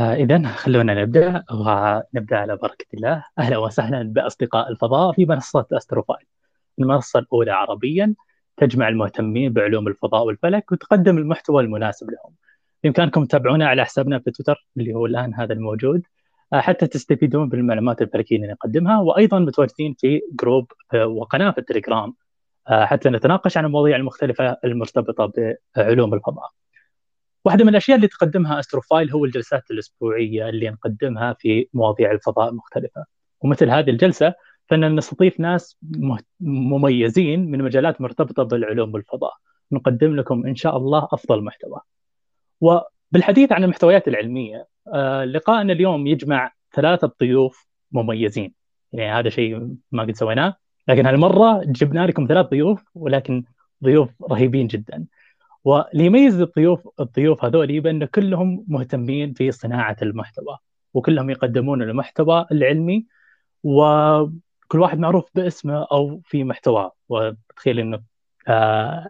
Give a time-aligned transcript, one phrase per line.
[0.00, 1.44] آه إذا خلونا نبدأ.
[1.50, 3.24] ونبدأ على بركة الله.
[3.38, 6.26] أهلا وسهلا بأصدقاء الفضاء في منصة أستروفايل.
[6.78, 8.14] المنصة الأولى عربيا.
[8.56, 12.34] تجمع المهتمين بعلوم الفضاء والفلك وتقدم المحتوى المناسب لهم.
[12.84, 16.02] بإمكانكم تتابعونا على حسابنا في تويتر اللي هو الآن هذا الموجود.
[16.52, 19.00] آه، حتى تستفيدون بالمعلومات الفلكية اللي نقدمها.
[19.00, 22.14] وأيضا متواجدين في group آه، وقناة في التليجرام.
[22.66, 25.32] حتى نتناقش عن المواضيع المختلفة المرتبطة
[25.76, 26.50] بعلوم الفضاء.
[27.44, 33.04] واحدة من الأشياء اللي تقدمها أستروفايل هو الجلسات الأسبوعية اللي نقدمها في مواضيع الفضاء المختلفة
[33.40, 34.34] ومثل هذه الجلسة
[34.68, 35.78] فإن نستضيف ناس
[36.40, 39.32] مميزين من مجالات مرتبطة بالعلوم والفضاء.
[39.72, 41.80] نقدم لكم إن شاء الله أفضل محتوى.
[42.60, 48.54] وبالحديث عن المحتويات العلمية آه، لقائنا اليوم يجمع ثلاثة ضيوف مميزين.
[48.92, 50.56] يعني هذا شيء ما قد سويناه
[50.88, 53.44] لكن هالمرة جبنا لكم ثلاث ضيوف ولكن
[53.84, 55.06] ضيوف رهيبين جدا.
[55.64, 60.58] واللي يميز الضيوف الضيوف هذول بان كلهم مهتمين في صناعة المحتوى
[60.94, 63.06] وكلهم يقدمون المحتوى العلمي
[63.64, 68.02] وكل واحد معروف باسمه أو في محتواه وتخيل إنه
[68.48, 69.08] آه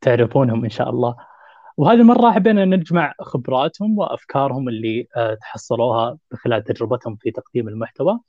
[0.00, 1.16] تعرفونهم إن شاء الله.
[1.76, 8.20] وهذه المرة حبينا نجمع خبراتهم وأفكارهم اللي آه تحصلوها خلال تجربتهم في تقديم المحتوى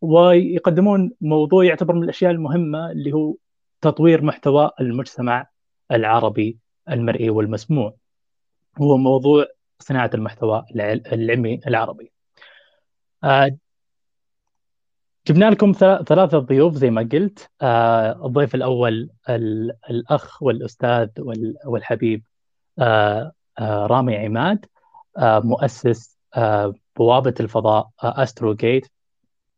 [0.00, 3.34] ويقدمون موضوع يعتبر من الأشياء المهمة اللي هو
[3.80, 5.46] تطوير محتوى المجتمع
[5.92, 6.58] العربي
[6.90, 7.94] المرئي والمسموع.
[8.80, 9.46] هو موضوع
[9.78, 10.64] صناعة المحتوى
[11.12, 12.12] العلمي العربي.
[13.24, 13.56] آه،
[15.26, 15.72] جبنا لكم
[16.06, 17.50] ثلاثة ضيوف زي ما قلت.
[17.62, 19.10] آه، الضيف الأول
[19.90, 21.08] الأخ والأستاذ
[21.64, 22.24] والحبيب
[22.78, 24.66] آه، رامي عماد
[25.18, 26.18] مؤسس
[26.96, 28.88] بوابة الفضاء أسترو جيت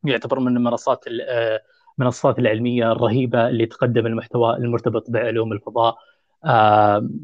[0.05, 1.05] يعتبر من المنصات
[1.99, 5.97] المنصات العلمية الرهيبة اللي تقدم المحتوى المرتبط بعلوم الفضاء.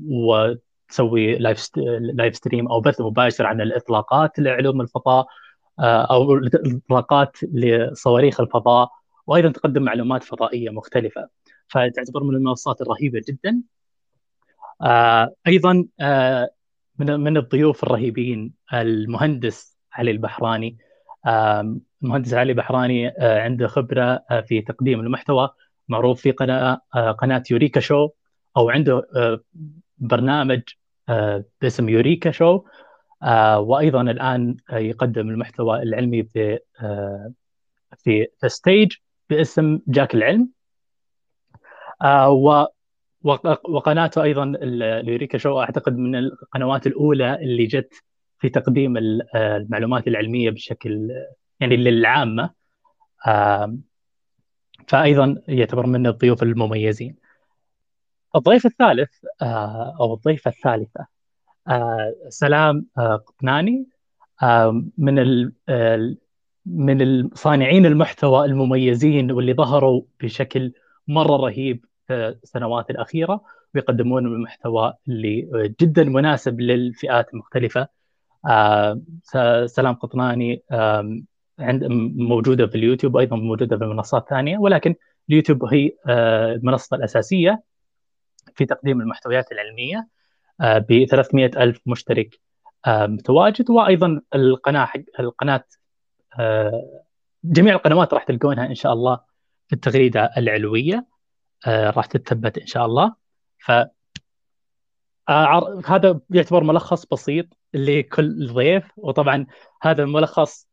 [0.09, 1.69] وتسوي live
[2.01, 5.27] live stream أو بث مباشر عن الإطلاقات لعلوم الفضاء
[5.81, 8.91] آه، أو الإطلاقات لصواريخ الفضاء
[9.27, 11.29] وأيضا تقدم معلومات فضائية مختلفة.
[11.69, 13.63] فتعتبر من المنصات الرهيبة جدا.
[14.83, 16.51] آه، أيضا آه،
[16.99, 20.79] من من الضيوف الرهيبين المهندس علي البحراني.
[22.03, 25.51] المهندس علي البحراني عنده خبرة في تقديم المحتوى
[25.89, 26.81] معروف في قناة
[27.19, 28.09] قناة يوريكا شو.
[28.57, 29.41] أو عنده آه،
[29.99, 30.63] برنامج
[31.09, 32.65] آه، باسم يوريكا شو
[33.23, 36.59] آه، وأيضا الآن يقدم المحتوى العلمي في
[37.99, 38.93] في ستيج
[39.31, 40.51] باسم جاك العلم.
[43.65, 47.95] وقناته أيضا اليوريكا شو أعتقد من القنوات الأولى اللي جت
[48.39, 48.97] في تقديم
[49.35, 51.11] المعلومات العلمية بشكل
[51.61, 52.51] يعني للعامة.
[54.89, 57.17] فايضا يعتبر من الضيوف المميزين.
[58.37, 59.11] الضيف الثالث
[59.43, 61.07] آه، أو الضيفة الثالثة
[61.69, 63.87] آه، سلام آه، قطناني
[64.99, 65.51] من
[66.67, 70.73] من الصانعين المحتوى المميزين واللي ظهروا بشكل
[71.09, 73.41] مرة رهيب في السنوات الأخيرة
[73.75, 75.49] ويقدمون المحتوى اللي
[75.81, 77.89] جدا مناسب للفئات المختلفة.
[79.67, 80.63] سلام قطناني
[81.59, 81.85] عند
[82.17, 84.95] موجودة في اليوتيوب أيضا موجودة في منصات ثانية ولكن
[85.31, 87.63] اليوتيوب هي المنصة الأساسية.
[88.61, 90.09] في تقديم المحتويات العلمية
[90.61, 92.41] آه، ب 300 ألف مشترك
[92.87, 95.65] آه، متواجد وأيضا القناة حق القناة
[96.39, 97.03] آه،
[97.45, 99.21] جميع القنوات راح تلقونها إن شاء الله
[99.69, 101.07] في التغريدة العلوية
[101.69, 103.15] راح تتثبت إن شاء الله.
[103.59, 103.73] ف
[105.87, 108.85] هذا يعتبر ملخص بسيط لكل ضيف.
[108.97, 109.47] وطبعا
[109.83, 110.69] هذا الملخص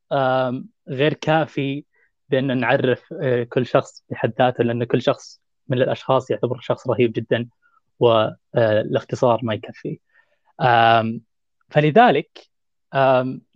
[0.89, 1.85] غير كافي
[2.29, 3.13] بأن نعرف
[3.49, 7.49] كل شخص بحد ذاته لأن كل شخص من الأشخاص يعتبر شخص رهيب جدا.
[7.99, 9.99] والاختصار ما يكفي.
[11.69, 12.49] فلذلك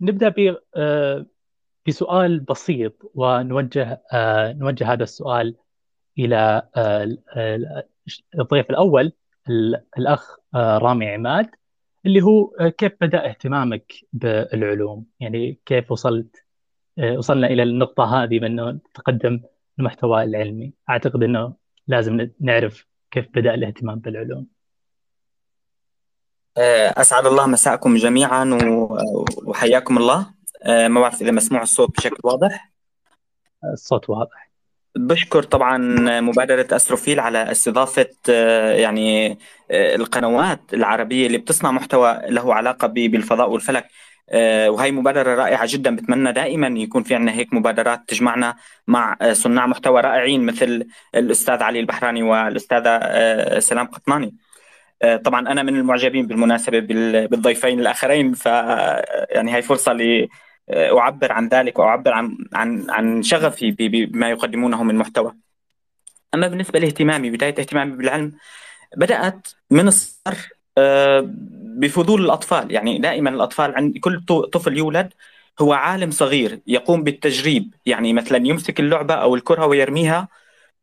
[0.00, 1.26] نبدأ آه،
[1.88, 5.56] بسؤال بسيط ونوجه آه، نوجه هذا السؤال
[6.18, 7.16] إلى آه،
[8.38, 9.12] الضيف الأول
[9.98, 11.50] الأخ رامي عماد
[12.06, 16.44] اللي هو كيف بدأ اهتمامك بالعلوم؟ يعني كيف وصلت
[17.16, 19.40] وصلنا إلى النقطة هذه بأنه تقدم
[19.78, 20.72] المحتوى العلمي.
[20.90, 21.54] أعتقد إنه
[21.86, 24.46] لازم نعرف كيف بدأ الاهتمام بالعلوم؟
[26.56, 28.58] آه، أسعد الله مساءكم جميعا
[29.46, 30.26] وحياكم الله.
[30.62, 32.72] آه، ما بعرف إذا مسموع الصوت بشكل واضح.
[33.72, 34.52] الصوت واضح.
[34.96, 35.78] بشكر طبعا
[36.20, 39.38] مبادرة أستروفيل على استضافة آه، يعني
[39.70, 43.88] القنوات العربية اللي بتصنع محتوى له علاقة بالفضاء والفلك.
[44.68, 48.54] وهي مبادرة رائعة جدا بتمنى دائما يكون في عندنا هيك مبادرات تجمعنا
[48.86, 54.34] مع آه، صناع محتوى رائعين مثل الأستاذ علي البحراني والأستاذة آه، سلام قطناني
[55.24, 56.78] طبعا أنا من المعجبين بالمناسبة
[57.26, 58.46] بالضيفين الآخرين ف
[59.30, 60.28] يعني هي فرصة لي
[60.70, 65.34] أعبر عن ذلك وأعبر عن عن عن شغفي بما يقدمونه من محتوى.
[66.34, 68.32] أما بالنسبة لاهتمامي بداية اهتمامي بالعلم
[68.96, 70.36] بدأت من الصغر
[71.80, 72.72] بفضول الأطفال.
[72.72, 74.20] يعني دائما الأطفال عند كل
[74.52, 75.12] طفل يولد
[75.60, 77.74] هو عالم صغير يقوم بالتجريب.
[77.86, 80.28] يعني مثلا يمسك اللعبة أو الكرة ويرميها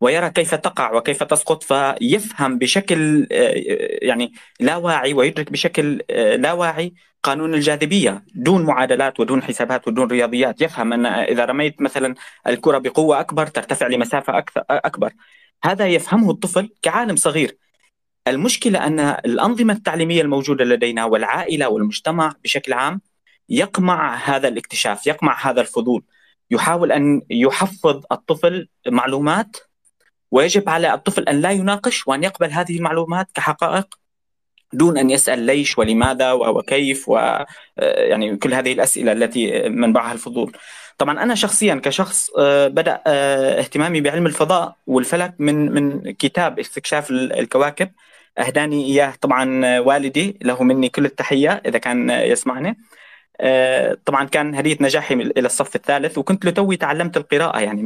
[0.02, 3.54] ويرى كيف تقع وكيف تسقط فيفهم بشكل آه،
[4.02, 6.94] يعني لا واعي ويدرك بشكل آه، لا واعي
[7.24, 8.26] قانون الجاذبية.
[8.36, 10.62] دون معادلات ودون حسابات ودون رياضيات.
[10.62, 12.16] يفهم أن إذا رميت مثلا
[12.48, 15.14] الكرة بقوة أكبر ترتفع لمسافة أكثر أكبر.
[15.64, 17.58] هذا يفهمه الطفل كعالم صغير.
[18.30, 23.02] المشكلة أن الأنظمة التعليمية الموجودة لدينا والعائلة والمجتمع بشكل عام
[23.50, 26.04] يقمع هذا الاكتشاف يقمع هذا الفضول.
[26.52, 29.58] يحاول أن يحفظ الطفل معلومات
[30.32, 34.00] ويجب على الطفل أن لا يناقش وأن يقبل هذه المعلومات كحقائق
[34.74, 37.18] دون أن يسأل ليش ولماذا وكيف و
[37.78, 40.52] يعني كل هذه الأسئلة التي منبعها الفضول.
[40.98, 47.12] طبعا أنا شخصيا كشخص آه، بدأ آه، اهتمامي بعلم الفضاء والفلك من من كتاب استكشاف
[47.12, 47.92] الكواكب.
[48.40, 49.14] أهداني إياه.
[49.22, 52.78] طبعا والدي له مني كل التحية إذا كان يسمعني.
[53.42, 57.60] آه، طبعا كان هدية نجاحي إلى الصف الثالث وكنت لتوي تعلمت القراءة.
[57.60, 57.84] يعني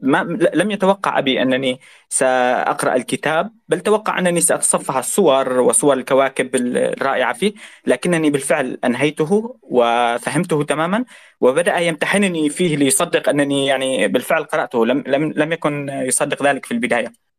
[0.00, 0.22] ما
[0.54, 7.52] لم يتوقع أبي أنني سأقرأ الكتاب بل توقع أنني سأتصفح الصور وصور الكواكب الرائعة فيه
[7.86, 11.04] لكنني بالفعل أنهيته وفهمته تماما
[11.40, 14.86] وبدأ يمتحنني فيه ليصدق أنني يعني بالفعل قرأته.
[14.86, 17.33] لم, لم, لم يكن يصدق ذلك في البداية.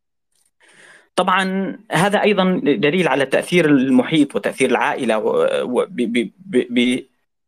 [1.16, 5.24] طبعا هذا أيضا دليل على تأثير المحيط وتأثير العائلة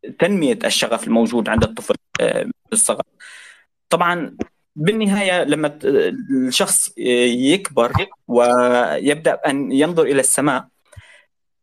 [0.04, 3.02] بتنمية الشغف الموجود عند الطفل آه، بالصغر.
[3.90, 4.36] طبعا
[4.76, 7.92] بالنهاية لما الشخص يكبر
[8.28, 10.68] ويبدأ أن ينظر إلى السماء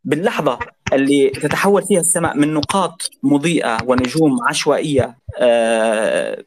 [0.04, 0.60] باللحظة
[0.94, 6.44] اللي تتحول فيها السماء من نقاط مضيئة ونجوم عشوائية آه،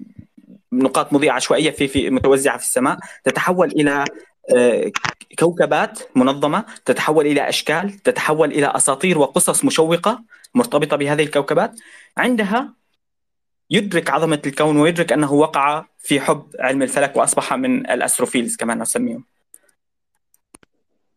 [0.72, 4.04] نقاط مضيئة عشوائية في في متوزعة في السماء تتحول إلى آه،
[5.38, 10.24] كوكبات منظمة تتحول إلى أشكال تتحول إلى أساطير وقصص مشوقة
[10.54, 11.80] مرتبطة بهذه الكوكبات.
[12.16, 12.74] عندها
[13.70, 19.24] يدرك عظمة الكون ويدرك أنه وقع في حب علم الفلك وأصبح من الأستروفيلز كما نسميهم.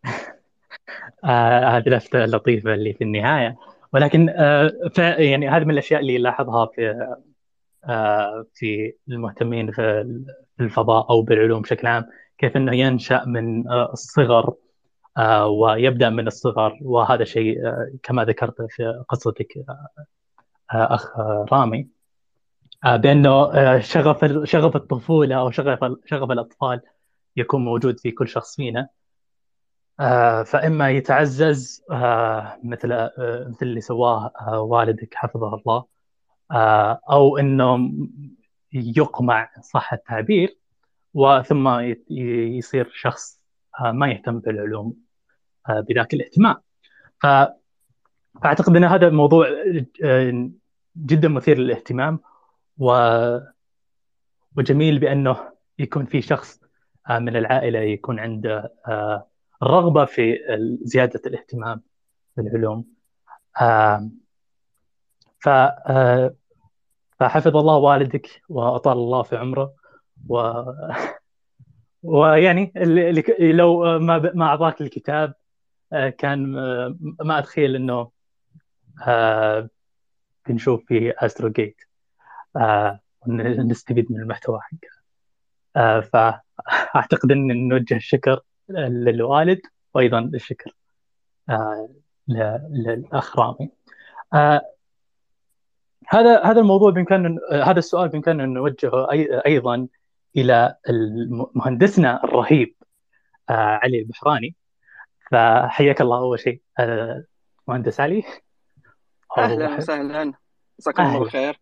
[1.24, 3.58] آه هذه لفته لطيفه اللي في النهاية.
[3.94, 7.08] ولكن آه يعني هذه من الأشياء اللي لاحظها في
[7.86, 10.22] آه في المهتمين في
[10.60, 12.06] الفضاء أو بالعلوم بشكل عام.
[12.42, 14.54] كيف إنه ينشأ من آه الصغر
[15.18, 16.80] آه ويبدأ من الصغر.
[16.82, 19.66] وهذا شيء آه كما ذكرت في قصتك
[20.72, 21.20] أخ
[21.52, 21.88] رامي.
[22.86, 26.82] بأنه شغف شغف الطفولة أو شغف شغف الأطفال
[27.38, 28.88] يكون موجود في كل شخص فينا.
[30.46, 31.84] فإما يتعزز
[32.64, 33.10] مثل
[33.50, 35.86] مثل اللي سواه والدك حفظه الله.
[37.12, 37.92] أو إنه
[38.74, 40.58] يقمع صح التعبير
[41.14, 41.80] وثم
[42.10, 43.42] يصير شخص
[43.82, 44.96] ما يهتم بالعلوم
[45.70, 46.56] بذاك الاهتمام.
[47.22, 49.48] فأعتقد إن هذا الموضوع
[50.98, 52.20] جدا مثير للاهتمام
[52.78, 52.92] و...
[54.58, 55.38] وجميل بأنه
[55.80, 56.62] يكون في شخص
[57.10, 59.28] آه، من العائلة يكون عنده آه،
[59.64, 60.38] رغبة في
[60.82, 61.82] زيادة الاهتمام
[62.38, 62.86] بالعلوم.
[65.40, 65.50] ف
[67.20, 69.74] فحفظ الله والدك وأطال الله في عمره.
[70.30, 70.42] و
[72.04, 75.34] ويعني اللي لو ما ما أعطاك الكتاب
[75.94, 76.52] آه، كان
[77.20, 78.12] ما أتخيل إنه
[80.48, 81.82] بنشوف فيه استرو جيت
[82.58, 85.02] آه ونستفيد من المحتوى حقه.
[85.76, 89.62] آه فاعتقد إن نوجه الشكر للوالد
[89.94, 90.76] وأيضا الشكر
[91.50, 91.90] آه
[92.28, 93.70] للاخ رامي
[94.34, 94.62] آه
[96.08, 99.08] هذا هذا الموضوع بإمكاننا آه، هذا السؤال بإمكاننا نوجهه
[99.46, 99.88] أيضا
[100.36, 100.76] إلى
[101.56, 102.76] مهندسنا الرهيب
[103.50, 104.56] آه علي البحراني.
[105.32, 107.24] فحياك الله أول شيء آه
[107.68, 108.24] مهندس علي.
[109.38, 110.34] أهلا وسهلا.
[110.80, 111.60] مساكم الله بالخير.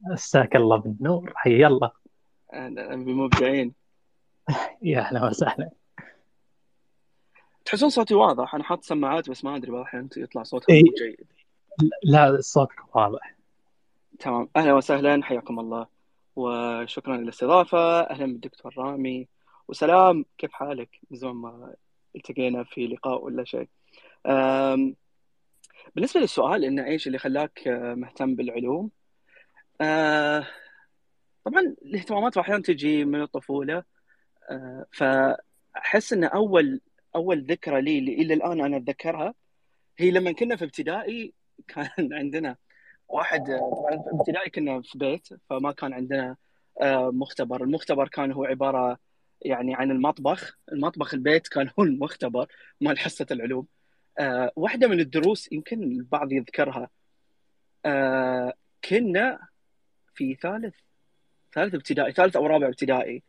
[0.00, 1.32] مساك الله بالنور.
[1.36, 1.90] حي الله.
[2.92, 3.74] بمبدعين.
[4.82, 5.70] يا أهلا وسهلا.
[7.64, 10.82] تحسون صوتي واضح؟ أنا حاط سماعات بس ما أدري بعض الاحيان يطلع صوتك إيه.
[10.82, 11.26] جيد.
[12.02, 13.36] لا صوتك واضح.
[14.18, 14.48] تمام.
[14.56, 15.22] أهلا وسهلا.
[15.22, 15.99] حياكم الله.
[16.36, 19.28] وشكرا للاستضافه أهلا بالدكتور رامي.
[19.68, 21.74] وسلام كيف حالك؟ من زمان ما
[22.16, 23.68] التقينا في لقاء ولا شيء.
[25.94, 28.90] بالنسبة للسؤال إنه إيش اللي خلاك مهتم بالعلوم؟
[29.80, 30.46] آه
[31.44, 33.84] طبعا الاهتمامات أحيانا تجي من الطفولة.
[34.50, 36.80] آه فأحس إن أول
[37.16, 39.34] أول ذكرى لي اللي إلى الآن أنا أتذكرها
[39.98, 41.34] هي لما كنا في ابتدائي
[41.68, 42.56] كان عندنا
[43.10, 46.36] واحد طبعا ابتدائي كنا في بيت فما كان عندنا
[46.80, 47.62] آه، مختبر.
[47.64, 48.98] المختبر كان هو عبارة
[49.42, 50.58] يعني عن المطبخ.
[50.72, 52.46] المطبخ البيت كان هو المختبر
[52.80, 53.66] مال حصة العلوم.
[54.18, 56.88] آه، واحدة من الدروس يمكن البعض يذكرها.
[57.84, 59.38] آه، كنا
[60.14, 60.74] في ثالث
[61.54, 63.22] ثالث ابتدائي ثالث أو رابع ابتدائي.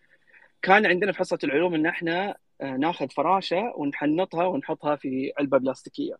[0.62, 6.18] كان عندنا في حصة العلوم إن إحنا ناخذ فراشة ونحنطها ونحطها في علبة بلاستيكية.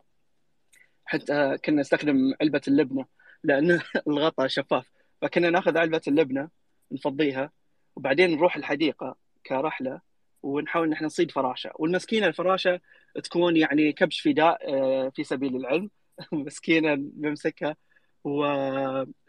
[1.06, 3.06] حتى كنا نستخدم علبة اللبنة.
[3.44, 4.92] لأن الغطاء شفاف.
[5.22, 6.50] فكنا ناخذ علبة اللبنة
[6.92, 7.52] نفضيها
[7.96, 10.02] وبعدين نروح الحديقة كرحلة
[10.44, 11.72] ونحاول ان إحنا نصيد فراشة.
[11.76, 12.82] والمسكينة الفراشة
[13.24, 15.90] تكون يعني كبش فداء آه، في سبيل العلم.
[16.32, 17.76] مسكينة نمسكها
[18.24, 18.46] و...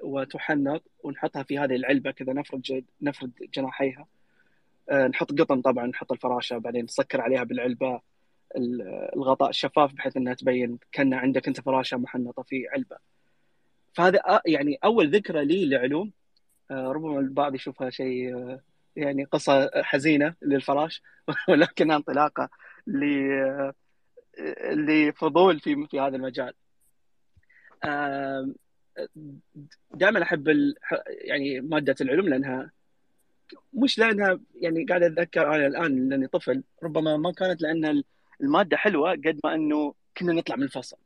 [0.02, 4.06] وتحنط ونحطها في هذه العلبة كذا نفرد نفرد جناحيها.
[4.90, 8.00] آه، نحط قطن طبعا نحط الفراشة بعدين نسكر عليها بالعلبة.
[9.16, 13.11] الغطاء الشفاف بحيث إنها تبين كان عندك أنت فراشة محنطة في علبة.
[13.94, 16.12] فهذا يعني أول ذكرى لي لعلوم
[16.70, 18.60] آه، ربما البعض يشوفها شيء آه،
[18.96, 21.02] يعني قصة حزينة للفراش
[21.48, 22.50] ولكنها انطلاقة
[24.72, 26.54] لفضول في في هذا المجال.
[29.94, 30.72] دائما أحب
[31.08, 32.70] يعني مادة العلوم لأنها
[33.72, 38.02] مش لأنها يعني قاعد أتذكر أنا الآن لأني طفل ربما ما كانت لأن
[38.40, 40.96] المادة حلوة قد ما إنه كنا نطلع من الفصل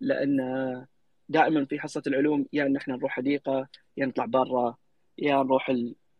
[0.00, 0.40] لأن
[1.28, 4.76] دائما في حصة العلوم يا إن إحنا نروح حديقة يا نطلع برا
[5.18, 5.70] يا نروح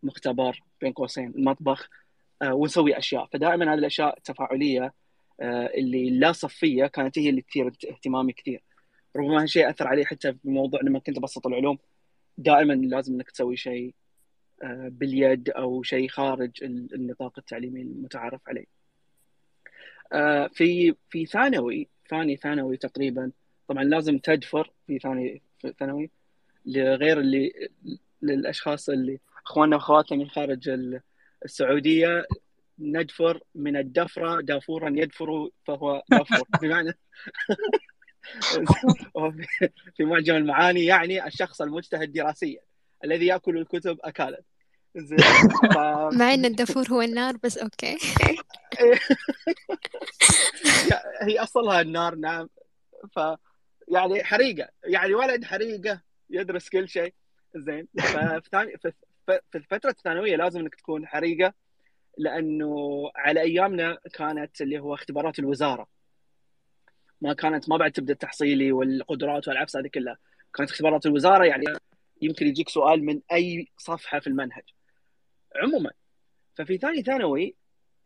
[0.02, 1.90] المختبر بين قوسين المطبخ
[2.42, 4.94] آه، ونسوي أشياء فدائما هذه الأشياء التفاعليه
[5.40, 8.62] آه، اللي لا صفية كانت هي اللي تثير اهتمامي كثير
[9.16, 11.78] ربما هالشيء أثر علي حتى في موضوع لما كنت ابسط العلوم
[12.38, 13.94] دائما لازم إنك تسوي شيء
[14.62, 18.82] آه، باليد أو شيء خارج النطاق التعليمي المتعارف عليه.
[20.48, 23.32] في في ثانوي ثاني ثانوي تقريبا
[23.68, 25.42] طبعا لازم تدفر في ثاني
[25.78, 26.10] ثانوي
[26.66, 27.68] لغير اللي
[28.22, 30.70] للأشخاص اللي إخواننا واخواتنا من خارج
[31.44, 32.26] السعودية
[32.78, 36.46] ندفر من الدفرة دافورا يدفر فهو دافور.
[36.62, 36.98] بمعنى
[39.96, 42.60] في معجم المعاني يعني الشخص المجتهد دراسيا
[43.04, 44.42] الذي يأكل الكتب اكالا
[44.94, 45.78] ف...
[46.18, 47.96] مع إن الدافور هو النار بس أوكي.
[51.22, 52.48] هي أصلها النار نعم.
[53.16, 53.18] ف
[53.92, 57.14] يعني حريقة يعني ولد حريقة يدرس كل شيء.
[57.56, 57.88] زين.
[58.52, 58.92] ففي
[59.26, 61.54] في الفترة الثانوية لازم انك تكون حريقة
[62.18, 65.86] لأنه على أيامنا كانت اللي هو اختبارات الوزارة.
[67.20, 70.18] ما كانت ما بعد تبدأ التحصيلي والقدرات والعفس هذه كلها.
[70.54, 71.64] كانت اختبارات الوزارة يعني
[72.22, 74.64] يمكن يجيك سؤال من أي صفحة في المنهج.
[75.56, 75.90] عموما
[76.54, 77.56] ففي ثاني ثانوي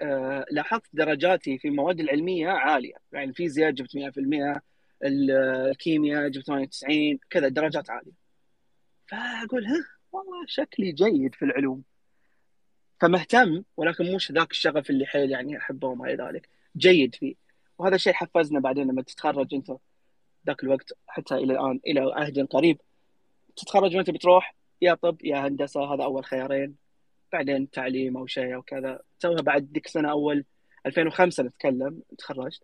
[0.03, 2.95] آه لاحظت درجاتي في المواد العلمية عالية.
[3.13, 4.61] يعني الفيزياء جبت 100%
[5.05, 8.13] الكيمياء جبت 98 كذا درجات عالية.
[9.07, 11.83] فأقول ها والله شكلي جيد في العلوم.
[13.01, 16.49] فمهتم ولكن مش ذاك الشغف اللي حيل يعني أحبه وما إلى ذلك.
[16.77, 17.35] جيد فيه.
[17.79, 19.71] وهذا الشيء حفزنا بعدين لما تتخرج أنت
[20.47, 22.81] ذاك الوقت حتى إلى الآن إلى عهد قريب.
[23.57, 26.77] تتخرج وأنت بتروح يا طب يا هندسة هذا أول خيارين.
[27.33, 29.01] بعدين تعليم أو شيء أو كذا.
[29.21, 30.45] توها بعد ذيك السنة أول
[30.87, 32.63] 2005 نتكلم تخرجت.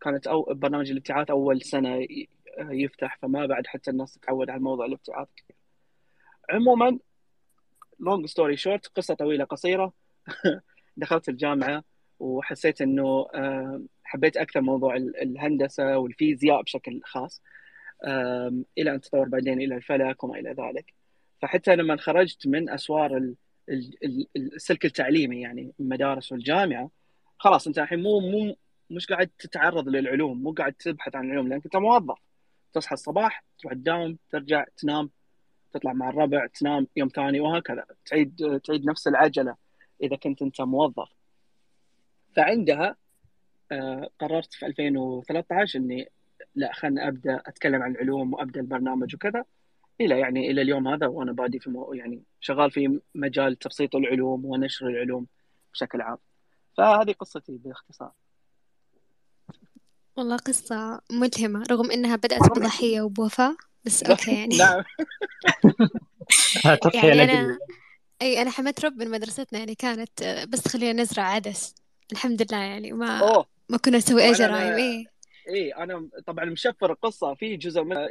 [0.00, 2.06] كانت أو برنامج الابتعاث أول سنة
[2.58, 5.28] يفتح فما بعد حتى الناس تتعود على موضوع الابتعاث
[6.50, 6.98] عموما
[8.00, 9.92] long story short قصة طويلة قصيرة.
[10.96, 11.84] دخلت الجامعة
[12.20, 13.26] وحسيت إنه
[14.04, 17.42] حبيت أكثر موضوع الهندسة والفيزياء بشكل خاص.
[18.78, 20.94] إلى أن تطور بعدين إلى الفلك وما إلى ذلك.
[21.42, 23.34] فحتى لما خرجت من أسوار
[24.36, 26.90] السلك التعليمي يعني المدارس والجامعة
[27.38, 28.56] خلاص أنت الحين مو مو
[28.90, 32.18] مش قاعد تتعرض للعلوم مو قاعد تبحث عن العلوم لأنك أنت موظف.
[32.72, 35.10] تصحى الصباح تروح تداوم ترجع تنام
[35.72, 37.84] تطلع مع الربع تنام يوم ثاني وهكذا.
[38.06, 39.56] تعيد تعيد نفس العجلة
[40.02, 41.08] إذا كنت أنت موظف.
[42.36, 42.96] فعندها
[43.72, 46.10] آه، قررت في 2013 إني
[46.54, 49.44] لا خلنا أبدأ أتكلم عن العلوم وأبدأ البرنامج وكذا.
[50.00, 54.44] إلى يعني إلى اليوم هذا وأنا بادي في مو يعني شغال في مجال تبسيط العلوم
[54.44, 55.26] ونشر العلوم
[55.72, 56.18] بشكل عام.
[56.76, 58.12] فهذه قصتي باختصار.
[60.20, 64.56] والله قصة ملهمة رغم إنها بدأت بضحية وبوفاء بس أوكي يعني.
[64.56, 64.82] نعم.
[66.94, 67.58] يعني أنا
[68.22, 71.74] أي أنا حمدت رب من مدرستنا يعني كانت بس خلينا نزرع عدس.
[72.12, 73.46] الحمد لله يعني ما أوه.
[73.68, 75.04] ما كنا نسوي أي جرائم إيه.
[75.48, 78.08] اي أنا طبعا مشفر القصة في جزء منها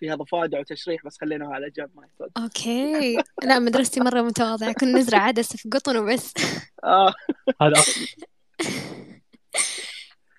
[0.00, 2.28] فيها ضفادع وتشريح بس خليناها على جنب ما يحتاج.
[2.44, 3.16] أوكي.
[3.42, 6.34] لا مدرستي مرة متواضعة كنا نزرع عدس في قطن وبس.
[6.84, 7.14] آه.
[7.62, 7.82] هذا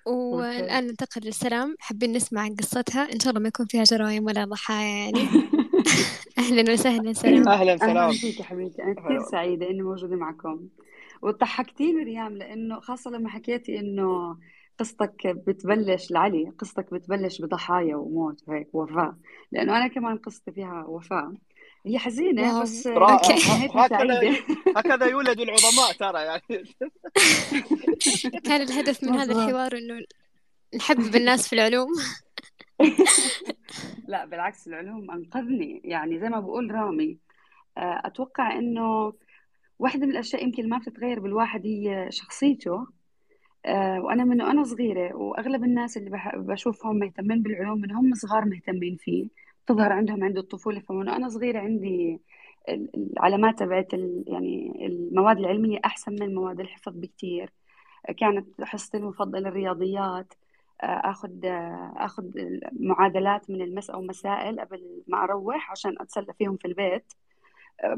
[0.06, 1.76] والآن ننتقل للسلام.
[1.80, 3.12] حابين نسمع عن قصتها.
[3.12, 5.28] إن شاء الله ما يكون فيها جرائم ولا ضحايا يعني.
[6.38, 7.48] أهلا وسهلا سلام.
[7.48, 7.96] أهلا سلام.
[7.96, 8.82] أهلا فيك حبيبتي.
[8.82, 10.68] أنا كثير سعيدة إني موجودة معكم.
[11.22, 14.36] وضحكتيني ريام لأنه خاصة لما حكيتي إنه
[14.78, 19.16] قصتك بتبلش لعلي قصتك بتبلش بضحايا وموت وهيك وفاة.
[19.52, 21.34] لأنه أنا كمان قصتي فيها وفاة.
[21.86, 24.36] هي حزينة بس هكذا
[24.76, 26.64] هكذا يولد العظماء ترى يعني.
[28.44, 30.06] كان الهدف من هذا الحوار إنه
[30.76, 31.88] نحبب الناس في العلوم.
[34.08, 35.80] لا بالعكس العلوم أنقذني.
[35.84, 37.18] يعني زي ما بقول رامي
[37.78, 39.12] آه، أتوقع إنه
[39.78, 42.86] واحدة من الأشياء يمكن ما بتتغير بالواحد هي شخصيته.
[43.66, 48.96] آه، وأنا من وأنا صغيرة وأغلب الناس اللي بشوفهم مهتمين بالعلوم من هم صغار مهتمين
[48.96, 49.28] فيه.
[49.66, 50.80] تظهر عندهم عند الطفولة.
[50.80, 52.20] فمن وأنا صغيرة عندي
[52.68, 53.92] العلامات تبعت
[54.26, 57.52] يعني المواد العلمية أحسن من مواد الحفظ بكتير.
[58.18, 60.34] كانت حصتي المفضلة الرياضيات.
[60.80, 61.30] آخذ
[61.96, 62.24] آخذ
[62.80, 67.12] معادلات من المس أو مسائل قبل ما أروح عشان أتسلى فيهم في البيت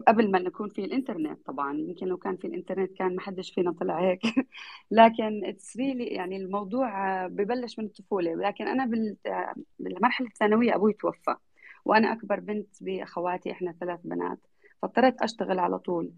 [0.09, 1.79] قبل ما نكون في الإنترنت طبعا.
[1.79, 4.21] يمكن لو كان في الإنترنت كان ما حدش فينا طلع هيك.
[4.91, 8.35] لكن اتس ريلي يعني الموضوع ببلش من الطفولة.
[8.35, 8.85] لكن أنا
[9.79, 11.37] بالمرحلة الثانوية أبوي توفى.
[11.89, 14.39] وأنا أكبر بنت بأخواتي إحنا ثلاث بنات.
[14.83, 16.13] فاضطريت أشتغل على طول.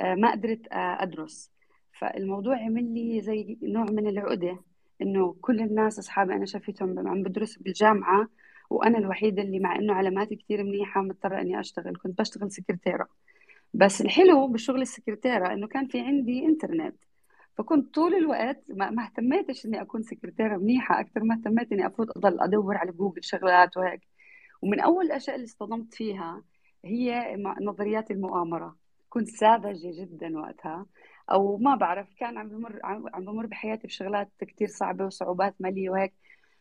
[0.00, 1.50] ما قدرت أدرس.
[1.92, 4.58] فالموضوع عمل لي زي نوع من العقدة
[5.02, 8.28] إنه كل الناس أصحابي أنا شافتهم عم بدرس بالجامعة
[8.70, 11.96] وأنا الوحيدة اللي مع إنه علاماتي كثير منيحة مضطرة إني أشتغل.
[11.96, 13.08] كنت بشتغل سكرتيرة.
[13.74, 16.96] بس الحلو بالشغل السكرتيرة إنه كان في عندي إنترنت.
[17.58, 22.40] فكنت طول الوقت ما اهتميتش إني أكون سكرتيرة منيحة أكثر ما اهتميت إني أفوت أضل
[22.40, 24.00] أدور على جوجل شغلات وهيك.
[24.64, 26.42] ومن أول الأشياء اللي اصطدمت فيها
[26.84, 28.76] هي نظريات المؤامرة.
[29.10, 30.86] كنت ساذجة جدا وقتها
[31.30, 36.14] أو ما بعرف كان عم بمر عم بمر بحياتي بشغلات كثير صعبة وصعوبات مالية وهيك.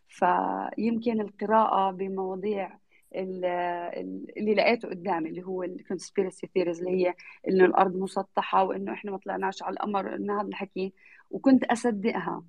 [0.08, 2.78] فيمكن القراءة بمواضيع
[3.16, 7.14] اللي لقيته قدامي اللي هو ال conspiracy theories اللي هي
[7.48, 10.94] إنه الأرض مسطحة وإنه إحنا ما طلعناش على القمر انه هذا الحكي.
[11.32, 12.44] وكنت أصدقها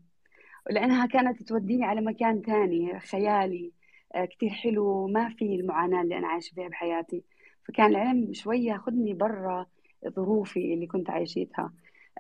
[0.71, 3.73] لأنها كانت توديني على مكان ثاني خيالي.
[4.15, 5.07] آه، كثير حلو.
[5.09, 7.25] ما في المعاناة اللي أنا عايشة فيها بحياتي.
[7.69, 9.67] فكان العلم شوي ياخذني برا
[10.09, 11.73] ظروفي اللي كنت عايشتها.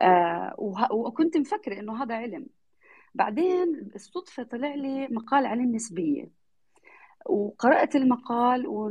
[0.03, 0.55] آه
[0.93, 2.47] وكنت مفكرة إنه هذا علم.
[3.15, 6.31] بعدين بالصدفة طلع لي مقال عن النسبية.
[7.27, 8.91] وقرأت المقال و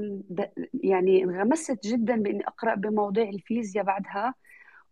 [0.83, 4.33] يعني انغمست جدا بإني أقرأ بمواضيع الفيزياء بعدها.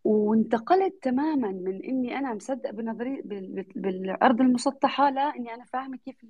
[0.03, 3.21] وانتقلت تماما من إني أنا مصدق بنظرية
[3.75, 6.25] بالأرض المسطحة لا إني أنا فاهمة كيف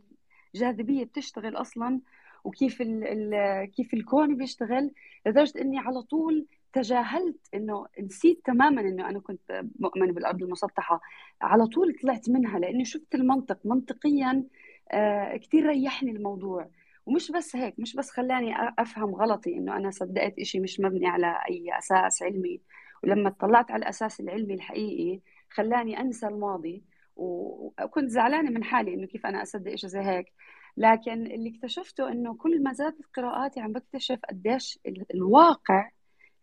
[0.56, 2.02] الجاذبية بتشتغل أصلا
[2.44, 4.92] وكيف ال ال كيف الكون بيشتغل
[5.26, 11.02] لدرجة إني على طول تجاهلت إنه نسيت تماما إنه أنا كنت مؤمنه بالأرض المسطحة.
[11.42, 13.60] على طول طلعت منها لأني شفت المنطق.
[13.66, 14.44] منطقيا
[14.92, 16.70] آه، كثير ريحني الموضوع.
[17.06, 21.38] ومش بس هيك مش بس خلاني أفهم غلطي إنه أنا صدقت إشي مش مبني على
[21.50, 22.62] أي أساس علمي.
[23.04, 26.84] ولما اطلعت على الأساس العلمي الحقيقي خلاني أنسى الماضي.
[27.16, 30.34] وكنت زعلانة من حالي إنه كيف أنا اصدق شيء زي هيك.
[30.78, 34.80] لكن اللي اكتشفته إنه كل ما زادت قراءاتي عم بكتشف قديش
[35.14, 35.90] الواقع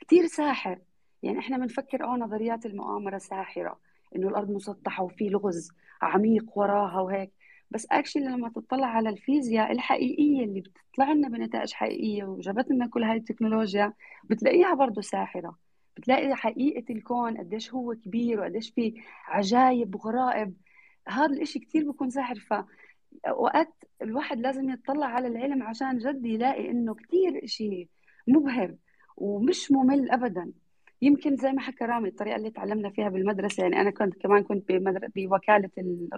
[0.00, 0.78] كثير ساحر.
[1.22, 3.78] يعني إحنا بنفكر آه نظريات المؤامرة ساحرة
[4.16, 5.70] إنه الأرض مسطحة وفي لغز
[6.02, 7.32] عميق وراها وهيك.
[7.70, 13.02] بس اكشلي لما تطلع على الفيزياء الحقيقية اللي بتطلع لنا بنتائج حقيقية وجابت لنا كل
[13.04, 13.92] هاي التكنولوجيا
[14.24, 15.67] بتلاقيها برضه ساحرة.
[15.98, 18.94] بتلاقي حقيقة الكون قديش هو كبير وقديش في
[19.26, 20.54] عجائب وغرائب.
[21.08, 22.54] هذا الإشي كثير بيكون ساحر ف
[24.02, 27.88] الواحد لازم يطلع على العلم عشان جد يلاقي إنه كثير إشي
[28.28, 28.74] مبهر
[29.16, 30.52] ومش ممل ابدا.
[31.02, 34.72] يمكن زي ما حكى رامي الطريقة اللي تعلمنا فيها بالمدرسة يعني أنا كنت كمان كنت
[35.16, 36.08] بوكالة ال...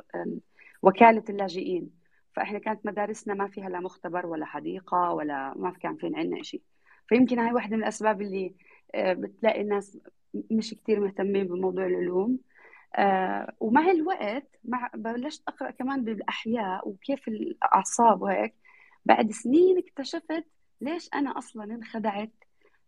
[0.83, 1.91] وكالة اللاجئين.
[2.37, 6.63] فإحنا كانت مدارسنا ما فيها لا مختبر ولا حديقة ولا ما كان في عندنا شيء
[7.09, 8.55] فيمكن هاي واحدة من الأسباب اللي
[8.97, 9.99] بتلاقي الناس
[10.51, 12.39] مش كثير مهتمين بموضوع العلوم.
[12.97, 18.55] آه ومع الوقت مع بلشت أقرأ كمان بالأحياء وكيف الأعصاب وهيك.
[19.05, 20.45] بعد سنين اكتشفت
[20.81, 22.31] ليش أنا أصلا انخدعت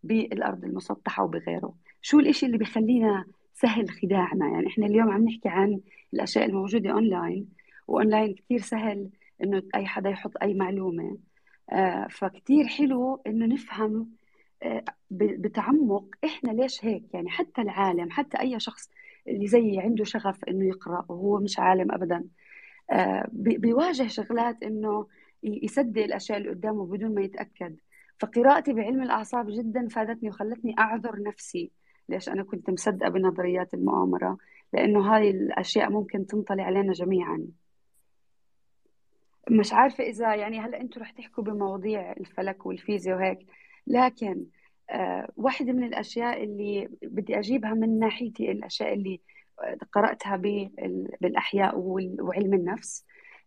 [0.03, 1.75] بالأرض المسطحة وبغيره.
[2.01, 5.79] شو الإشي اللي بخلينا سهل خداعنا؟ يعني إحنا اليوم عم نحكي عن
[6.13, 7.49] الأشياء الموجودة أونلاين
[7.87, 9.09] وأونلاين كثير سهل
[9.43, 11.17] إنه أي حدا يحط أي معلومة.
[11.71, 14.05] آه فكتير حلو إنه نفهم آه
[15.11, 18.89] بتعمق إحنا ليش هيك؟ يعني حتى العالم حتى أي شخص
[19.27, 22.23] اللي زي عنده شغف إنه يقرأ وهو مش عالم ابدا
[22.91, 25.07] آه بيواجه شغلات إنه
[25.43, 27.75] يصدق الأشياء اللي قدامه بدون ما يتأكد.
[28.19, 31.71] فقراءتي بعلم الأعصاب جدا فادتني وخلتني أعذر نفسي
[32.09, 34.37] ليش أنا كنت مصدقة بنظريات المؤامرة
[34.73, 37.47] لأنه هاي الأشياء ممكن تنطلي علينا جميعا.
[39.49, 43.39] مش عارفة إذا يعني هلأ أنتم رح تحكوا بمواضيع الفلك والفيزياء وهيك
[43.87, 44.45] لكن
[44.89, 49.21] آه واحدة من الأشياء اللي بدي أجيبها من ناحيتي الأشياء اللي
[49.91, 50.35] قرأتها
[51.21, 53.05] بالأحياء وعلم النفس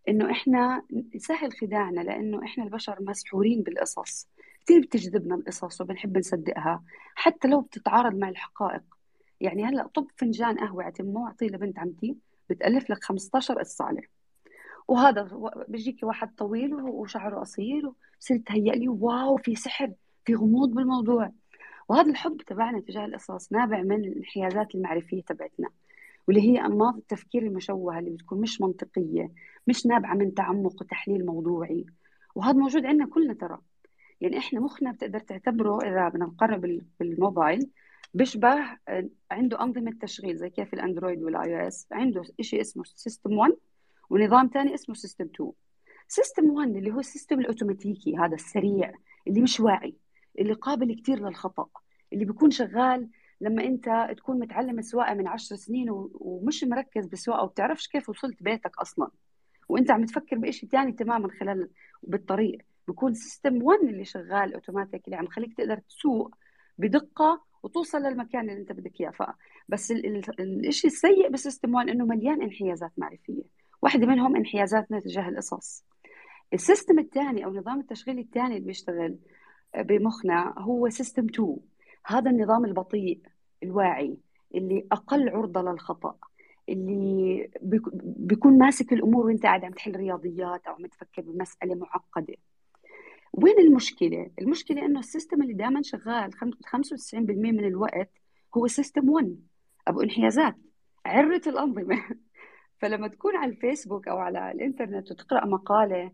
[0.08, 0.82] إنه إحنا
[1.16, 4.28] سهل خداعنا لأنه إحنا البشر مسحورين بالقصص.
[4.64, 8.82] كثير بتجذبنا القصص وبنحب نصدقها حتى لو بتتعارض مع الحقائق.
[9.40, 12.16] يعني هلأ طب فنجان قهوة اعطيه اعطيه لبنت عمتي
[12.50, 14.02] بتألف لك 15 قصة عليه.
[14.88, 15.30] وهذا
[15.68, 19.92] بيجيكي واحد طويل وشعره قصير وبصير تهيأ لي واو في سحر.
[20.26, 21.32] في غموض بالموضوع.
[21.88, 25.68] وهذا الحب تبعنا تجاه القصص نابع من الانحيازات المعرفية تبعتنا
[26.28, 29.32] واللي هي أنماط التفكير المشوهة اللي بتكون مش منطقية
[29.66, 31.86] مش نابعة من تعمق وتحليل موضوعي.
[32.34, 33.58] وهذا موجود عندنا كلنا ترى.
[34.20, 37.70] يعني إحنا مخنا بتقدر تعتبره إذا بدنا نقرب بالموبايل
[38.14, 38.56] بيشبه
[39.30, 41.88] عنده أنظمة تشغيل زي كيف الأندرويد وال iOS.
[41.92, 43.52] عنده شيء اسمه system 1
[44.10, 45.52] ونظام ثاني اسمه system 2
[46.08, 48.92] system 1 اللي هو ال system الأوتوماتيكي هذا السريع
[49.28, 49.94] اللي مش واعي.
[50.38, 51.66] اللي قابل كثير للخطأ
[52.12, 53.08] اللي بيكون شغال
[53.40, 58.78] لما أنت تكون متعلم السواقة من عشر سنين ومش مركز بالسواقة وبتعرفش كيف وصلت بيتك
[58.78, 59.10] أصلا.
[59.68, 61.68] وأنت عم تفكر بشيء ثاني تماما خلال
[62.02, 62.58] بالطريق.
[62.88, 66.34] بكون system 1 اللي شغال اوتوماتيك اللي عم يخليك تقدر تسوق
[66.78, 69.12] بدقة وتوصل للمكان اللي أنت بدك إياه.
[69.68, 69.92] بس
[70.40, 73.42] الشيء السيء ب system 1 إنه مليان انحيازات معرفية.
[73.82, 75.84] واحدة منهم انحيازاتنا تجاه القصص.
[76.54, 79.18] السيستم الثاني أو نظام التشغيل الثاني اللي بيشتغل
[79.76, 81.56] بمخنا هو system 2
[82.06, 83.20] هذا النظام البطيء
[83.62, 84.16] الواعي
[84.54, 86.16] اللي أقل عرضة للخطأ
[86.68, 87.50] اللي
[88.02, 92.34] بيكون ماسك الأمور وأنت قاعد عم تحل رياضيات أو عم تفكر بمسألة معقدة.
[93.32, 98.10] وين المشكلة؟ المشكلة إنه ال system اللي دائما شغال 95% من الوقت
[98.56, 99.36] هو system 1
[99.88, 100.56] أبو انحيازات
[101.06, 102.04] عرة الأنظمة.
[102.80, 106.12] فلما تكون على الفيسبوك أو على الإنترنت وتقرأ مقالة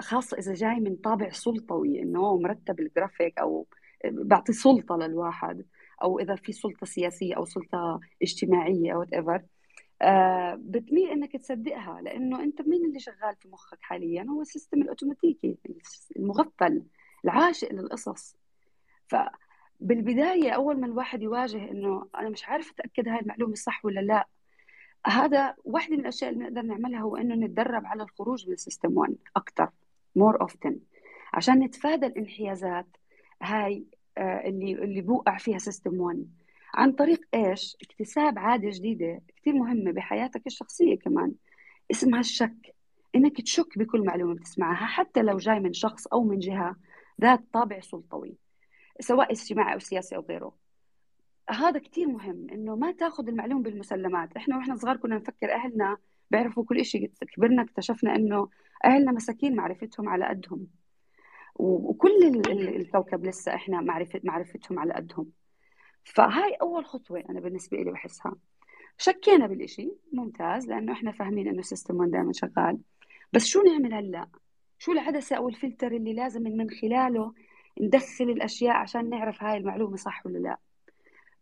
[0.00, 3.66] خاصه إذا جاي من طابع سلطوي هو مرتب الجرافيك أو
[4.04, 5.64] بعطي سلطة للواحد
[6.02, 9.42] أو إذا في سلطة سياسية أو سلطة اجتماعية whatever
[10.02, 14.82] آه بتميل إنك تصدقها لأنه أنت مين اللي شغال في مخك حاليا؟ هو ال system
[14.82, 15.58] الأوتوماتيكي
[16.16, 16.82] المغفل
[17.24, 18.36] العاشق للقصص.
[19.08, 24.28] فبالبدايه أول ما الواحد يواجه إنه أنا مش عارف أتأكد هاي المعلومة صح ولا لا
[25.06, 29.16] هذا واحدة من الأشياء اللي نقدر نعملها هو إنه نتدرب على الخروج من system 1
[29.36, 29.70] أكثر
[30.16, 30.78] more often
[31.34, 32.86] عشان نتفادى الانحيازات
[33.42, 33.84] هاي
[34.18, 36.26] آه، اللي اللي بوقع فيها system 1
[36.74, 41.32] عن طريق إيش؟ اكتساب عادة جديدة كثير مهمة بحياتك الشخصية كمان
[41.90, 42.74] اسمها الشك.
[43.14, 46.76] إنك تشك بكل معلومة بتسمعها حتى لو جاي من شخص أو من جهة
[47.20, 48.36] ذات طابع سلطوي
[49.00, 50.54] سواء اجتماعي أو سياسي أو غيره.
[51.50, 54.36] هذا كثير مهم إنه ما تاخذ المعلومة بالمسلمات.
[54.36, 55.96] إحنا وإحنا صغار كنا نفكر أهلنا
[56.30, 58.48] بيعرفوا كل شيء كبرنا اكتشفنا إنه
[58.84, 60.66] أهلنا مساكين معرفتهم على قدهم.
[61.54, 65.26] وكل الكوكب لسه إحنا معرفة معرفتهم على قدهم.
[66.04, 68.34] فهاي أول خطوة أنا بالنسبة لي بحسها.
[68.98, 72.78] شكينا بالإشي ممتاز لأنه إحنا فاهمين إنه system 1 دائما شغال.
[73.32, 74.26] بس شو نعمل هلأ؟
[74.78, 77.32] شو العدسة أو الفلتر اللي لازم من خلاله
[77.80, 80.58] ندخل الأشياء عشان نعرف هاي المعلومة صح ولا لأ؟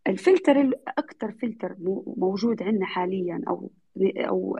[0.06, 1.76] الفلتر الاكثر فلتر
[2.16, 3.70] موجود عندنا حاليا أو
[4.16, 4.58] أو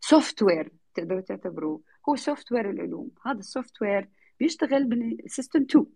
[0.00, 1.80] soft آه، ware تقدروا تعتبروه.
[2.08, 3.10] هو software العلوم.
[3.26, 4.08] هذا ال software
[4.40, 4.84] بيشتغل
[5.24, 5.86] ب system 2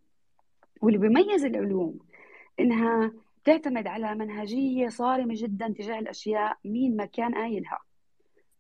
[0.83, 1.99] واللي بيميز العلوم
[2.61, 3.13] إنها
[3.45, 7.79] تعتمد على منهجية صارمة جدا تجاه الأشياء مين ما كان قايلها.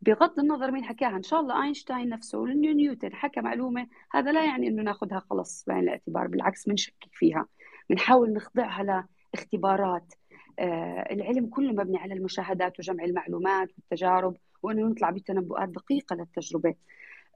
[0.00, 1.16] بغض النظر مين حكاها.
[1.16, 5.64] إن شاء الله اينشتاين نفسه ولا نيوتن حكى معلومة هذا لا يعني إنه ناخذها خلص
[5.66, 7.46] بعين الاعتبار بالعكس بنشكك فيها.
[7.90, 10.14] بنحاول نخضعها لاختبارات.
[10.58, 16.74] آه العلم كله مبني على المشاهدات وجمع المعلومات والتجارب وإنه نطلع بتنبؤات دقيقة للتجربة.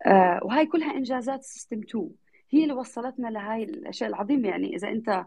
[0.07, 2.11] آه وهي كلها إنجازات سيستم 2
[2.51, 4.49] هي اللي وصلتنا لهي الأشياء العظيمة.
[4.49, 5.25] يعني إذا أنت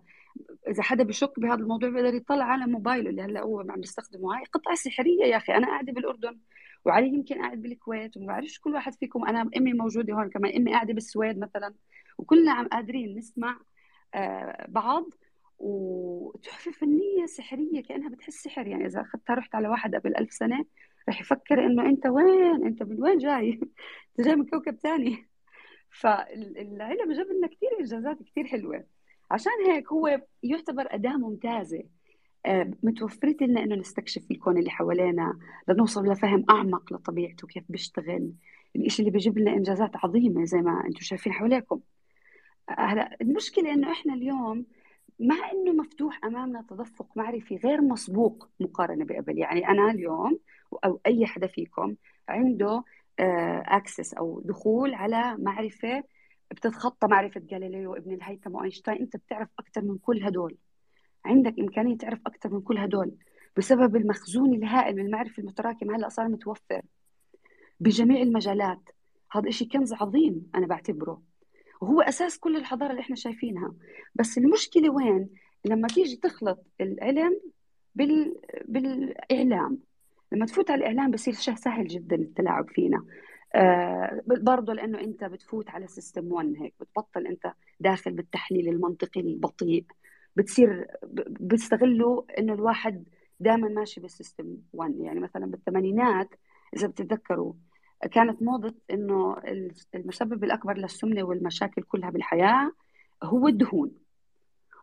[0.68, 4.44] إذا حدا بشك بهذا الموضوع بيقدر يطلع على موبايله اللي هلأ هو عم بيستخدمه هاي
[4.46, 5.54] قطعة سحرية يا أخي.
[5.54, 6.40] أنا قاعدة بالأردن
[6.86, 9.26] وعلي يمكن قاعد بالكويت وما بعرفش كل واحد فيكم.
[9.26, 10.56] أنا أمي موجودة هون كمان.
[10.56, 11.74] أمي قاعدة بالسويد مثلا.
[12.18, 13.60] وكلنا عم قادرين نسمع
[14.16, 15.06] آه، بعض.
[15.60, 18.68] وتحفة فنية سحرية كأنها بتحس سحر.
[18.68, 20.66] يعني إذا أخذتها رحت على واحد قبل ألف سنة
[21.10, 23.60] رح يفكر إنه أنت وين؟ أنت من وين جاي؟
[24.20, 25.28] أنت جاي من كوكب ثاني
[25.90, 28.84] فالعلم جاب لنا كثير إنجازات كثير حلوة.
[29.32, 31.84] عشان هيك هو يعتبر أداة ممتازة.
[32.46, 38.34] آه، متوفرة لنا إنه نستكشف الكون اللي حوالينا لنوصل لفهم أعمق لطبيعته كيف بيشتغل.
[38.76, 41.80] الإشي اللي بيجيب لنا إنجازات عظيمة زي ما أنتم شايفين حواليكم.
[42.70, 44.66] هلا المشكلة إنه إحنا اليوم
[45.20, 49.38] مع إنه مفتوح أمامنا تدفق معرفي غير مسبوق مقارنة بقبل.
[49.38, 50.40] يعني أنا اليوم
[50.86, 51.96] أو أي حدا فيكم
[52.30, 52.84] عنده
[53.20, 56.04] access أو دخول على معرفة
[56.52, 58.98] بتتخطى معرفة جاليليو وابن الهيثم وأينشتاين.
[58.98, 60.58] أنت بتعرف أكثر من كل هدول.
[61.26, 63.16] عندك إمكانية تعرف أكثر من كل هدول
[63.58, 66.82] بسبب المخزون الهائل من المعرفه المتراكمه هلأ صار متوفر
[67.80, 68.90] بجميع المجالات.
[69.32, 71.22] هذا إشي كنز عظيم أنا بعتبره.
[71.86, 73.74] وهو أساس كل الحضارة اللي إحنا شايفينها.
[74.16, 75.30] بس المشكلة وين؟
[75.66, 77.40] لما تيجي تخلط العلم
[77.96, 78.36] بال...
[78.66, 79.78] بالإعلام.
[80.32, 83.06] لما تفوت على الإعلام بصير شيء سهل جدا التلاعب فينا.
[83.56, 89.86] آه برضه لأنه أنت بتفوت على سيستم 1 هيك بتبطل أنت داخل بالتحليل المنطقي البطيء.
[90.36, 90.88] بتصير
[91.40, 93.04] بيستغلوا إنه الواحد
[93.40, 96.30] دائما ماشي بالسيستم 1 يعني مثلا بالثمانينات
[96.76, 97.54] إذا بتتذكروا
[98.12, 99.38] كانت موضة إنه
[99.96, 102.72] المسبب الأكبر للسمنة والمشاكل كلها بالحياة
[103.24, 103.92] هو الدهون.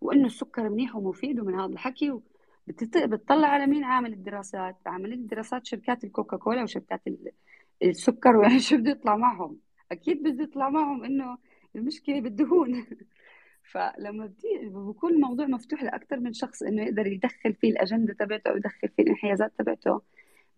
[0.01, 2.21] وإنه السكر منيح ومفيد ومن هذا الحكي
[2.67, 7.03] بتطلع على مين عامل الدراسات؟ عامل الدراسات شركات الكوكاكولا وشركات
[7.83, 9.59] السكر ويعني شو بده يطلع معهم؟
[9.93, 11.39] أكيد بده يطلع معهم إنه
[11.77, 12.85] المشكلة بالدهون.
[13.73, 18.89] فلما بيكون الموضوع مفتوح لاكثر من شخص إنه يقدر يدخل فيه الأجندة تبعته أو يدخل
[18.97, 20.01] فيه الانحيازات تبعته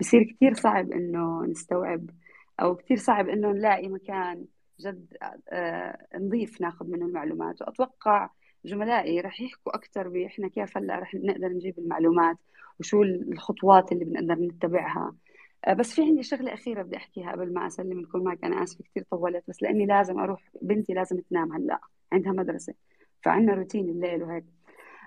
[0.00, 2.10] بصير كثير صعب إنه نستوعب
[2.60, 4.46] أو كثير صعب إنه نلاقي مكان
[4.80, 5.16] جد
[5.48, 7.62] آه، نظيف ناخذ منه المعلومات.
[7.62, 8.30] وأتوقع
[8.64, 12.36] زملائي رح يحكوا أكثر باحنا كيف هلأ رح نقدر نجيب المعلومات
[12.80, 15.14] وشو الخطوات اللي بنقدر نتبعها.
[15.64, 19.04] آه، بس في عندي شغلة أخيرة بدي أحكيها قبل ما أسلم معك أنا اسفه كثير
[19.10, 21.80] طولت بس لأني لازم أروح بنتي لازم تنام هلأ
[22.12, 22.74] عندها مدرسة
[23.22, 24.44] فعندنا روتين الليل وهيك.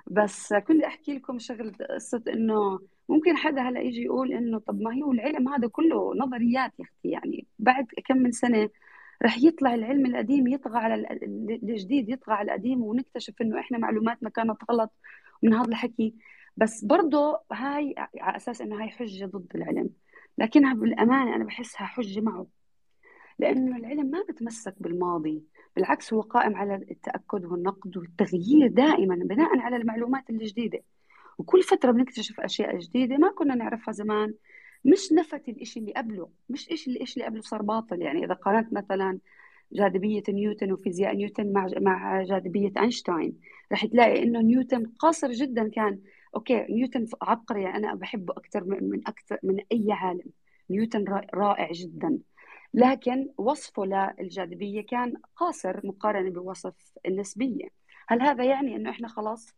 [0.07, 5.03] بس كنت أحكي لكم شغلة قصة إنه ممكن حدا هلا يجي يقول إنه طب ما
[5.03, 8.69] هو العلم هذا كله نظريات يا أختي يعني بعد كم من سنة
[9.23, 10.95] رح يطلع العلم القديم يطغى على
[11.63, 14.91] الجديد يطغى على القديم ونكتشف إنه إحنا معلوماتنا كانت غلط
[15.43, 16.15] من هذا الحكي.
[16.57, 19.89] بس برضه هاي على أساس إنه هاي حجة ضد العلم.
[20.37, 22.47] لكنها بالأمانة أنا بحسها حجة معه.
[23.39, 25.43] لأنه العلم ما بتمسك بالماضي
[25.75, 30.79] بالعكس هو قائم على التأكد والنقد والتغيير دائما بناء على المعلومات الجديدة.
[31.38, 34.34] وكل فترة بنكتشف أشياء جديدة ما كنا نعرفها زمان.
[34.86, 38.02] مش نفت الإشي اللي قبله مش إيش اللي إيش اللي قبله صار باطل.
[38.02, 39.19] يعني إذا قارنت مثلا
[39.71, 43.39] جاذبية نيوتن وفيزياء نيوتن مع مع جاذبية أينشتاين
[43.71, 46.00] رح تلاقي إنه نيوتن قاصر جدا كان.
[46.36, 50.32] okay نيوتن عبقري يعني أنا بحبه أكثر من أكثر من أي عالم.
[50.69, 52.19] نيوتن رائع جدا.
[52.73, 56.73] لكن وصفه للجاذبية كان قاصر مقارنة بوصف
[57.06, 57.67] النسبية.
[58.08, 59.54] هل هذا يعني أنه إحنا خلاص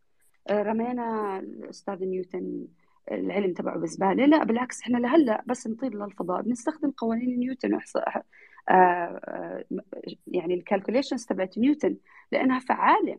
[0.50, 2.66] رمينا الأستاذ نيوتن
[3.12, 6.42] العلم تبعه بزبالة لا بالعكس إحنا لهلأ بس نطير للفضاء.
[6.42, 8.24] بنستخدم قوانين نيوتن وإحصاء
[8.68, 9.64] آه، آه،
[10.26, 11.96] يعني ال calculations تبعت نيوتن
[12.32, 13.18] لأنها فعالة.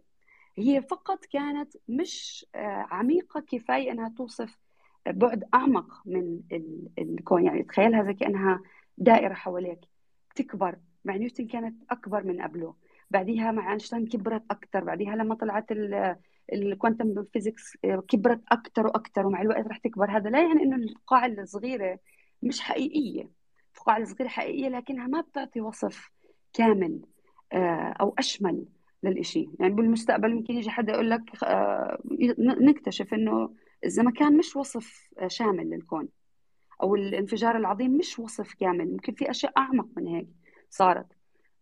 [0.57, 2.45] هي فقط كانت مش
[2.91, 4.57] عميقة كفاية أنها توصف
[5.07, 6.39] بعد أعمق من
[6.99, 7.45] الكون.
[7.45, 8.61] يعني تخيلها زي كأنها
[8.97, 9.79] دائرة حواليك
[10.35, 10.75] تكبر.
[11.05, 12.75] مع نيوتن كانت أكبر من قبله.
[13.11, 15.71] بعديها مع أينشتاين كبرت أكثر بعديها لما طلعت
[16.53, 20.11] ال quantum physics كبرت أكثر وأكثر ومع الوقت رح تكبر.
[20.11, 21.99] هذا لا يعني إنه القاعة الصغيرة
[22.43, 23.29] مش حقيقية.
[23.77, 26.11] القاعة الصغيرة حقيقية لكنها ما بتعطي وصف
[26.53, 27.01] كامل
[27.53, 28.65] آه، أو أشمل
[29.03, 29.49] للإشي.
[29.59, 32.01] يعني بالمستقبل ممكن يجي حدا يقول لك آه،
[32.39, 33.53] نكتشف إنه
[33.85, 36.07] الزمكان مش وصف آه، شامل للكون
[36.83, 38.91] أو الانفجار العظيم مش وصف كامل.
[38.91, 40.27] ممكن في أشياء أعمق من هيك
[40.69, 41.07] صارت.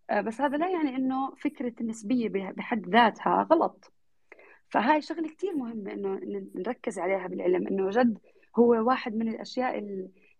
[0.10, 3.94] آه، بس هذا لا يعني إنه فكرة النسبيه بحد ذاتها غلط.
[4.70, 6.20] فهاي شغلة كثير مهمة إنه
[6.56, 8.18] نركز عليها بالعلم إنه جد
[8.60, 9.84] هو واحد من الأشياء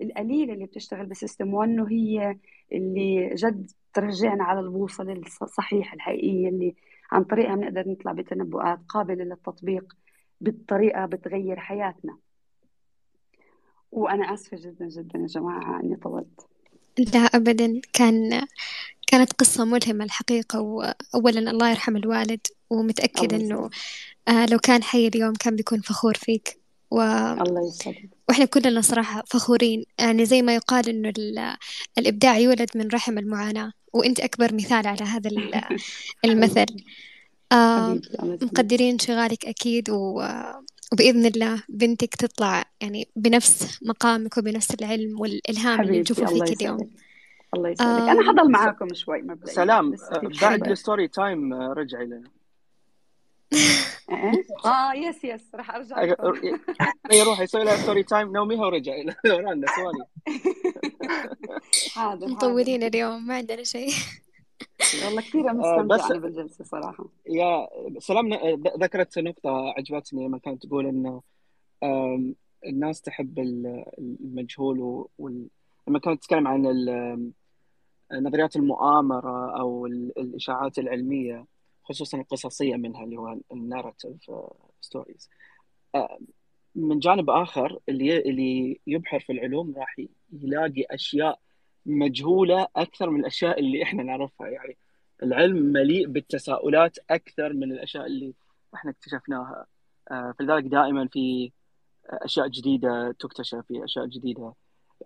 [0.02, 2.38] القليلة اللي بتشتغل بسيستم 1 وهي
[2.72, 6.76] اللي جد ترجعنا على البوصله الصحيحه الحقيقيه اللي
[7.12, 9.94] عن طريقها بنقدر نطلع بتنبؤات قابلة للتطبيق
[10.42, 12.18] بالطريقة بتغير حياتنا.
[13.92, 16.48] وأنا آسفة جدا جدا يا جماعة إني طولت.
[17.14, 18.48] لا أبدا كان
[19.08, 23.70] كانت قصة ملهمة الحقيقة وأولا الله يرحم الوالد ومتأكد إنه
[24.30, 26.60] آه لو كان حي اليوم كان بيكون فخور فيك.
[26.92, 27.02] و...
[27.02, 28.10] الله يسعدك.
[28.30, 29.86] وإحنا كلنا صراحة فخورين.
[30.00, 31.14] يعني زي ما يقال إنه
[31.98, 33.72] الإبداع يولد من رحم المعاناة.
[33.94, 35.30] وأنت أكبر مثال على هذا
[36.26, 36.66] المثل.
[37.52, 39.90] آه مقدرين انشغالك أكيد.
[39.90, 40.24] و...
[40.92, 46.90] وبإذن الله بنتك تطلع يعني بنفس مقامك وبنفس العلم والإلهام اللي نشوفه فيك اليوم.
[47.56, 47.90] الله يسعدك.
[47.92, 49.96] آه أنا حضل معاكم شوي مبدئيا سلام.
[50.42, 52.39] بعد ال story time رجعي لنا؟
[54.66, 56.02] آه yes yes راح أرجع
[57.12, 60.06] اي روحي سوي لها story time نوميها ورجعي لنا سوالي
[61.94, 63.92] حاضر مطولين اليوم ما عندنا شيء.
[65.06, 67.06] والله كثير مستمتعة آه بالجلسة صراحة.
[67.28, 67.68] يا
[68.00, 68.34] سلام
[68.80, 71.22] ذكرت نقطة عجبتني لما كانت تقول إنه
[72.66, 73.40] الناس تحب
[74.00, 75.48] المجهول وال...
[75.88, 76.62] لما كانت تتكلم عن
[78.14, 81.46] نظريات المؤامرة أو الإشاعات العلمية.
[81.90, 84.32] خصوصا القصصية منها اللي هو ال narrative
[84.82, 85.30] stories
[86.76, 89.96] من جانب آخر اللي اللي يبحر في العلوم راح
[90.34, 91.40] يلاقي أشياء
[91.86, 94.48] مجهولة أكثر من الأشياء اللي إحنا نعرفها.
[94.48, 94.78] يعني
[95.24, 98.34] العلم مليء بالتساؤلات أكثر من الأشياء اللي
[98.76, 99.66] إحنا اكتشفناها.
[100.12, 101.52] آه، فلذلك دائما في
[102.06, 104.54] أشياء جديدة تكتشف في أشياء جديدة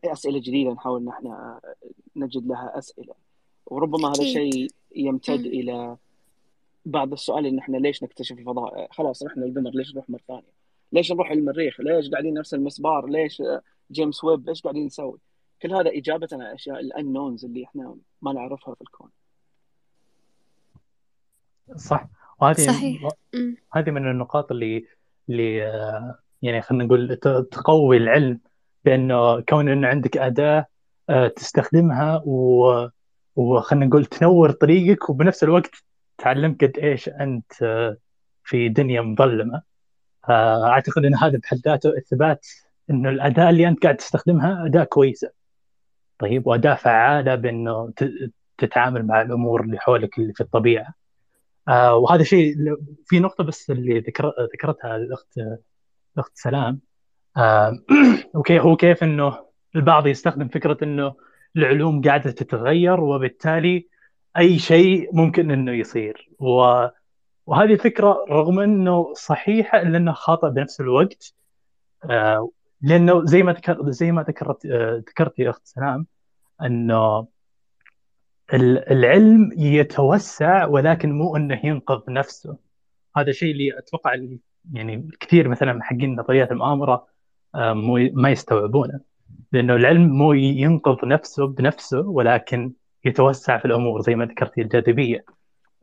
[0.06, 1.62] أسئلة جديدة نحاول ان إحنا
[2.16, 3.14] نجد لها أسئلة.
[3.66, 5.98] وربما هذا الشيء يمتد إلى
[6.86, 10.54] بعض السؤال إن إحنا ليش نكتشف الفضاء؟ خلاص رحنا القمر ليش نروح مره ثانية
[10.92, 13.44] ليش نروح المريخ ليش قاعدين نفس المسبار ليش
[13.92, 15.18] جيمس ويب؟ إيش قاعدين نسوي؟
[15.62, 19.10] كل هذا اجابه على الاشياء الأنونز اللي إحنا ما نعرفها في الكون.
[21.76, 22.08] صح.
[22.42, 23.08] وهذه صحيح.
[23.74, 24.86] هذه من النقاط اللي
[25.30, 27.16] اللي آه، يعني خلينا نقول
[27.52, 28.40] تقوي العلم
[28.86, 30.66] بأنه كون انه عندك أداة
[31.10, 32.90] آه، تستخدمها و
[33.36, 35.72] وخلينا نقول تنور طريقك وبنفس الوقت
[36.18, 37.98] تعلمك قد إيش أنت آه،
[38.44, 39.62] في دنيا مظلمة.
[40.30, 42.48] أعتقد إن هذا بحد ذاته إثبات
[42.90, 45.32] إنه الأداة اللي أنت قاعد تستخدمها أداة كويسة.
[46.20, 47.94] طيب وأداة فعالة بإنه
[48.58, 50.94] تتعامل مع الأمور اللي حولك اللي في الطبيعة.
[51.68, 52.56] آه وهذا شيء
[53.06, 55.40] في نقطة بس اللي ذكر ذكرتها الأخت
[56.18, 56.82] الأخت سلام.
[57.38, 57.80] آه
[58.36, 59.46] وكيف هو كيف إنه
[59.76, 61.16] البعض يستخدم فكرة إنه
[61.56, 63.88] العلوم قاعدة تتغير وبالتالي
[64.38, 66.30] أي شيء ممكن إنه يصير.
[66.40, 66.64] و
[67.46, 71.34] وهذه الفكرة رغم إنه صحيحة الا انها خاطئة بنفس الوقت
[72.10, 72.50] آه
[72.82, 76.08] لأنه زي ما ذكر زي ما ذكرت آه ذكرت يا أخت سلام
[76.62, 77.28] إنه
[78.92, 82.58] العلم يتوسع ولكن مو إنه ينقذ نفسه.
[83.18, 84.16] هذا الشيء اللي أتوقع
[84.74, 87.08] يعني كثير مثلا حقين نظريات المؤامرة
[87.56, 87.74] آه،
[88.14, 89.00] ما يستوعبونه.
[89.52, 92.74] لأنه العلم مو ينقذ نفسه بنفسه ولكن
[93.06, 95.26] يتوسع في الأمور زي ما ذكرتي الجاذبية.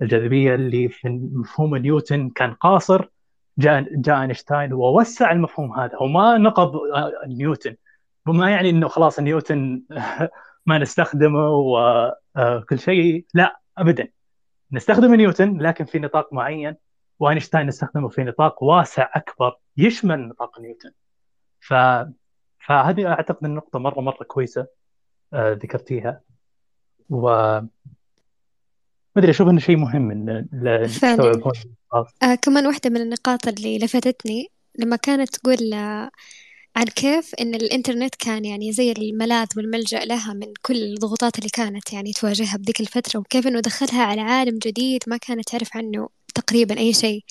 [0.02, 3.08] الجاذبية اللي في مفهوم نيوتن كان قاصر
[3.58, 7.76] جاء جاء أينشتاين ووسع المفهوم هذا وما نقض آه، نيوتن.
[8.26, 9.82] وما يعني إنه خلاص نيوتن
[10.66, 13.26] ما نستخدمه وكل شيء.
[13.34, 14.08] لا ابدا.
[14.72, 16.76] نستخدم نيوتن لكن في نطاق معين
[17.18, 20.92] وأينشتاين نستخدمه في نطاق واسع أكبر يشمل نطاق نيوتن.
[21.60, 21.74] ف
[22.66, 24.66] فهذه أعتقد النقطة مرة مرة كويسة
[25.32, 26.20] آه، ذكرتيها.
[27.10, 27.20] و
[29.16, 30.48] ما أدري أشوف إنه شيء مهم إن
[30.88, 31.22] فعلا.
[32.22, 36.10] آه كمان واحدة من النقاط اللي لفتتني لما كانت تقول آه
[36.76, 41.92] عن كيف إن الإنترنت كان يعني زي الملاذ والملجأ لها من كل الضغوطات اللي كانت
[41.92, 46.78] يعني تواجهها بذيك الفترة وكيف إنه دخلها على عالم جديد ما كانت تعرف عنه تقريبا
[46.78, 47.24] أي شيء.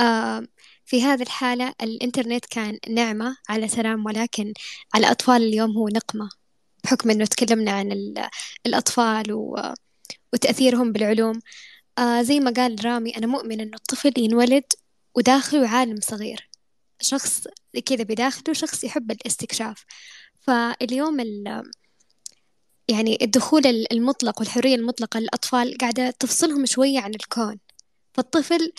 [0.00, 0.46] آه
[0.84, 4.52] في هذه الحالة الإنترنت كان نعمة على سلام ولكن
[4.94, 6.28] على أطفال اليوم هو نقمة.
[6.88, 8.14] بحكم إنه تكلمنا عن
[8.66, 9.32] الأطفال
[10.32, 11.40] وتأثيرهم بالعلوم.
[11.98, 14.64] آه زي ما قال رامي أنا مؤمن إنه الطفل ينولد
[15.14, 16.48] وداخله عالم صغير.
[17.00, 17.48] شخص
[17.86, 19.84] كذا بداخله شخص يحب الاستكشاف.
[20.40, 21.20] فاليوم
[22.88, 27.58] يعني الدخول المطلق والحرية المطلقة للأطفال قاعدة تفصلهم شوية عن الكون.
[28.14, 28.72] فالطفل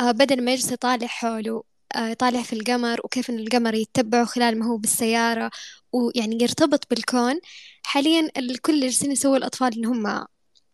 [0.00, 1.64] آه، بدل ما يجلس يطالع حوله
[1.96, 5.50] يطالع في القمر وكيف إن القمر يتبعه خلال ما هو بالسيارة
[5.92, 7.40] ويعني يرتبط بالكون.
[7.84, 10.26] حاليا الكل جالسين يسووا الأطفال إن هم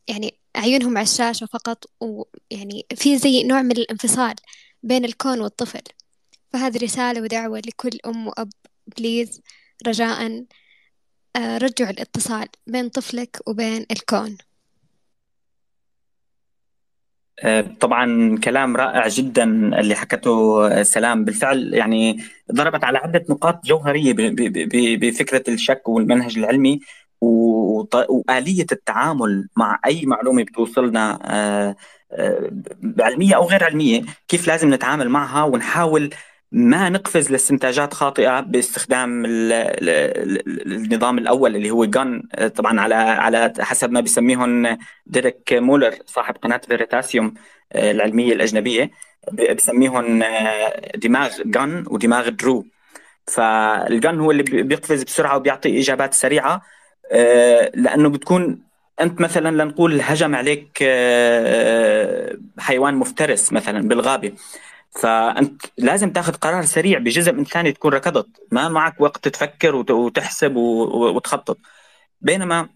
[0.09, 4.35] يعني عيونهم على الشاشة فقط ويعني في زي نوع من الانفصال
[4.83, 5.83] بين الكون والطفل.
[6.53, 8.51] فهذه رسالة ودعوة لكل أم وأب
[8.97, 9.41] بليز
[9.87, 10.47] رجاء
[11.37, 14.31] آه، رجعوا الاتصال بين طفلك وبين الكون.
[14.31, 14.50] آه،
[17.81, 19.45] طبعا كلام رائع جدا
[19.81, 21.25] اللي حكته سلام.
[21.25, 22.23] بالفعل يعني
[22.53, 24.15] ضربت على عدة نقاط جوهرية
[24.97, 26.81] بفكرة الشك والمنهج العلمي
[27.21, 31.77] وآلية التعامل مع أي معلومة بتوصلنا آه،
[33.01, 36.11] علمية أو غير علمية كيف لازم نتعامل معها ونحاول
[36.53, 42.23] ما نقفز لاستنتاجات خاطئة باستخدام النظام الأول اللي هو جان
[42.57, 47.35] طبعا على على حسب ما بيسميهم ديريك مولر صاحب قناة فيريتاسيوم
[47.73, 48.91] آه، العلمية الأجنبية.
[49.57, 52.67] بسميهم آه، دماغ جان ودماغ درو
[53.27, 56.63] فالجن هو اللي بيقفز بسرعة وبيعطي إجابات سريعة
[57.13, 58.59] آه، لأنه بتكون
[59.01, 60.79] أنت مثلا لنقول هجم عليك
[62.59, 64.33] حيوان مفترس مثلا بالغابة.
[64.91, 70.57] فأنت لازم تاخذ قرار سريع بجزء من ثانية تكون ركضت ما معك وقت تفكر وتحسب
[70.57, 71.59] وتخطط
[72.21, 72.69] بينما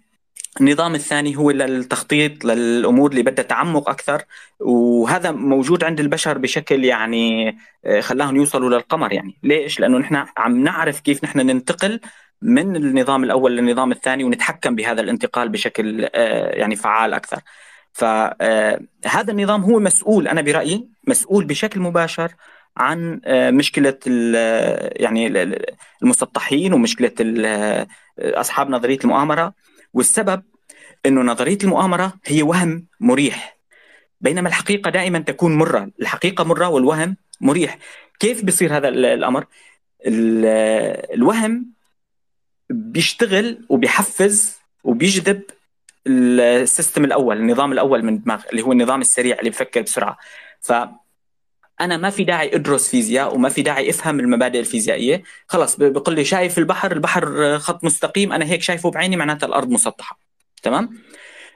[0.61, 4.23] النظام الثاني هو للتخطيط للأمور اللي بدها تعمق أكثر
[4.61, 10.65] وهذا موجود عند البشر بشكل يعني آه، خلاهم يوصلوا للقمر يعني ليش؟ لأنه نحن عم
[10.65, 12.01] نعرف كيف نحن ننتقل
[12.43, 16.09] من النظام الأول للنظام الثاني ونتحكم بهذا الانتقال بشكل
[16.55, 17.41] يعني فعال أكثر.
[17.95, 22.33] فهذا النظام هو مسؤول أنا برأيي مسؤول بشكل مباشر
[22.77, 23.99] عن مشكلة
[24.97, 25.27] يعني
[26.03, 27.13] المسطحين ومشكلة
[28.19, 29.55] أصحاب نظرية المؤامرة.
[29.93, 30.43] والسبب
[31.07, 33.59] إنه نظرية المؤامرة هي وهم مريح
[34.21, 37.79] بينما الحقيقة دائما تكون مرة، الحقيقة مرة والوهم مريح،
[38.19, 39.47] كيف بيصير هذا الأمر؟
[40.07, 41.67] الوهم
[42.71, 45.43] بيشتغل وبيحفز وبيجذب
[46.07, 50.19] السيستم الأول النظام الأول من الدماغ اللي هو النظام السريع اللي بفكر بسرعة.
[50.61, 50.73] ف
[51.81, 55.23] أنا ما في داعي أدرس فيزياء وما في داعي أفهم المبادئ الفيزيائية.
[55.49, 60.19] خلص بقول لي شايف البحر البحر خط مستقيم أنا هيك شايفه بعيني معناتها الأرض مسطحة.
[60.63, 60.99] تمام؟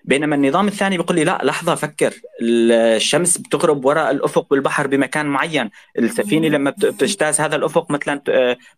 [0.05, 2.15] بينما النظام الثاني بيقول لي لا لحظة فكر.
[2.43, 5.71] الشمس بتغرب وراء الأفق بالبحر بمكان معين.
[5.99, 8.23] السفينة لما بتجتاز هذا الأفق مثلا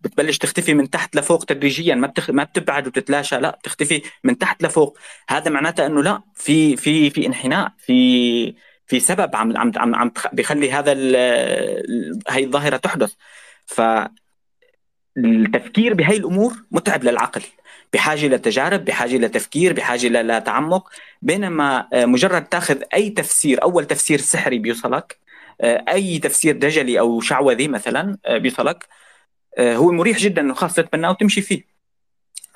[0.00, 1.94] بتبلش تختفي من تحت لفوق تدريجيا.
[1.94, 2.30] ما بتخ...
[2.30, 4.98] ما بتبعد وتتلاشى لا بتختفي من تحت لفوق.
[5.28, 8.54] هذا معناته إنه لا في في في انحناء في
[8.86, 10.92] في سبب عم عم عم, عم بيخلي هذا
[12.28, 13.12] هي الظاهرة تحدث.
[13.66, 13.82] ف
[15.16, 17.42] التفكير بهي الأمور متعب للعقل.
[17.92, 20.90] بحاجة لتجارب بحاجة لتفكير بحاجة لتعمق
[21.22, 25.18] بينما آه، مجرد تاخذ أي تفسير أول تفسير سحري بيوصلك
[25.60, 28.88] آه، أي تفسير دجلي أو شعوذي مثلا آه، بيوصلك
[29.60, 31.64] هو مريح جدا خاص تتبناه وتمشي فيه.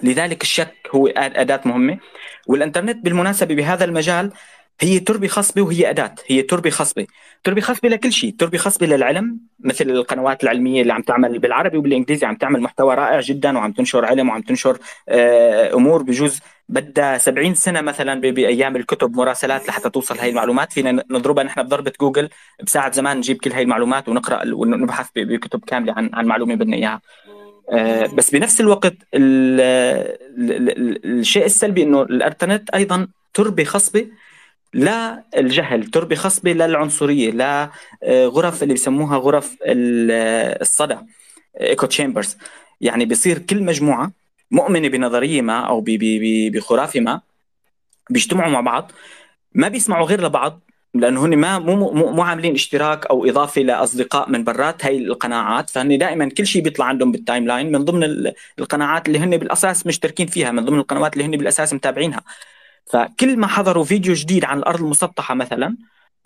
[0.03, 1.99] لذلك الشك هو أداة مهمة.
[2.47, 4.32] والإنترنت بالمناسبة بهذا المجال
[4.80, 6.14] هي تربه خصبه وهي أداة.
[6.26, 7.06] هي تربه خصبه
[7.44, 8.34] تربه خصبه لكل شيء.
[8.38, 9.38] تربه خصبه للعلم.
[9.60, 14.04] مثل القنوات العلمية اللي عم تعمل بالعربي وبالإنجليزي عم تعمل محتوى رائع جدا وعم تنشر
[14.04, 20.18] علم وعم تنشر آه، أمور بجوز بدها 70 سنة مثلا بأيام الكتب مراسلات لحتى توصل
[20.18, 20.72] هاي المعلومات.
[20.72, 21.44] فينا نضربها.
[21.44, 22.28] نحن بضربة جوجل.
[22.62, 27.00] بساعة زمان نجيب كل هاي المعلومات ونقرأ ونبحث بكتب كاملة عن عن معلومة بدنا إياها.
[27.70, 28.94] آه، بس بنفس الوقت
[31.04, 34.06] الشيء السلبي إنه الإنترنت أيضا تربه خصبه
[34.74, 37.70] لا الجهل تربة خصبة للعنصرية لا
[38.02, 40.96] آه، غرف اللي بسموها غرف الصدى
[41.61, 42.36] echo chambers
[42.80, 44.12] يعني بصير كل مجموعة
[44.50, 45.84] مؤمنة بنظرية ما أو
[46.52, 47.20] بخرافة ما
[48.10, 48.92] بيجتمعوا مع بعض
[49.54, 50.60] ما بيسمعوا غير لبعض
[50.94, 55.70] لأنه هن ما مو مو, عاملين اشتراك أو إضافة لأصدقاء من برات هاي القناعات.
[55.70, 60.26] فهن دائما كل شيء بيطلع عندهم بال timeline من ضمن القناعات اللي هن بالأساس مشتركين
[60.26, 62.22] فيها من ضمن القنوات اللي هن بالأساس متابعينها.
[62.87, 65.76] فكل ما حضروا فيديو جديد عن الأرض المسطحة مثلا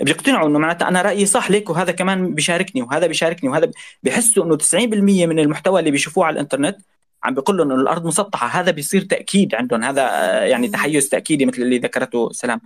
[0.00, 3.70] بيقتنعوا إنه معناتها أنا رأيي صح ليك وهذا كمان بيشاركني وهذا بيشاركني وهذا
[4.02, 4.74] بيحسوا إنه 90%
[5.26, 6.76] من المحتوى اللي بيشوفوه على الإنترنت
[7.24, 8.46] عم بيقول لهم إنه الأرض مسطحة.
[8.60, 10.02] هذا بيصير تأكيد عندهم هذا
[10.44, 12.60] يعني تحيز تأكيدي مثل اللي ذكرته سلام.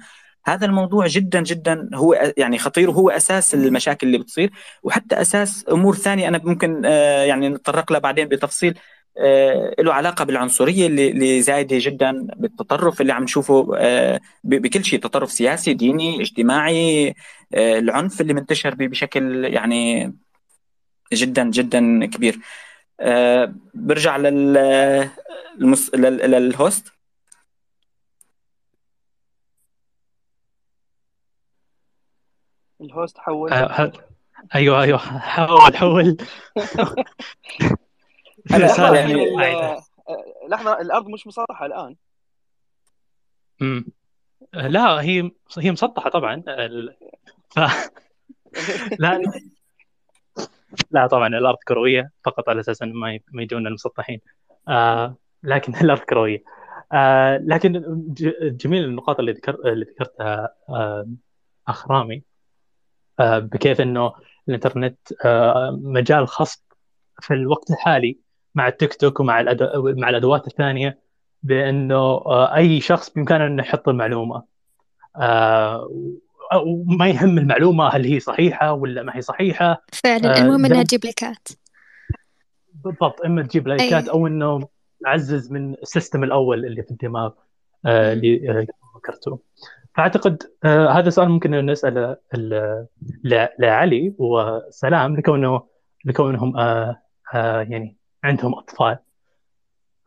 [0.47, 4.51] هذا الموضوع جدا جدا هو يعني خطير وهو أساس المشاكل اللي بتصير
[4.83, 8.79] وحتى أساس أمور ثانية أنا ممكن آه، يعني نتطرق لها بعدين بتفصيل.
[9.79, 15.75] له علاقة بالعنصرية اللي زايدة جدا بالتطرف اللي عم نشوفه آه، بكل شيء تطرف سياسي
[15.75, 17.09] ديني اجتماعي
[17.55, 20.13] آه، العنف اللي منتشر بشكل يعني
[21.13, 22.39] جدا جدا كبير.
[23.75, 24.53] برجع لل
[25.95, 26.93] للهوست.
[32.81, 33.53] الهوست حول.
[34.55, 36.17] أيوه أيوه حول حول.
[38.95, 39.37] يعني
[40.49, 41.97] لحظة الأرض مش مسطحه الآن.
[43.63, 43.87] امم
[44.53, 46.43] لا هي هي مسطحة طبعا.
[47.51, 47.59] ف...
[49.01, 49.21] لا
[50.91, 51.07] لا.
[51.07, 54.21] طبعا الأرض كروية فقط على أساس إنه ما ما يجون المسطحين.
[54.69, 56.45] آه لكن الأرض كروية.
[56.93, 57.85] آه لكن
[58.43, 61.07] جميل النقاط اللي ذكر اللي ذكرتها آه
[61.69, 62.23] اخ رامي
[63.21, 64.13] آه بكيف إنه
[64.49, 66.61] الإنترنت آه مجال خصب
[67.21, 68.22] في الوقت الحالي.
[68.55, 69.95] مع التيك توك ومع الأدو...
[69.97, 70.99] مع الأدوات الثانية
[71.43, 74.43] بأنه آه، أي شخص بإمكانه انه يحط المعلومة.
[75.17, 75.89] آه،
[76.67, 79.83] وما يهم المعلومة هل هي صحيحة ولا ما هي صحيحة.
[79.93, 81.49] فعلا آه، المهم إنها تجيب لايكات
[82.85, 84.69] بالضبط إما تجيب لايكات أو إنه
[85.05, 87.31] تعزز من السيستم الأول اللي في الدماغ
[87.87, 89.39] اللي ذكرته
[89.95, 92.17] فأعتقد هذا سؤال ممكن نسأله
[93.59, 95.63] لعلي وسلام لكونه
[96.05, 96.57] لكونهم
[97.35, 98.99] يعني عندهم أطفال.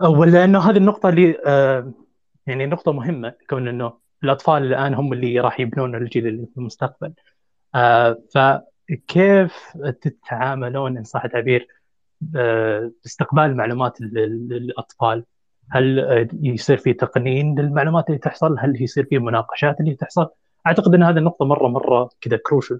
[0.01, 1.93] ولا انه هذه النقطة اللي آه،
[2.47, 3.93] يعني نقطة مهمة كون إنه
[4.23, 7.13] الأطفال الآن هم اللي راح يبنون الجيل اللي في المستقبل.
[7.75, 11.67] آه، فكيف تتعاملون إن صح التعبير
[12.35, 15.25] آه، باستقبال المعلومات للأطفال؟
[15.71, 20.29] هل يصير في تقنين للمعلومات اللي تحصل؟ هل يصير في مناقشات اللي تحصل؟
[20.67, 22.79] أعتقد إن هذه النقطة مرة مرة كذا كروشل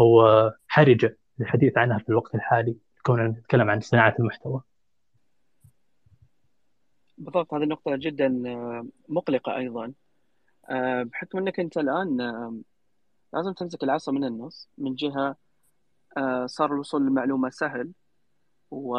[0.00, 0.22] أو
[0.68, 2.76] حرجة للحديث عنها في الوقت الحالي.
[3.08, 4.62] كوننا نتكلم عن صناعة المحتوى.
[7.18, 8.28] بالضبط هذه النقطة جدا
[9.08, 9.92] مقلقة أيضا.
[11.02, 12.16] بحكم أنك أنت الآن
[13.32, 15.36] لازم تمسك العصا من النص من جهة
[16.46, 17.92] صار الوصول للمعلومة سهل.
[18.70, 18.96] و...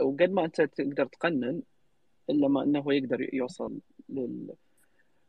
[0.00, 1.62] وقد ما أنت تقدر تقنن
[2.30, 4.54] إلا ما أنه يقدر يوصل لل...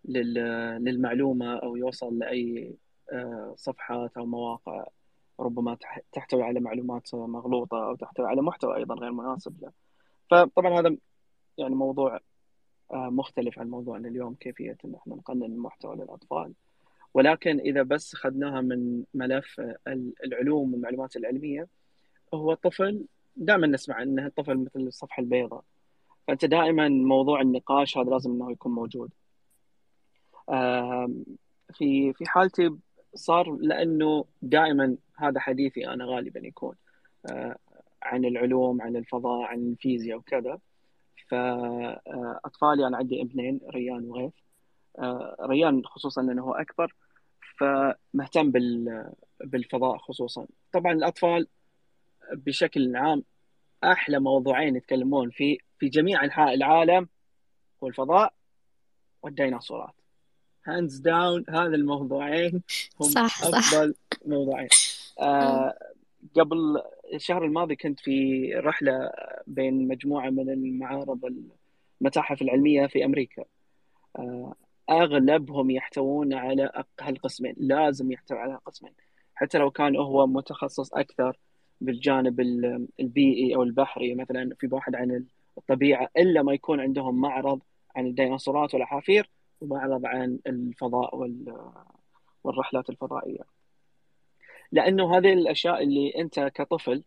[0.05, 0.33] لل...
[0.83, 2.75] للمعلومة أو يوصل لأي
[3.55, 4.85] صفحات أو مواقع.
[5.39, 5.77] ربما
[6.11, 9.71] تحتوي على معلومات مغلوطة أو تحتوي على محتوى أيضا غير مناسب له.
[10.31, 10.95] فطبعا هذا
[11.57, 12.19] يعني موضوع
[12.93, 16.53] آه، مختلف عن موضوعنا اليوم كيفية أن إحنا نقنن المحتوى للأطفال.
[17.13, 19.61] ولكن إذا بس أخذناها من ملف
[20.23, 21.67] العلوم والمعلومات العلمية
[22.33, 25.63] هو الطفل دائما نسمع أنه الطفل مثل الصفحة البيضاء.
[26.27, 29.11] فأنت دائما موضوع النقاش هذا لازم أنه يكون موجود.
[31.73, 32.75] في في حالتي
[33.15, 36.75] صار لأنه دائما هذا حديثي أنا غالبا يكون
[37.31, 37.55] آه،
[38.03, 40.59] عن العلوم عن الفضاء عن الفيزياء وكذا.
[41.29, 44.33] فأطفالي أنا عندي ابنين ريان وغيث.
[44.99, 46.95] آه، ريان خصوصا لأنه هو أكبر
[47.57, 48.51] فمهتم
[49.43, 50.47] بالفضاء خصوصا.
[50.73, 51.47] طبعا الأطفال
[52.33, 53.23] بشكل عام
[53.83, 57.07] أحلى موضوعين يتكلمون في في جميع أنحاء العالم
[57.83, 58.33] هو الفضاء
[59.23, 59.95] والديناصورات.
[60.65, 62.61] hands down هذا الموضوعين
[63.01, 64.19] هم صح أفضل صح.
[64.25, 64.69] موضوعين.
[65.19, 65.73] آه
[66.35, 66.81] قبل
[67.13, 69.11] الشهر الماضي كنت في رحلة
[69.47, 71.25] بين مجموعة من المعارض
[72.01, 73.43] المتاحف العلمية في أمريكا.
[74.15, 74.55] آه
[74.89, 78.93] أغلبهم يحتوون على هالقسمين لازم يحتوي على هالقسمين
[79.35, 81.37] حتى لو كان هو متخصص أكثر
[81.81, 82.39] بالجانب
[82.99, 85.25] البيئي أو البحري مثلا في واحد عن
[85.57, 87.59] الطبيعة إلا ما يكون عندهم معرض
[87.95, 89.29] عن الديناصورات والعحافير
[89.61, 91.31] ومعرض عن الفضاء
[92.43, 93.58] والرحلات الفضائية.
[94.71, 97.03] لأنه هذه الأشياء اللي أنت كطفل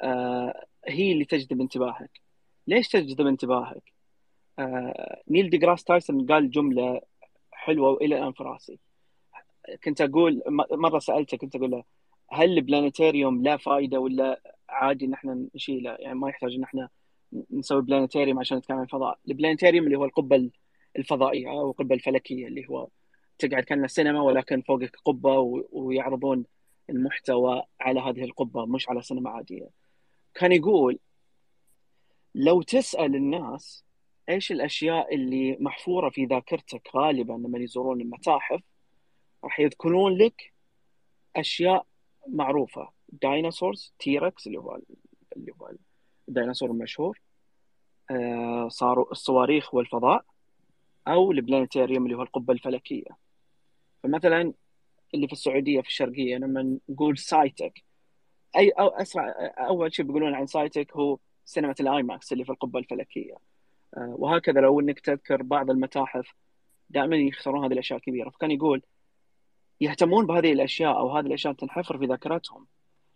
[0.00, 2.20] آه، هي اللي تجذب انتباهك.
[2.66, 3.92] ليش تجذب انتباهك؟
[4.58, 7.00] آه، نيل ديغراس تايسون قال جملة
[7.52, 8.78] حلوة وإلى الآن في رأسي.
[9.84, 11.84] كنت أقول مرة سألته كنت أقول له
[12.30, 16.88] هل ال planetarium لا فائده ولا عادي إن إحنا نشيله؟ يعني ما يحتاج إن إحنا
[17.50, 19.18] نسوي planetarium عشان نتكلم عن الفضاء.
[19.28, 20.50] ال planetarium اللي هو القبة
[20.98, 22.88] الفضائية أو القبة الفلكية اللي هو
[23.38, 25.38] تقعد كأنها سينما ولكن فوقك قبة
[25.72, 26.44] ويعرضون
[26.90, 29.70] المحتوى على هذه القبة مش على سينما عادية.
[30.34, 30.98] كان يقول
[32.34, 33.84] لو تسأل الناس
[34.28, 38.60] إيش الأشياء اللي محفورة في ذاكرتك غالبا لما يزورون المتاحف
[39.44, 40.52] راح يذكرون لك
[41.36, 41.86] أشياء
[42.28, 44.78] معروفة dinosaurs T-Rex اللي هو
[45.36, 45.72] اللي هو
[46.28, 47.20] الديناصور المشهور
[48.10, 50.24] آه صاروا الصواريخ والفضاء
[51.08, 53.16] أو ال planetarium اللي هو القبة الفلكية
[54.02, 54.52] فمثلا
[55.14, 57.84] اللي في السعودية في الشرقية لما نقول سايتك.
[58.56, 62.78] اي أو أسرع أول شيء بيقولون عن سايتك هو سينما ال IMAX اللي في القبة
[62.78, 63.34] الفلكية.
[63.96, 66.34] آه، وهكذا لو إنك تذكر بعض المتاحف
[66.90, 68.30] دائما يختارون هذه الأشياء الكبيرة.
[68.30, 68.82] فكان يقول
[69.80, 72.66] يهتمون بهذه الأشياء أو هذه الأشياء تنحفر في ذاكرتهم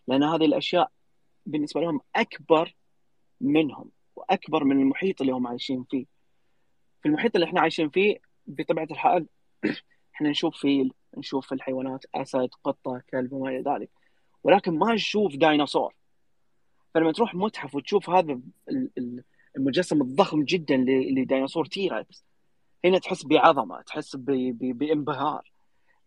[0.08, 0.90] لأن هذه الأشياء
[1.46, 2.74] بالنسبة لهم أكبر
[3.40, 6.06] منهم وأكبر من المحيط اللي هم عايشين فيه.
[7.02, 8.16] في المحيط اللي إحنا عايشين فيه
[8.46, 9.26] بطبيعة الحال
[10.14, 13.90] إحنا نشوف فيل نشوف الحيوانات أسد قطة كلب وما إلى ذلك.
[14.44, 15.94] ولكن ما نشوف ديناصور.
[16.94, 18.40] فلما تروح متحف وتشوف هذا
[19.56, 20.76] المجسم الضخم جدا
[21.16, 22.24] لديناصور T-Rex
[22.84, 25.52] هنا تحس بعظمة تحس بانبهار.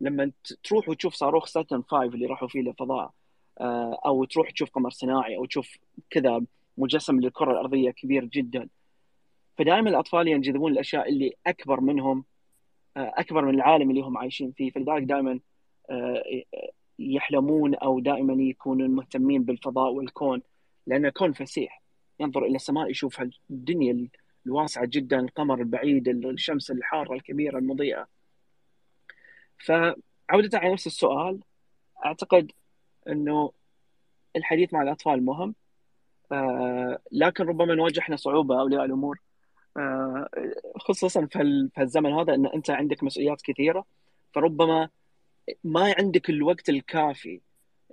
[0.02, 0.32] لما
[0.64, 3.12] تروح وتشوف صاروخ Saturn 5 اللي راحوا فيه للفضاء
[3.60, 5.78] آه، أو تروح تشوف قمر صناعي أو تشوف
[6.10, 6.42] كذا
[6.78, 8.70] مجسم للكرة الأرضية كبير جدا.
[9.58, 12.26] فدائما الأطفال ينجذبون الأشياء اللي أكبر منهم
[12.98, 14.72] أكبر من العالم اللي هم عايشين فيه.
[14.72, 15.40] فلذلك دائما
[15.90, 16.24] آه،
[17.00, 20.42] يحلمون أو دائما يكونون مهتمين بالفضاء والكون
[20.88, 21.82] لأن الكون فسيح.
[22.20, 24.08] ينظر إلى السماء يشوف الدنيا
[24.46, 28.08] الواسعة جدا القمر البعيد الشمس الحارة الكبيرة المضيئة.
[29.66, 31.40] فعودة على نفس السؤال
[32.06, 32.52] أعتقد
[33.08, 33.52] إنه
[34.36, 35.56] الحديث مع الأطفال مهم.
[36.32, 39.33] آه، لكن ربما نواجه صعوبة اولياء الأمور آه،
[40.80, 43.86] خصوصا في الزمن هذا إن أنت عندك مسؤوليات كثيرة
[44.34, 44.90] فربما
[45.64, 47.42] ما عندك الوقت الكافي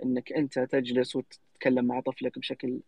[0.03, 2.79] إنك أنت تجلس وتتكلم مع طفلك بشكل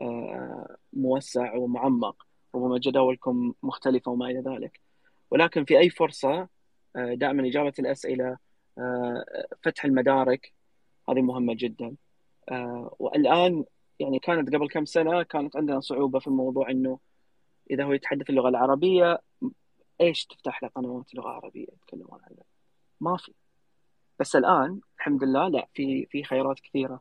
[0.00, 2.26] آه، موسع ومعمق.
[2.54, 4.80] ربما جداولكم مختلفة وما إلى ذلك.
[5.30, 6.48] ولكن في أي فرصة
[6.96, 8.36] آه، دائما إجابة الأسئلة
[9.62, 10.52] فتح المدارك
[11.08, 11.96] هذه مهمة جدا.
[12.98, 13.64] والآن
[14.00, 16.98] يعني كانت قبل كم سنة كانت عندنا صعوبة في الموضوع إنه
[17.70, 19.20] إذا هو يتحدث اللغة العربية
[20.00, 22.44] إيش تفتح له قنوات لغة عربية يتكلمون عنها؟
[23.00, 23.32] ما في.
[24.20, 27.00] بس الآن الحمد لله لا في في خيارات كثيرة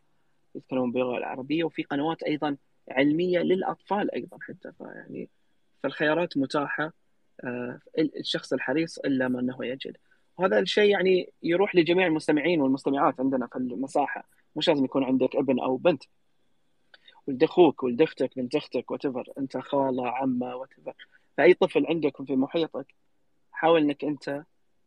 [0.55, 2.57] يتكلمون باللغة العربية وفي قنوات أيضا
[2.89, 4.71] علمية للأطفال أيضا حتى.
[4.77, 5.29] فيعني
[5.83, 6.93] فالخيارات متاحة
[7.97, 9.97] الشخص الحريص إلا ما إنه يجد.
[10.37, 14.27] وهذا الشيء يعني يروح لجميع المستمعين والمستمعات عندنا في المساحة.
[14.55, 16.03] مش لازم يكون عندك ابن أو بنت.
[17.27, 19.05] ولد أخوك ولد أختك بنت أختك وات
[19.37, 20.69] أنت خالة عمة وات
[21.37, 22.95] فأي طفل عندك في محيطك
[23.51, 24.43] حاول إنك أنت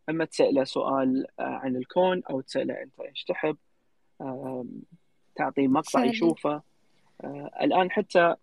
[0.08, 3.56] أما تسأله سؤال آه، عن الكون أو تسأله أنت إيش تحب
[5.36, 6.62] تعطيه مقطع يشوفه.
[7.24, 8.34] آه، الآن حتى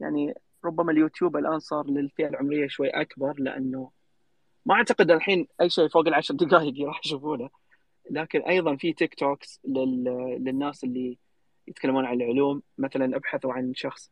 [0.00, 0.34] يعني
[0.64, 3.90] ربما اليوتيوب الآن صار للفئة العمرية شوي أكبر لأنه
[4.66, 7.50] ما أعتقد الحين أي شيء فوق العشر دقائق راح يشوفونه.
[8.10, 10.04] لكن أيضا في TikToks لل...
[10.44, 11.18] للناس اللي
[11.68, 12.62] يتكلمون عن العلوم.
[12.78, 14.10] مثلا أبحثوا عن شخص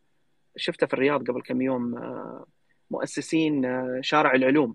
[0.57, 2.47] شفته في الرياض قبل كم يوم آه،
[2.91, 4.75] مؤسسين آه، شارع العلوم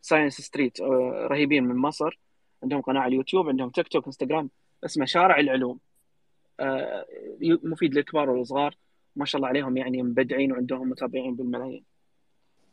[0.00, 2.18] Science Street آه، رهيبين من مصر.
[2.62, 4.50] عندهم قناة على اليوتيوب عندهم تيك توك انستغرام
[4.84, 5.78] اسمه شارع العلوم.
[7.42, 8.76] مفيد للكبار والصغار.
[9.16, 11.84] ما شاء الله عليهم يعني مبدعين وعندهم متابعين بالملايين.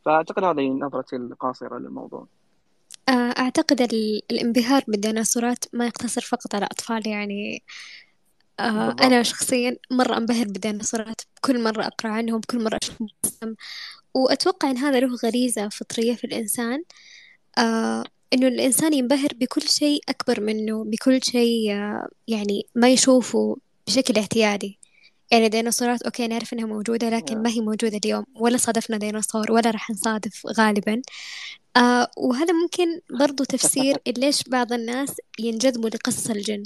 [0.04, 2.26] فأعتقد هذه نظرتي القاصرة للموضوع.
[3.38, 3.80] أعتقد
[4.30, 7.62] الانبهار بالديناصورات ما يقتصر فقط على أطفال يعني.
[8.60, 12.96] آه أنا شخصيا مرة أنبهر بالديناصورات كل مرة أقرأ عنهم كل مرة أشوف
[14.14, 16.84] وأتوقع إن هذا له غريزة فطرية في الإنسان
[17.58, 18.04] آه
[18.34, 23.56] إنه الإنسان ينبهر بكل شيء أكبر منه بكل شيء آه يعني ما يشوفه
[23.86, 24.78] بشكل اعتيادي.
[25.32, 28.24] يعني ديناصورات أوكي نعرف إنها موجودة لكن ما هي موجودة اليوم.
[28.36, 31.02] ولا صادفنا ديناصور ولا راح نصادف غالبا.
[31.76, 36.62] آه وهذا ممكن برضو تفسير ليش بعض الناس ينجذبوا لقصص الجن.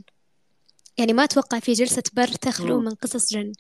[0.99, 3.53] يعني ما أتوقع في جلسة بر تخلو من قصص جن.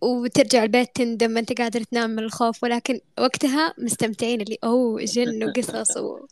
[0.00, 5.44] وترجع البيت تندم ما أنت قادر تنام من الخوف ولكن وقتها مستمتعين اللي أوه جن
[5.44, 6.26] وقصص و...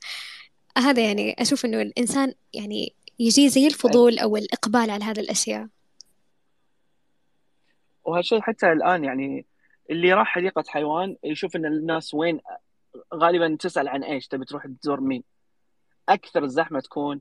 [0.79, 5.69] هذا يعني أشوف إنه الإنسان يعني يجي زي الفضول أو الإقبال على هذه الأشياء.
[8.05, 9.47] وهالشيء حتى الآن يعني
[9.91, 12.41] اللي راح حديقة حيوان يشوف إن الناس وين
[13.15, 15.25] غالبا تسأل عن إيش تبي تروح تزور مين.
[16.09, 17.21] أكثر الزحمة تكون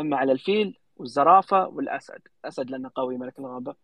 [0.00, 2.20] إما على الفيل والزرافة والأسد.
[2.44, 3.74] الاسد لأنه قوي ملك الغابة.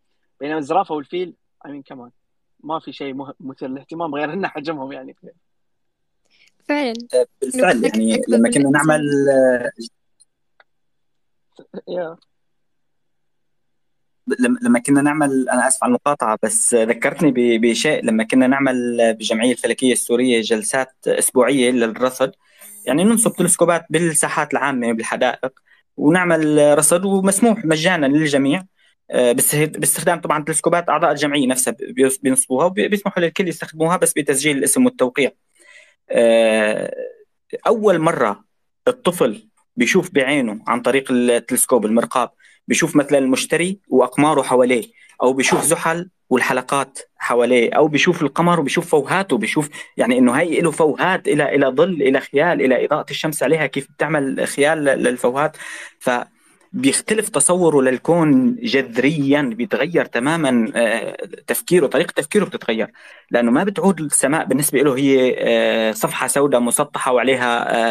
[0.40, 1.34] بينما الزرافة والفيل
[1.66, 2.10] امين كمان
[2.64, 5.16] ما في شيء مثير للاهتمام غير ان حجمهم يعني.
[6.68, 6.94] فعلا.
[7.40, 9.02] بالفعل يعني لما كنا نعمل
[14.62, 18.04] لما كنا نعمل أنا آسف على المقاطعة بس ذكرتني بشيء.
[18.04, 22.34] لما كنا نعمل بالجمعيه الفلكية السورية جلسات أسبوعية للرصد
[22.86, 25.60] يعني ننصب تلسكوبات بالساحات العامة بالحدائق
[25.98, 28.64] ونعمل رصد ومسموح مجانا للجميع
[29.10, 31.76] آه، باستخدام طبعا تلسكوبات أعضاء الجمعية نفسها
[32.22, 35.30] بينصبوها وبيسمحوا للكل يستخدموها بس بتسجيل الاسم والتوقيع.
[36.10, 36.94] آه،
[37.66, 38.44] أول مرة
[38.88, 42.30] الطفل بيشوف بعينه عن طريق التلسكوب المرقاب
[42.68, 44.84] بيشوف مثلا المشتري وأقماره حواليه
[45.22, 50.70] أو بيشوف زحل والحلقات حواليه أو بيشوف القمر وبيشوف فوهاته بيشوف يعني إنه هي له
[50.70, 55.56] فوهات إلى إلى ظل إلى خيال إلى إضاءة الشمس عليها كيف بتعمل خيال للفوهات.
[55.98, 56.10] ف
[56.72, 61.16] بيختلف تصوره للكون جذريا بيتغير تماما آه،
[61.46, 62.92] تفكيره طريقة تفكيره بتتغير.
[63.30, 67.50] لأنه ما بتعود السماء بالنسبة له هي آه، صفحة سوداء مسطحة وعليها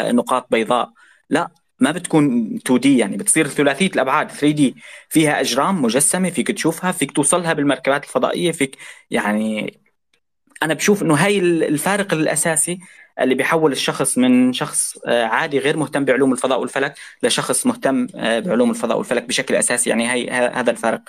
[0.09, 0.89] آه، نقاط بيضاء.
[1.29, 1.49] لا
[1.79, 4.31] ما بتكون 2 دي يعني بتصير ثلاثية الأبعاد.
[4.31, 4.75] 3 دي
[5.09, 8.77] فيها أجرام مجسمة فيك تشوفها فيك توصلها بالمركبات الفضائية فيك
[9.11, 9.73] يعني
[10.63, 12.79] أنا بشوف إنه هاي الفارق الأساسي
[13.21, 18.39] اللي بيحول الشخص من شخص آه، عادي غير مهتم بعلوم الفضاء والفلك لشخص مهتم آه،
[18.39, 19.89] بعلوم الفضاء والفلك بشكل أساسي.
[19.89, 21.01] يعني هي هذا الفارق.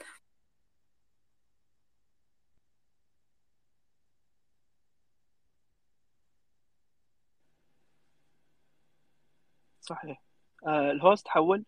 [9.81, 10.28] صحيح.
[10.69, 11.65] آه، ال host حول.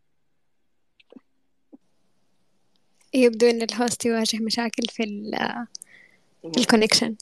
[3.14, 5.30] يبدو إن ال host يواجه مشاكل في ال
[6.52, 7.16] في ال connection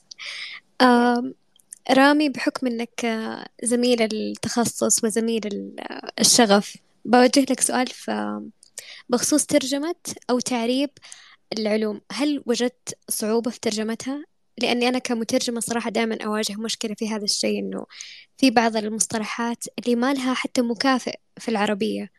[1.91, 3.07] رامي بحكم إنك
[3.63, 5.75] زميل التخصص وزميل
[6.21, 7.87] الشغف بوجه لك سؤال
[9.09, 9.95] بخصوص ترجمة
[10.31, 10.91] أو تعريب
[11.59, 12.01] العلوم.
[12.13, 14.25] هل وجدت صعوبة في ترجمتها؟
[14.63, 17.87] لأني أنا كمترجمة صراحة دائما أواجه مشكلة في هذا الشيء إنه
[18.39, 22.11] في بعض المصطلحات اللي ما لها حتى مكافئ في العربية.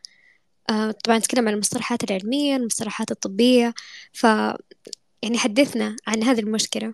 [0.70, 3.74] آه طبعا نتكلم عن المصطلحات العلمية المصطلحات الطبية
[4.14, 4.24] ف
[5.24, 6.94] يعني حدثنا عن هذه المشكلة.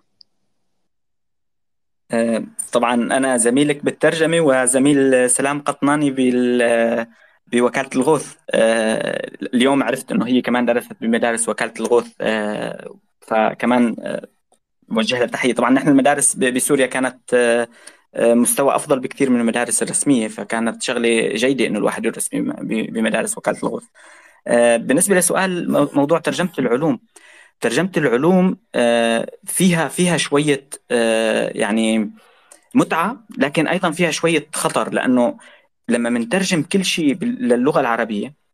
[2.10, 7.06] آه، طبعا أنا زميلك بالترجمة وزميل سلام قطناني بال
[7.46, 8.34] بوكالة الغوث.
[8.50, 12.06] آه، اليوم عرفت أنه هي كمان درست بمدارس وكالة الغوث.
[13.20, 13.96] فكمان
[14.88, 17.66] موجه لها تحية طبعا نحن المدارس بسوريا كانت
[18.18, 23.84] مستوى أفضل بكثير من المدارس الرسمية فكانت شغلة جيدة إنه الواحد يدرس بمدارس وكالة الغوث.
[24.46, 27.00] آه، بالنسبة لسؤال موضوع ترجمة العلوم
[27.60, 32.10] ترجمة العلوم آه، فيها فيها شوية آه، يعني
[32.74, 35.38] متعة لكن أيضا فيها شوية خطر لأنه
[35.88, 38.45] لما بنترجم كل شيء للغة العربية آه،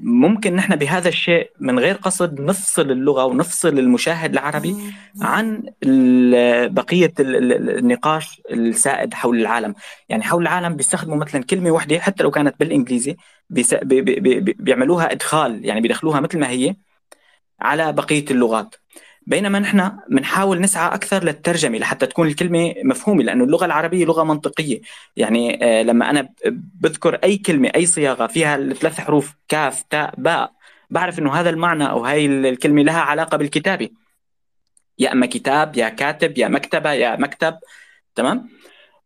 [0.00, 4.76] ممكن نحن بهذا الشيء من غير قصد نفصل اللغة ونفصل المشاهد العربي
[5.22, 5.62] عن
[6.70, 9.74] بقية النقاش السائد حول العالم،
[10.08, 13.16] يعني حول العالم بيستخدموا مثلا كلمة واحدة حتى لو كانت بالإنجليزي
[13.50, 16.76] بيعملوها إدخال يعني بيدخلوها مثل ما هي
[17.60, 18.74] على بقية اللغات.
[19.28, 24.80] بينما نحن بنحاول نسعى أكثر للترجمة لحتى تكون الكلمة مفهومة لأنه اللغة العربية لغة منطقية.
[25.16, 26.28] يعني آه، لما أنا
[26.80, 30.52] بذكر أي كلمة أي صياغة فيها الثلاث حروف كاف تاء باء
[30.90, 33.88] بعرف إنه هذا المعنى أو هاي الكلمة لها علاقة بالكتابة.
[34.98, 37.58] يا أما كتاب يا كاتب يا مكتبة يا مكتب
[38.14, 38.48] تمام؟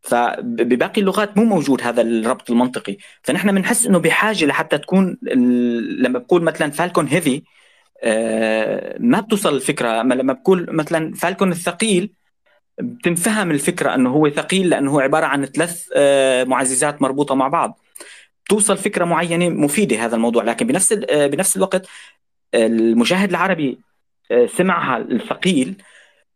[0.01, 2.97] فبباقي اللغات مو موجود هذا الربط المنطقي.
[3.23, 5.17] فنحن بنحس إنه بحاجة لحتى تكون
[5.99, 7.43] لما بقول مثلا فالكون هيفي
[8.99, 10.01] ما بتوصل الفكرة.
[10.01, 12.13] لما بقول مثلا فالكون الثقيل
[12.81, 17.79] بتنفهم الفكرة إنه هو ثقيل لأنه هو عبارة عن ثلاث آه، معززات مربوطة مع بعض.
[18.49, 20.43] توصل فكرة معينة مفيدة هذا الموضوع.
[20.43, 21.87] لكن بنفس آه، بنفس الوقت
[22.55, 23.79] المشاهد العربي
[24.45, 25.75] سمعها الثقيل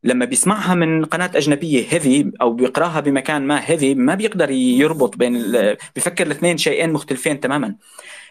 [0.03, 5.51] لما بيسمعها من قناة أجنبية هيفي أو بيقراها بمكان ما هيفي ما بيقدر يربط بين
[5.95, 7.75] بفكر الاثنين شيئين مختلفين تماما.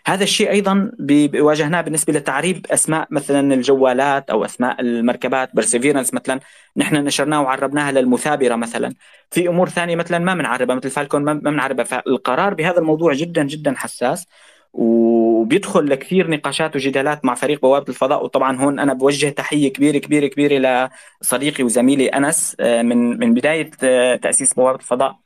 [0.06, 0.90] هذا الشيء أيضا
[1.34, 6.40] واجهناه بالنسبة لتعريب أسماء مثلا الجوالات أو أسماء المركبات برسيفيرنس مثلا.
[6.76, 8.94] نحن نشرناه وعربناها للمثابرة مثلا.
[9.30, 13.74] في أمور ثانية مثلا ما بنعربها مثل فالكون ما بنعربها فالقرار بهذا الموضوع جدا جدا
[13.76, 14.26] حساس.
[14.72, 18.24] وبيدخل لكثير نقاشات وجدالات مع فريق بوابة الفضاء.
[18.24, 20.90] وطبعا هون أنا بوجه تحية كبيرة كبيرة كبيرة
[21.22, 25.25] لصديقي وزميلي أنس آه، من من بداية آه، تأسيس بوابة الفضاء.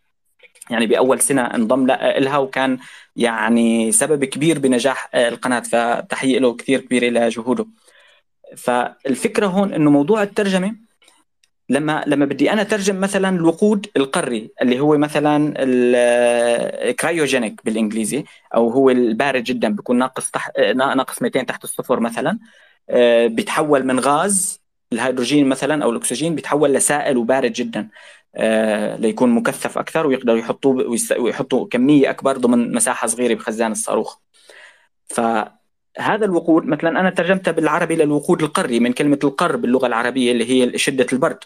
[0.71, 2.79] يعني بأول سنة انضم لها وكان
[3.17, 7.67] يعني سبب كبير بنجاح القناة فتحية له كثير كبيرة لجهوده.
[8.57, 10.77] فالفكرة هون إنه موضوع الترجمة
[11.69, 18.91] لما لما بدي أنا أترجم مثلا الوقود القري اللي هو مثلا الكرايوجينيك بالإنجليزي أو هو
[18.91, 22.39] البارد جدا بيكون ناقص تحت ناقص 200 تحت الصفر مثلا
[22.91, 24.61] آه، بيتحول من غاز
[24.93, 27.81] الهيدروجين مثلا أو الأكسجين بيتحول لسائل وبارد جدا.
[27.81, 27.89] آه،
[28.99, 34.19] ليكون مكثف أكثر ويقدروا يحطوه ويحطوا كمية أكبر ضمن مساحة صغيرة بخزان الصاروخ.
[35.07, 40.79] فهذا الوقود مثلا أنا ترجمتها بالعربي للوقود القري من كلمة القر باللغة العربية اللي هي
[40.79, 41.39] شدة البرد.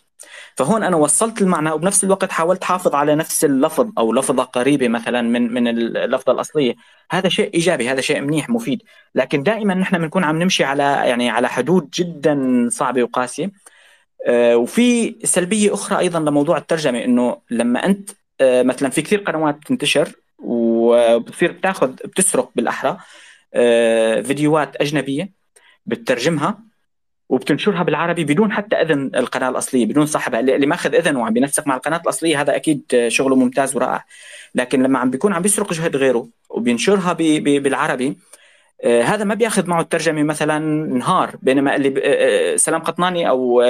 [0.56, 5.22] فهون أنا وصلت المعنى وبنفس الوقت حاولت أحافظ على نفس اللفظ أو لفظة قريبة مثلا
[5.22, 6.74] من من اللفظة الأصلية.
[7.10, 8.82] هذا شيء إيجابي هذا شيء منيح مفيد.
[9.14, 13.44] لكن دائما نحن بنكون عم نمشي على يعني على حدود جدا صعبة وقاسية.
[13.46, 13.50] آه،
[14.28, 18.10] وفي سلبية أخرى أيضا لموضوع الترجمة إنه لما أنت
[18.40, 22.98] آه، مثلا في كثير قنوات تنتشر وبتصير بتاخذ بتسرق بالأحرى
[23.54, 25.30] آه، فيديوهات أجنبية
[25.86, 26.58] بتترجمها
[27.28, 31.76] وبتنشرها بالعربي بدون حتى إذن القناة الأصلية بدون صاحبها اللي ماخذ إذن وعم بينسق مع
[31.76, 34.04] القناة الأصلية هذا أكيد شغله ممتاز ورائع.
[34.54, 38.14] لكن لما عم بيكون عم بيسرق جهد غيره وبينشرها بالعربي آه،
[38.84, 43.62] هذا ما بياخذ معه الترجمة مثلا نهار بينما اللي آه، آه، سلام قطناني أو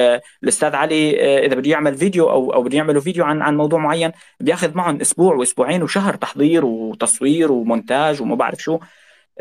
[0.43, 4.11] الأستاذ علي إذا بده يعمل فيديو أو أو بده يعملوا فيديو عن عن موضوع معين
[4.39, 8.79] بياخذ معهم أسبوع وأسبوعين وشهر تحضير وتصوير ومونتاج وما بعرف شو.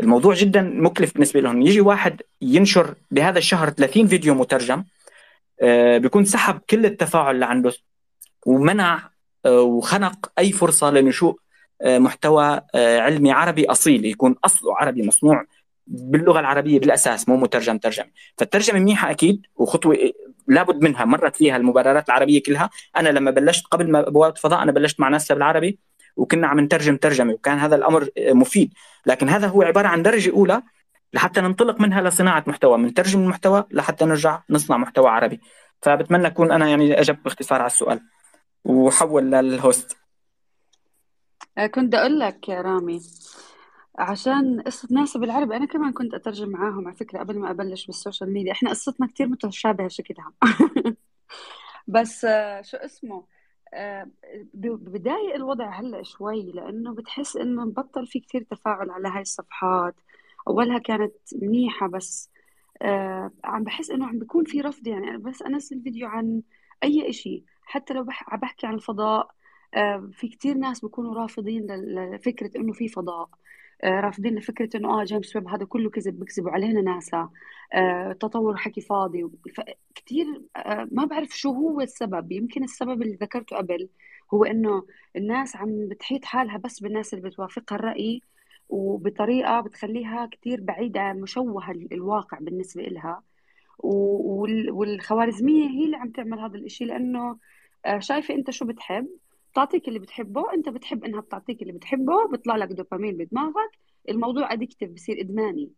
[0.00, 1.62] الموضوع جدا مكلف بالنسبة لهم.
[1.62, 4.84] يجي واحد ينشر بهذا الشهر 30 فيديو مترجم
[5.98, 7.72] بيكون سحب كل التفاعل اللي عنده
[8.46, 9.10] ومنع
[9.46, 11.38] وخنق أي فرصة لنشوء
[11.84, 15.44] محتوى علمي عربي أصيل يكون أصله عربي مصنوع.
[15.86, 18.10] باللغة العربية بالأساس مو مترجم ترجمة.
[18.38, 19.98] فالترجمة منيحة أكيد وخطوة
[20.48, 22.70] لابد منها مرت فيها المبادرات العربية كلها.
[22.96, 25.78] أنا لما بلشت قبل بوابه فضاء أنا بلشت مع ناس بالعربي
[26.16, 28.72] وكنا عم نترجم ترجمة وكان هذا الأمر مفيد.
[29.06, 30.62] لكن هذا هو عبارة عن درجة أولى
[31.12, 35.40] لحتى ننطلق منها لصناعة محتوى من ترجم المحتوى لحتى نرجع نصنع محتوى عربي.
[35.82, 38.00] فبتمنى أكون أنا يعني اجبت باختصار على السؤال.
[38.64, 39.96] وحول لل host.
[41.74, 43.00] كنت أقول لك يا رامي
[43.98, 47.98] عشان قصة ناس بالعربي أنا كمان كنت أترجم معاهم على فكرة قبل ما أبلش بال
[47.98, 48.52] social media.
[48.52, 50.32] إحنا قصتنا كتير متشابهة شكلها.
[51.88, 53.24] بس آه، شو اسمه؟
[53.74, 54.10] آه،
[54.54, 59.94] ببداية الوضع هلأ شوي لأنه بتحس إنه بطل في كتير تفاعل على هاي الصفحات.
[60.48, 62.30] أولها كانت منيحة بس
[62.82, 65.18] آه، عم بحس إنه عم بيكون في رفض يعني.
[65.18, 66.42] بس أنزل فيديو عن
[66.84, 69.34] أي إشي حتى لو عم بحكي عن الفضاء
[70.12, 73.28] في كتير ناس بيكونوا رافضين لفكرة إنه في فضاء.
[73.84, 77.30] رافضين فكره إنه آه جيمس ويب هذا كله كذب بيكذبوا علينا ناسا.
[77.72, 79.26] آه تطور حكي فاضي.
[79.94, 80.26] كثير
[80.56, 82.32] آه ما بعرف شو هو السبب.
[82.32, 83.88] يمكن السبب اللي ذكرته قبل
[84.34, 88.22] هو إنه الناس عم بتحيط حالها بس بالناس اللي بتوافقها الرأي
[88.68, 93.22] وبطريقة بتخليها كثير بعيدة مشوهة الواقع بالنسبة إلها.
[93.78, 97.38] والخوارزمية هي اللي عم تعمل هذا الإشي لأنه
[97.86, 99.08] آه، شايفة أنت شو بتحب
[99.54, 103.78] بتعطيك اللي بتحبه أنت بتحب إنها بتعطيك اللي بتحبه بيطلع لك دوبامين بدماغك
[104.08, 105.70] الموضوع addictive بصير إدماني.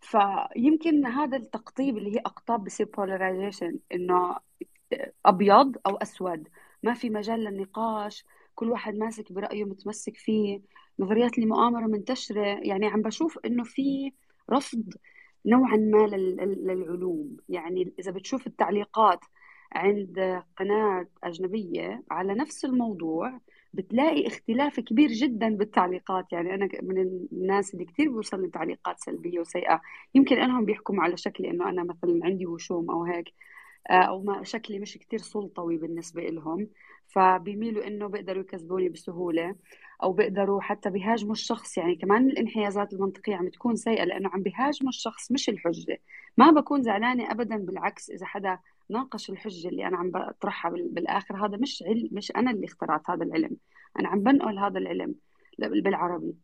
[0.00, 4.36] فيمكن هذا التقطب اللي هي أقطاب بصير polarization إنه
[5.26, 6.48] أبيض أو أسود.
[6.82, 10.60] ما في مجال للنقاش كل واحد ماسك برأيه متمسك فيه.
[10.98, 12.44] نظريات المؤامرة منتشرة.
[12.62, 14.12] يعني عم بشوف إنه في
[14.52, 14.94] رفض
[15.46, 17.36] نوعا ما للعلوم.
[17.48, 19.20] يعني إذا بتشوف التعليقات
[19.76, 23.40] عند قناة أجنبية على نفس الموضوع
[23.74, 26.32] بتلاقي اختلاف كبير جدا بالتعليقات.
[26.32, 26.98] يعني أنا من
[27.32, 29.80] الناس اللي كثير بيوصل تعليقات سلبية وسيئة.
[30.14, 33.32] يمكن أنهم بيحكموا على شكلي إنه أنا مثلا عندي وشوم أو هيك
[33.90, 36.68] آه، أو ما شكلي مش كثير سلطوي بالنسبة لهم
[37.06, 39.56] فبيميلوا إنه بيقدروا يكذبوني بسهولة
[40.02, 41.78] أو بيقدروا حتى بيهاجموا الشخص.
[41.78, 46.00] يعني كمان الانحيازات المنطقية عم تكون سيئة لأنه عم بيهاجموا الشخص مش الحجة.
[46.36, 48.58] ما بكون زعلانة ابدا بالعكس إذا حدا
[48.90, 51.46] ناقش الحجة اللي أنا عم بطرحها بالآخر.
[51.46, 53.56] هذا مش علم مش أنا اللي اخترعت هذا العلم.
[54.00, 55.14] أنا عم بنقل هذا العلم
[55.58, 56.34] بالعربي.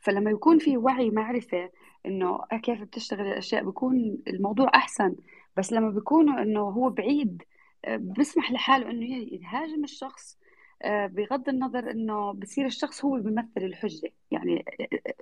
[0.00, 1.70] فلما يكون في وعي معرفة
[2.06, 5.16] إنه كيف بتشتغل الأشياء بيكون الموضوع أحسن.
[5.56, 7.42] بس لما بيكونوا إنه هو بعيد
[7.84, 10.38] آه، بسمح لحاله إنه يهاجم الشخص
[10.82, 14.12] آه، بغض النظر إنه بصير الشخص هو بيمثل الحجة.
[14.30, 14.64] يعني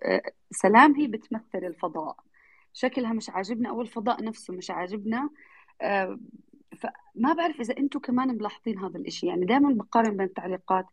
[0.03, 2.17] آه، سلام هي بتمثل الفضاء.
[2.73, 5.31] شكلها مش عاجبنا أو الفضاء نفسه مش عاجبنا.
[6.79, 9.27] فما بعرف إذا أنتم كمان ملاحظين هذا الإشي.
[9.27, 10.87] يعني دائما بقارن بين التعليقات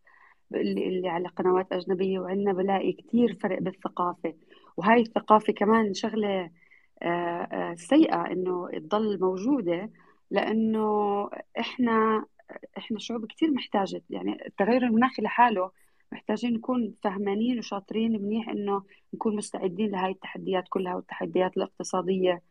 [0.53, 4.33] اللي, اللي على قنوات أجنبية وعندنا بلاقي كثير فرق بالثقافة.
[4.77, 6.51] وهاي الثقافة كمان شغلة
[7.75, 9.89] سيئة إنه تضل موجودة
[10.31, 11.29] لأنه
[11.59, 12.25] إحنا
[12.77, 14.01] إحنا شعوب كثير محتاجة.
[14.09, 15.71] يعني التغير المناخي لحاله
[16.11, 18.83] محتاجين نكون فهمانين وشاطرين منيح إنه
[19.13, 22.41] نكون مستعدين لهي التحديات كلها والتحديات الاقتصادية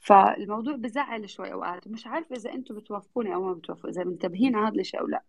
[0.00, 4.68] فالموضوع بزعل شوي أوقات مش عارفة إذا أنتم بتوافقوني أو ما بتوافقوا إذا منتبهين على
[4.68, 5.22] هذا الشيء أو لا.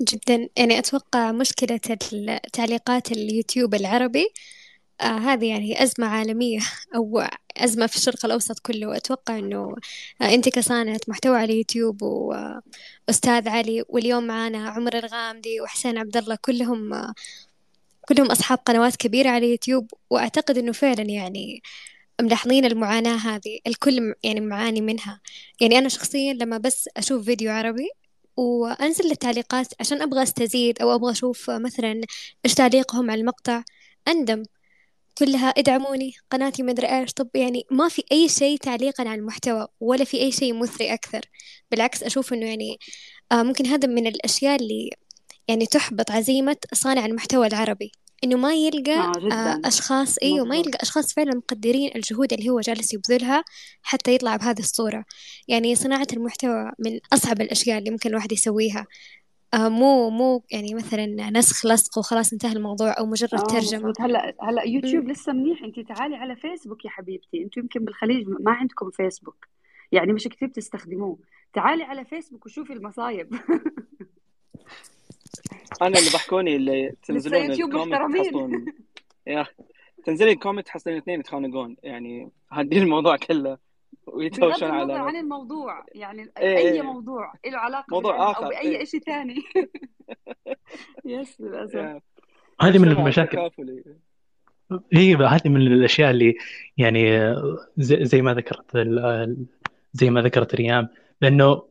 [0.00, 0.48] جدا.
[0.56, 1.76] يعني أتوقع مشكلة
[2.52, 4.26] تعليقات اليوتيوب العربي
[5.00, 6.58] آه هذه يعني أزمة عالمية
[6.96, 7.22] أو
[7.56, 8.96] أزمة في الشرق الأوسط كله.
[8.96, 9.76] أتوقع أنه
[10.22, 16.38] آه أنت كصانعة محتوى على يوتيوب وأستاذ علي واليوم معانا عمر الغامدي وحسين عبد الله
[16.42, 17.14] كلهم آه
[18.08, 19.90] كلهم أصحاب قنوات كبيرة على يوتيوب.
[20.10, 21.62] وأعتقد أنه فعلا يعني
[22.20, 25.20] ملاحظين المعاناة هذه الكل يعني معاني منها.
[25.60, 27.88] يعني أنا شخصيا لما بس أشوف فيديو عربي
[28.36, 32.00] وأنزل التعليقات عشان أبغى أستزيد أو أبغى أشوف مثلا
[32.44, 33.62] إيش تعليقهم على المقطع
[34.08, 34.42] أندم.
[35.18, 37.12] كلها إدعموني قناتي مدري إيش.
[37.12, 41.20] طب يعني ما في أي شيء تعليقا على المحتوى ولا في أي شيء مثري أكثر.
[41.70, 42.78] بالعكس أشوف إنه يعني
[43.32, 44.90] آه ممكن هذا من الأشياء اللي
[45.48, 47.92] يعني تحبط عزيمة صانع المحتوى العربي.
[48.24, 52.60] إنه ما يلقى آه آه أشخاص إيوه ما يلقى أشخاص فعلا مقدرين الجهود اللي هو
[52.60, 53.44] جالس يبذلها
[53.82, 55.04] حتى يطلع بهذه الصورة.
[55.48, 58.86] يعني صناعة المحتوى من أصعب الأشياء اللي ممكن الواحد يسويها.
[59.54, 63.92] آه مو مو يعني مثلا نسخ لصق وخلاص انتهى الموضوع أو مجرد ترجمة.
[64.00, 65.62] هلأ هلأ يوتيوب لسه منيح.
[65.62, 67.42] أنت تعالي على فيسبوك يا حبيبتي.
[67.42, 69.46] أنتم يمكن بالخليج ما عندكم فيسبوك.
[69.92, 71.18] يعني مش كثير بتستخدموه.
[71.52, 73.34] تعالي على فيسبوك وشوفي المصايب.
[75.82, 78.64] أنا اللي ضحكوني اللي تنزلون الكومنت تحصلون
[79.26, 79.46] يا
[80.04, 81.76] تنزلي الكومنت تحصلين اثنين يتخانقون.
[81.82, 83.58] يعني هدي الموضوع كله.
[84.06, 86.82] ويتهاوشون على عن الموضوع يعني إيه أي إيه.
[86.82, 88.84] موضوع له علاقة موضوع اخر أو بأي إيه.
[88.84, 89.36] شيء ثاني
[91.04, 92.02] يس للأسف.
[92.60, 93.50] هذه من المشاكل.
[94.92, 96.36] هي هذه من الأشياء اللي
[96.76, 97.34] يعني
[97.78, 98.76] زي ما ذكرت
[99.92, 100.88] زي ما ذكرت ريام
[101.20, 101.62] لأنه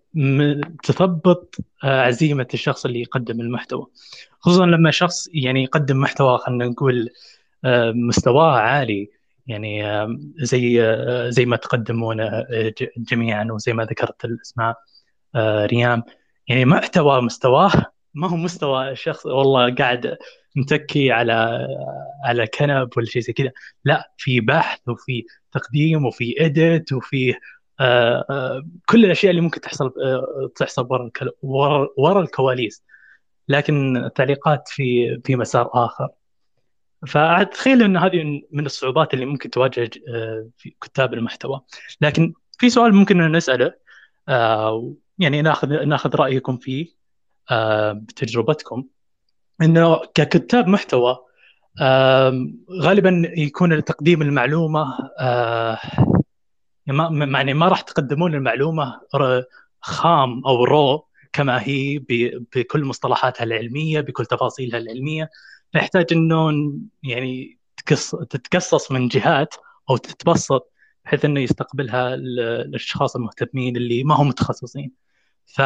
[0.84, 3.86] تثبط آه، عزيمة الشخص اللي يقدم المحتوى.
[4.40, 7.10] خصوصا لما شخص يعني يقدم محتوى خلينا نقول
[7.66, 9.10] آه، مستواه عالي.
[9.48, 9.84] يعني
[10.38, 12.18] زي آه، زي ما تقدمون
[12.98, 14.76] جميعا وزي ما ذكرت الأسماء
[15.66, 16.04] ريام.
[16.48, 17.72] يعني محتوى مستواه
[18.14, 20.18] ما هو مستوى شخص والله قاعد
[20.56, 21.68] متكي على
[22.26, 23.52] على كنب ولا شيء زي كذا.
[23.86, 27.34] لا في بحث وفي تقديم وفي إديت وفي
[28.86, 29.94] كل الأشياء اللي ممكن تحصل
[30.56, 30.88] تحصل
[31.42, 32.84] ورا ورا الكواليس
[33.48, 36.10] لكن التعليقات في في مسار آخر.
[37.08, 41.62] فاتخيل إن هذه من الصعوبات اللي ممكن تواجه آه، في كتاب المحتوى.
[42.02, 43.74] لكن في سؤال ممكن نسأله
[44.30, 46.88] آه، يعني ناخذ ناخذ رأيكم فيه
[47.52, 48.84] آه، بتجربتكم.
[49.62, 51.18] إنه ككتاب محتوى
[52.82, 54.98] غالبا يكون تقديم المعلومة
[56.88, 59.02] يعني ما راح تقدمون المعلومة
[59.82, 62.00] خام أو رو كما هي
[62.56, 65.30] بكل مصطلحاتها العلمية بكل تفاصيلها العلمية.
[65.76, 66.72] نحتاج انه
[67.04, 67.58] يعني
[68.30, 69.56] تتقصص من جهات
[69.90, 70.72] أو تتبسط
[71.06, 74.92] بحيث إنه يستقبلها الأشخاص المهتمين اللي ما هم متخصصين.
[75.46, 75.62] ف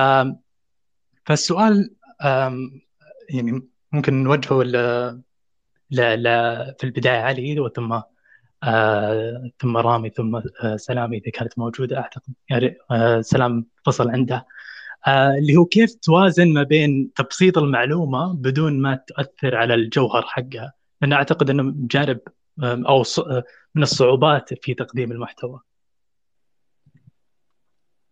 [1.25, 1.95] فالسؤال
[3.29, 4.71] يعني ممكن نوجهه ل...
[5.91, 6.23] ل...
[6.23, 6.25] ل...
[6.79, 8.01] في البداية علي وثم
[8.65, 12.33] آه ثم رامي ثم آه سلامي إذا كانت موجودة أعتقد.
[12.49, 14.45] يعني آه سلام فصل عنده.
[15.07, 20.73] آه اللي هو كيف توازن ما بين تبسيط المعلومة بدون ما تؤثر على الجوهر حقها؟
[21.01, 22.19] لأن أعتقد أنه جانب
[22.63, 23.03] أو
[23.75, 25.59] من الصعوبات في تقديم المحتوى.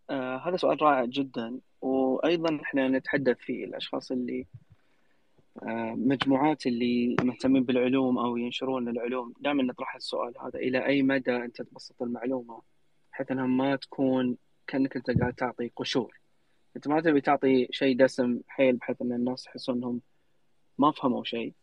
[0.09, 1.59] آه هذا سؤال رائع جدا.
[1.81, 4.62] وأيضا إحنا نتحدث فيه الأشخاص اللي آه
[5.95, 9.33] مجموعات اللي مهتمين بالعلوم أو ينشرون العلوم.
[9.39, 12.61] دائما نطرح السؤال هذا إلى أي مدى أنت تبسط المعلومة
[13.11, 14.37] بحيث أنها ما تكون
[14.67, 16.19] كأنك أنت قاعد تعطي قشور؟
[16.75, 20.01] أنت ما تبي تعطي شيء دسم حيل بحيث أن الناس يحسون إنهم
[20.77, 21.53] ما فهموا شيء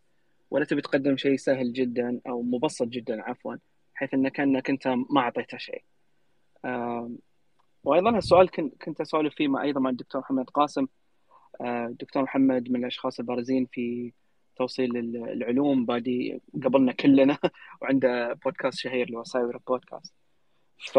[0.51, 3.57] ولا تبي تقدم شيء سهل جدا أو مبسط جدا عفوا
[3.95, 5.82] بحيث انك كأنك أنت ما أعطيته شيء.
[7.84, 10.86] وأيضا هالسؤال كنت أسولف فيه مع أيضا مع الدكتور محمد قاسم.
[11.61, 14.12] الدكتور محمد من الأشخاص البارزين في
[14.57, 17.38] توصيل العلوم بادي قبلنا كلنا
[17.82, 20.14] وعنده بودكاست شهير اللي هو سايبر بودكاست
[20.78, 20.98] ف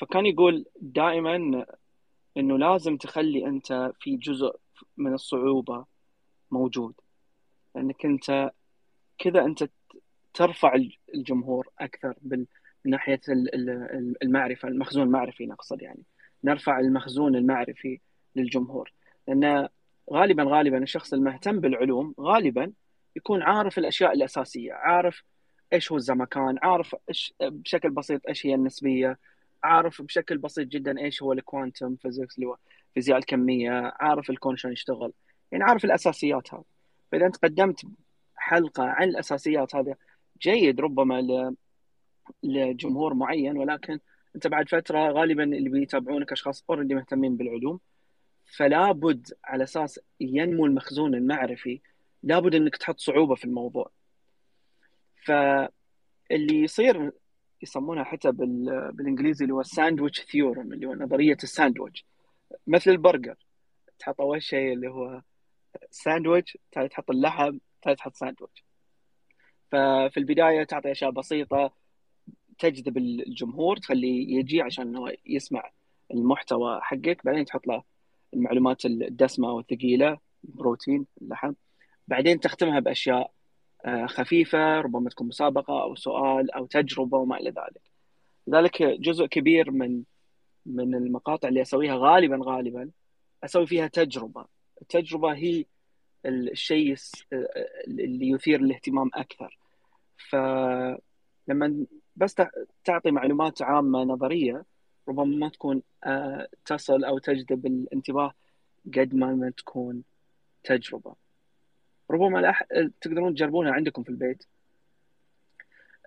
[0.00, 1.66] فكان يقول دائما
[2.36, 4.56] إنه لازم تخلي أنت في جزء
[4.96, 5.86] من الصعوبة
[6.50, 6.94] موجود.
[7.74, 8.50] لأنك أنت
[9.18, 9.68] كذا أنت
[10.34, 10.78] ترفع
[11.14, 12.46] الجمهور أكثر من
[12.84, 13.20] ناحية
[14.22, 16.02] المعرفة المخزون المعرفي نقصد يعني.
[16.44, 18.00] نرفع المخزون المعرفي
[18.38, 18.92] للجمهور.
[19.28, 19.68] لأن
[20.12, 22.72] غالبا غالبا الشخص المهتم بالعلوم غالبا
[23.16, 25.22] يكون عارف الأشياء الأساسية عارف
[25.72, 29.18] إيش هو الزمكان عارف إيش بشكل بسيط إيش هي النسبية
[29.62, 32.56] عارف بشكل بسيط جدا إيش هو الكوانتم فيزيكس اللي هو
[32.94, 35.12] فيزياء الكمية عارف الكون شلون يشتغل.
[35.52, 36.64] يعني عارف الأساسيات هذه.
[37.12, 37.82] فإذا أنت قدمت
[38.36, 39.94] حلقة عن الأساسيات هذا
[40.42, 41.52] جيد ربما
[42.42, 43.98] لجمهور معين ولكن
[44.34, 47.80] أنت بعد فترة غالبا اللي بيتابعونك أشخاص already مهتمين بالعلوم.
[48.56, 51.80] فلا بد على أساس ينمو المخزون المعرفي
[52.22, 53.90] لابد إنك تحط صعوبة في الموضوع.
[55.24, 57.12] فاللي يصير
[57.62, 62.04] يسمونها حتى بالإنجليزي اللي هو ال sandwich theorem اللي هو نظرية الساندويتش
[62.66, 63.36] مثل البرجر
[63.98, 65.22] تحط أول شيء اللي هو
[65.90, 68.64] ساندويتش تحط اللحم تحط ساندويتش
[69.72, 71.72] ففي البداية تعطي أشياء بسيطة
[72.58, 75.70] تجذب الجمهور تخليه يجي عشان إنه يسمع
[76.14, 77.82] المحتوى حقك بعدين تحط له
[78.34, 81.52] المعلومات الدسمة والثقيله البروتين اللحم
[82.08, 83.32] بعدين تختمها بأشياء
[83.84, 87.82] آه، خفيفة ربما تكون مسابقة أو سؤال أو تجربة وما إلى ذلك.
[88.46, 90.02] لذلك جزء كبير من
[90.66, 92.90] من المقاطع اللي أسويها غالبا غالبا
[93.44, 94.46] أسوي فيها تجربة.
[94.82, 95.64] التجربة هي
[96.26, 96.94] الشيء
[97.88, 99.58] اللي يثير الاهتمام أكثر.
[100.30, 102.34] فلما بس
[102.84, 104.64] تعطي معلومات عامة نظرية
[105.08, 108.34] ربما ما تكون آه، تصل أو تجذب الانتباه
[108.96, 110.04] قد ما تكون
[110.64, 111.16] تجربة.
[112.10, 112.54] ربما.
[113.00, 114.44] تقدرون تجربونها عندكم في البيت.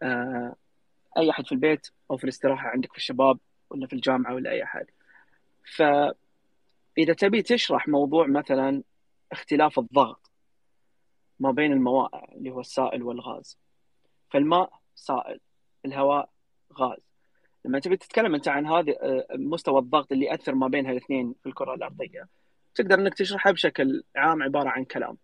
[0.03, 0.55] آه،
[1.17, 3.39] أي أحد في البيت أو في الاستراحه عندك في الشباب
[3.69, 4.85] ولا في الجامعة ولا أي أحد.
[5.77, 8.83] فاذا تبي تشرح موضوع مثلا
[9.31, 10.31] اختلاف الضغط
[11.39, 13.57] ما بين الموائع اللي هو السائل والغاز.
[14.29, 15.39] فالماء سائل
[15.85, 16.29] الهواء
[16.73, 17.10] غاز.
[17.65, 21.49] لما تبي تتكلم أنت عن هذا آه، مستوى الضغط اللي يأثر ما بين هالاثنين في
[21.49, 22.27] الكرة الأرضية
[22.75, 25.17] تقدر إنك تشرحها بشكل عام عبارة عن كلام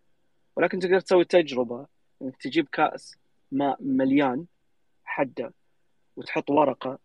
[0.56, 1.86] ولكن تقدر تسوي تجربة
[2.22, 3.16] إنك تجيب كأس
[3.52, 4.46] ماء مليان
[5.04, 5.54] لحده
[6.16, 6.98] وتحط ورقة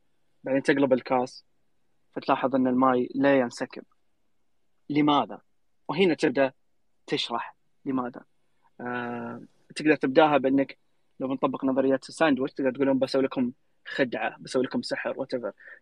[0.43, 1.45] بعدين تقلب الكأس
[2.15, 3.83] فتلاحظ إن الماء لا ينسكب
[4.89, 5.41] لماذا؟
[5.87, 6.51] وهنا تبدأ
[7.07, 7.55] تشرح
[7.85, 8.23] لماذا
[8.81, 9.41] آه،
[9.75, 10.77] تقدر تبدأها بإنك
[11.19, 13.51] لو بنطبق نظريه الساندويتش تقدر تقول لهم بسوي لكم
[13.85, 15.31] خدعة بسوي لكم سحر وات ايفر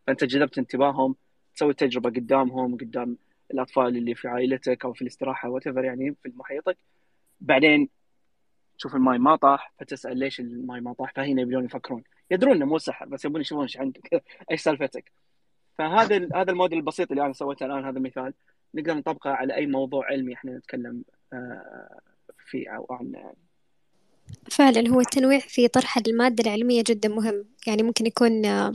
[0.07, 1.15] فأنت جذبت انتباههم
[1.55, 3.17] تسوي تجربة قدامهم قدام
[3.53, 6.77] الأطفال اللي في عائلتك أو في الاستراحة وات يعني في محيطك
[7.41, 7.89] بعدين
[8.77, 12.03] تشوف الماي ما طاح فتسأل ليش الماي ما طاح؟ فهنا يبدون يفكرون.
[12.31, 14.23] يدرون إنه مو سحر بس يبون يشوفون إيش عندك.
[14.51, 15.11] إيش سالفتك.
[15.77, 18.33] فهذا هذا الموديل البسيط اللي أنا سويته الآن هذا مثال.
[18.75, 21.99] نقدر نطبقه على أي موضوع علمي إحنا نتكلم آه،
[22.45, 23.37] فيه أو عنه يعني.
[24.51, 27.45] فعلا هو التنويع في طرح المادة العلمية جدا مهم.
[27.67, 28.73] يعني ممكن يكون آه،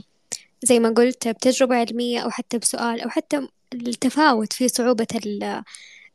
[0.63, 5.07] زي ما قلت بتجربة علمية أو حتى بسؤال أو حتى التفاوت في صعوبة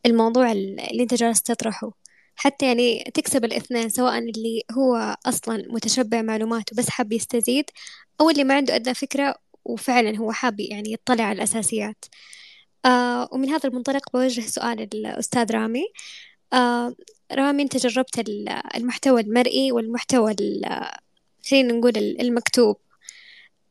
[0.06, 1.92] الموضوع اللي أنت جالس تطرحه.
[2.36, 7.64] حتى يعني تكسب الاثنين سواء اللي هو أصلا متشبع معلومات وبس حاب يستزيد
[8.20, 9.34] أو اللي ما عنده أدنى فكرة
[9.64, 12.04] وفعلا هو حاب يعني يطلع على الأساسيات.
[12.84, 15.84] آه ومن هذا المنطلق بوجه سؤال الأستاذ رامي.
[16.52, 16.94] آه
[17.32, 18.18] رامي أنت جربت
[18.76, 20.34] المحتوى المرئي والمحتوى
[21.50, 22.76] خلينا نقول المكتوب.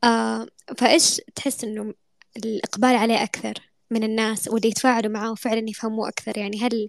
[0.04, 0.46] آه
[0.78, 1.94] فإيش تحس إنه
[2.36, 3.54] الإقبال عليه أكثر
[3.90, 6.88] من الناس واللي يتفاعلوا معاه وفعلا يفهموه أكثر؟ يعني هل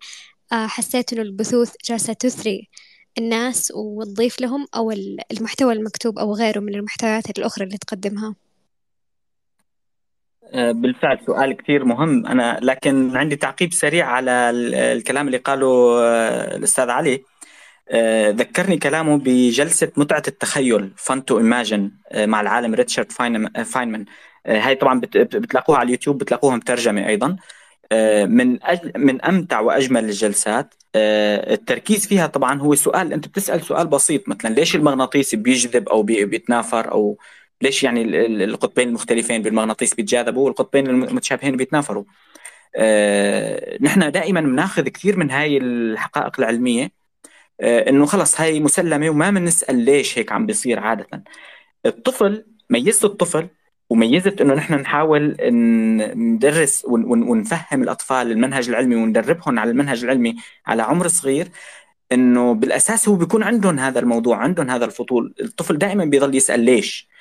[0.54, 2.70] آه، حسيت إنه البثوث جالسة تثري
[3.18, 4.91] الناس وتضيف لهم أو
[5.32, 8.36] المحتوى المكتوب أو غيره من المحتويات الأخرى اللي تقدمها؟
[10.54, 12.26] بالفعل سؤال كثير مهم.
[12.28, 14.32] أنا لكن عندي تعقيب سريع على
[14.93, 15.68] الكلام اللي قاله
[16.01, 17.24] آه، الأستاذ علي.
[17.89, 24.06] آه، ذكرني كلامه بجلسة متعة التخيل Fun to Imagine مع العالم ريتشارد فاينمان.
[24.47, 27.36] هاي طبعا بتلاقوها على اليوتيوب بتلاقوها مترجمة أيضا.
[28.26, 30.74] من أجل من أمتع وأجمل الجلسات.
[30.95, 36.91] التركيز فيها طبعا هو سؤال أنت بتسأل سؤال بسيط مثلا ليش المغناطيس بيجذب أو بيتنافر
[36.91, 37.18] أو
[37.64, 38.03] ليش يعني
[38.43, 42.03] القطبين المختلفين بالمغناطيس بيتجاذبوا والقطبين المتشابهين بيتنافروا؟
[42.76, 46.91] آه، نحن دائما بناخذ كثير من هاي الحقائق العلمية
[47.61, 51.24] آه، إنه خلص هاي مسلمة وما بنسال ليش هيك عم بيصير عادة.
[51.86, 53.47] الطفل ميزه الطفل
[53.89, 55.38] وميزه إنه نحن نحاول
[56.16, 60.36] ندرس ونفهم الأطفال المنهج العلمي وندربهم على المنهج العلمي
[60.68, 61.47] على عمر صغير
[62.11, 67.12] إنه بالأساس هو بيكون عندهم هذا الموضوع عندهم هذا الفضول الطفل دائما بيضل يسأل ليش؟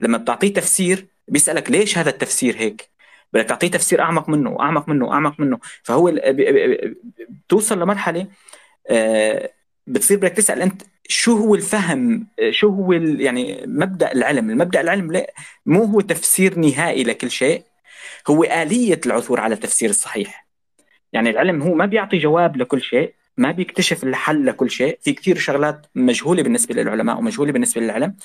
[0.00, 2.88] لما بتعطيه تفسير بيسألك ليش هذا التفسير هيك؟
[3.32, 5.58] بدك تعطيه تفسير أعمق منه واعمق منه واعمق منه.
[5.82, 6.12] فهو
[7.46, 8.26] بتوصل لمرحلة
[8.90, 9.50] آه،
[9.86, 15.24] بتصير بدك تسأل أنت شو هو الفهم شو هو يعني مبدأ العلم؟ المبدأ العلم
[15.66, 17.62] مو هو تفسير نهائي لكل شيء
[18.28, 20.46] هو آلية العثور على التفسير الصحيح.
[21.12, 24.98] يعني العلم هو ما بيعطي جواب لكل شيء ما بيكتشف الحل لكل شيء.
[25.02, 28.16] في كثير شغلات مجهولة بالنسبة للعلماء ومجهولة بالنسبة للعلم.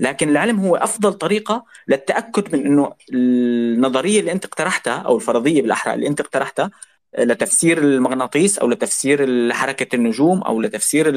[0.00, 5.94] لكن العلم هو أفضل طريقة للتأكد من إنه النظرية اللي أنت اقترحتها أو الفرضية بالأحرى
[5.94, 6.70] اللي أنت اقترحتها
[7.18, 11.10] لتفسير المغناطيس أو لتفسير حركة النجوم أو لتفسير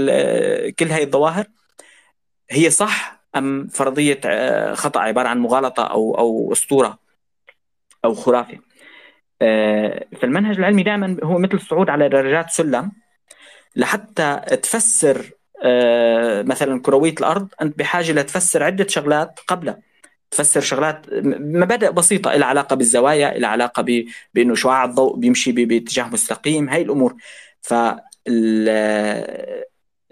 [0.71, 1.45] كل هاي الظواهر
[2.49, 6.99] هي صح أم فرضية آه، خطأ عبارة عن مغالطة أو أو أسطورة
[8.05, 8.59] أو خرافة؟
[9.41, 12.91] آه، فالمنهج العلمي دائما هو مثل الصعود على درجات سلم
[13.75, 15.34] لحتى تفسر آه،
[16.43, 19.79] مثلا كرويه الأرض أنت بحاجة لتفسر عدة شغلات قبلها.
[20.31, 21.05] تفسر شغلات
[21.39, 23.85] مبادئ بسيطة لها علاقة بالزوايا لها علاقة
[24.33, 27.15] بإنه شعاع الضوء بيمشي باتجاه مستقيم هاي الأمور.
[27.61, 27.73] ف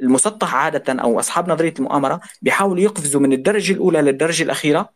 [0.01, 4.89] المسطح عادة أو أصحاب نظرية المؤامرة بيحاولوا يقفزوا من الدرجة الأولى للدرجة الأخيرة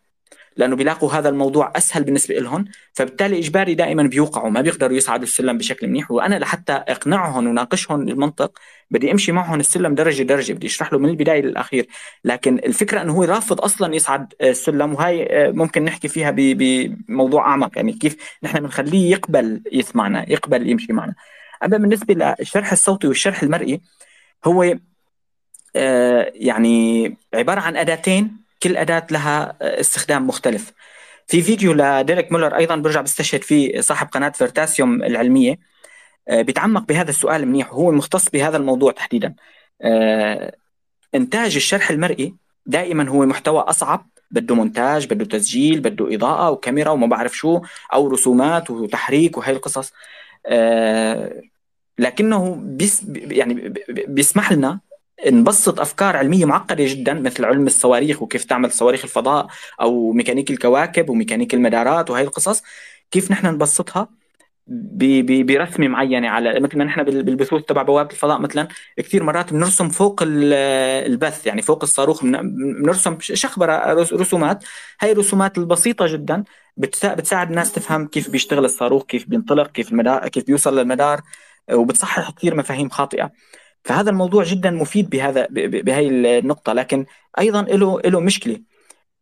[0.58, 5.58] لأنه بيلاقوا هذا الموضوع أسهل بالنسبة لهم فبالتالي إجباري دائما بيوقعوا ما بيقدروا يصعدوا السلم
[5.58, 6.12] بشكل منيح.
[6.12, 8.60] وأنا لحتى أقنعهم وناقشهم المنطق
[8.92, 11.88] بدي أمشي معهم السلم درجة درجة بدي أشرح له من البداية للأخير.
[12.24, 17.94] لكن الفكرة إنه هو رافض أصلا يصعد السلم وهي ممكن نحكي فيها بموضوع أعمق يعني
[17.94, 21.16] كيف نحن بنخليه يقبل يسمعنا يقبل يمشي معنا.
[21.64, 23.82] أما بالنسبة للشرح الصوتي والشرح المرئي
[24.46, 24.76] هو
[25.76, 30.74] آه، يعني عبارة عن أداتين كل أداة لها استخدام مختلف.
[31.28, 35.60] في فيديو لديريك مولر أيضا برجع بستشهد فيه صاحب قناة فيرتاسيوم العلمية
[36.30, 39.36] آه، بيتعمق بهذا السؤال منيح وهو مختص بهذا الموضوع تحديدا.
[39.82, 40.56] آه،
[41.16, 42.36] إنتاج الشرح المرئي
[42.66, 47.62] دائما هو محتوى أصعب بده مونتاج بده تسجيل بده إضاءة وكاميرا وما بعرف شو
[47.94, 49.94] أو رسومات وتحريك وهي القصص.
[50.46, 51.42] آه،
[52.00, 54.80] لكنه بيس يعني بيسمح لنا
[55.26, 59.48] نبسط أفكار علمية معقدة جدا مثل علم الصواريخ وكيف تعمل صواريخ الفضاء
[59.82, 62.64] أو ميكانيك الكواكب وميكانيك المدارات وهي القصص.
[63.12, 64.10] كيف نحن نبسطها؟
[64.68, 68.68] برسمة معينة على مثل ما نحن بالبثوث تبع بوابة الفضاء مثلا
[68.98, 74.64] كثير مرات بنرسم فوق البث يعني فوق الصاروخ بنرسم شخبرة رسومات.
[75.02, 76.44] هاي الرسومات البسيطة جدا
[76.78, 81.22] بتساعد الناس تفهم كيف بيشتغل الصاروخ كيف بينطلق كيف المدار كيف بيوصل للمدار
[81.74, 83.32] وبتصحح كثير مفاهيم خاطئة.
[83.88, 86.08] فهذا الموضوع جدا مفيد بهذا بهي
[86.40, 87.06] النقطة لكن
[87.40, 88.62] أيضا له له مشكلة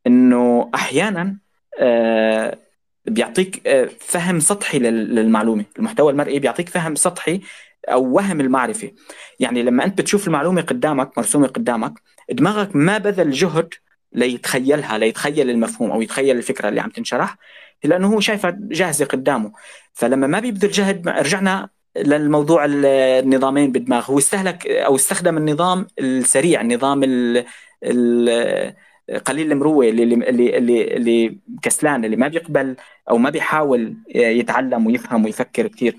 [0.08, 1.38] إنه أحيانا
[1.80, 2.58] آه،
[3.06, 5.66] بيعطيك آه، فهم سطحي للمعلومة.
[5.80, 7.42] المحتوى المرئي بيعطيك فهم سطحي
[7.88, 8.92] أو وهم المعرفة.
[9.40, 11.94] يعني لما أنت بتشوف المعلومة قدامك مرسومة قدامك
[12.32, 13.74] دماغك ما بذل جهد
[14.14, 17.38] ليتخيلها ليتخيل المفهوم أو يتخيل الفكرة اللي عم تنشرح
[17.84, 19.52] لأنه هو شايفها جاهزة قدامه.
[19.94, 24.12] فلما ما بيبذل جهد رجعنا للموضوع النظامين بالدماغ.
[24.12, 27.02] هو استهلك أو استخدم النظام السريع النظام
[29.26, 32.76] قليل المروه اللي اللي اللي اللي كسلان اللي ما بيقبل
[33.10, 35.98] أو ما بيحاول يتعلم ويفهم ويفكر كثير.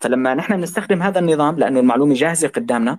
[0.00, 2.98] فلما نحن بنستخدم هذا النظام لأنه المعلومة جاهزة قدامنا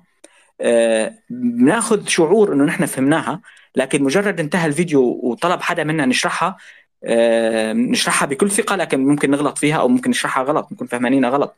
[0.62, 3.42] آه، بناخذ شعور إنه نحن فهمناها
[3.76, 6.58] لكن مجرد انتهى الفيديو وطلب حدا منا نشرحها
[7.04, 11.56] آه، نشرحها بكل ثقة لكن ممكن نغلط فيها أو ممكن نشرحها غلط ممكن فهمانينها غلط.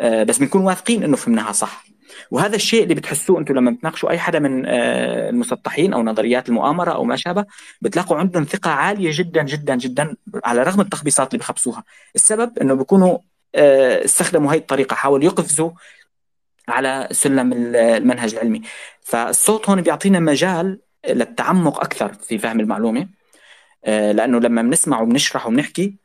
[0.00, 1.84] بس بنكون واثقين إنه فهمناها صح.
[2.30, 6.90] وهذا الشيء اللي بتحسوه أنتم لما بتناقشوا أي حدا من آه، المسطحين أو نظريات المؤامرة
[6.90, 7.44] أو ما شابه
[7.80, 11.84] بتلاقوا عندهم ثقة عالية جدا جدا جدا على رغم التخبيصات اللي بخبصوها.
[12.14, 13.18] السبب إنه بيكونوا
[14.04, 15.70] استخدموا هي الطريقة حاولوا يقفزوا
[16.68, 18.62] على سلم المنهج العلمي.
[19.02, 20.78] فالصوت هون بيعطينا مجال
[21.08, 23.08] للتعمق أكثر في فهم المعلومة.
[23.86, 26.01] لأنه لما بنسمع وبنشرح وبنحكي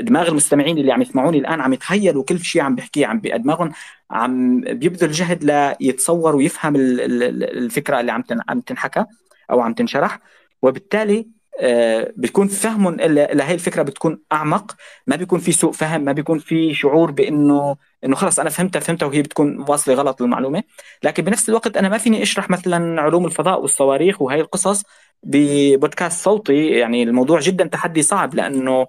[0.00, 3.72] دماغ المستمعين اللي عم يسمعوني الآن عم يتخيلوا كل شيء عم بحكيه عم دماغهم
[4.10, 9.04] عم بيبذل جهد ليتصور ويفهم الفكرة اللي عم عم تنحكى
[9.50, 10.18] أو عم تنشرح.
[10.62, 11.28] وبالتالي
[11.60, 14.76] آه، بتكون فهمهم لهي الفكرة بتكون أعمق.
[15.06, 19.06] ما بيكون في سوء فهم ما بيكون في شعور بانه إنه خلص أنا فهمتها فهمتها
[19.06, 20.62] وهي بتكون واصلة غلط المعلومة.
[21.02, 24.82] لكن بنفس الوقت أنا ما فيني أشرح مثلا علوم الفضاء والصواريخ وهي القصص
[25.22, 26.66] ببودكاست صوتي.
[26.68, 28.86] يعني الموضوع جدا تحدي صعب لأنه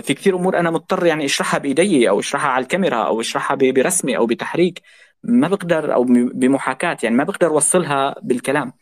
[0.00, 4.16] في كثير أمور أنا مضطر يعني أشرحها بإيدي أو أشرحها على الكاميرا أو أشرحها برسمي
[4.16, 4.82] أو بتحريك.
[5.22, 8.72] ما بقدر أو بمحاكاة يعني ما بقدر أوصلها بالكلام.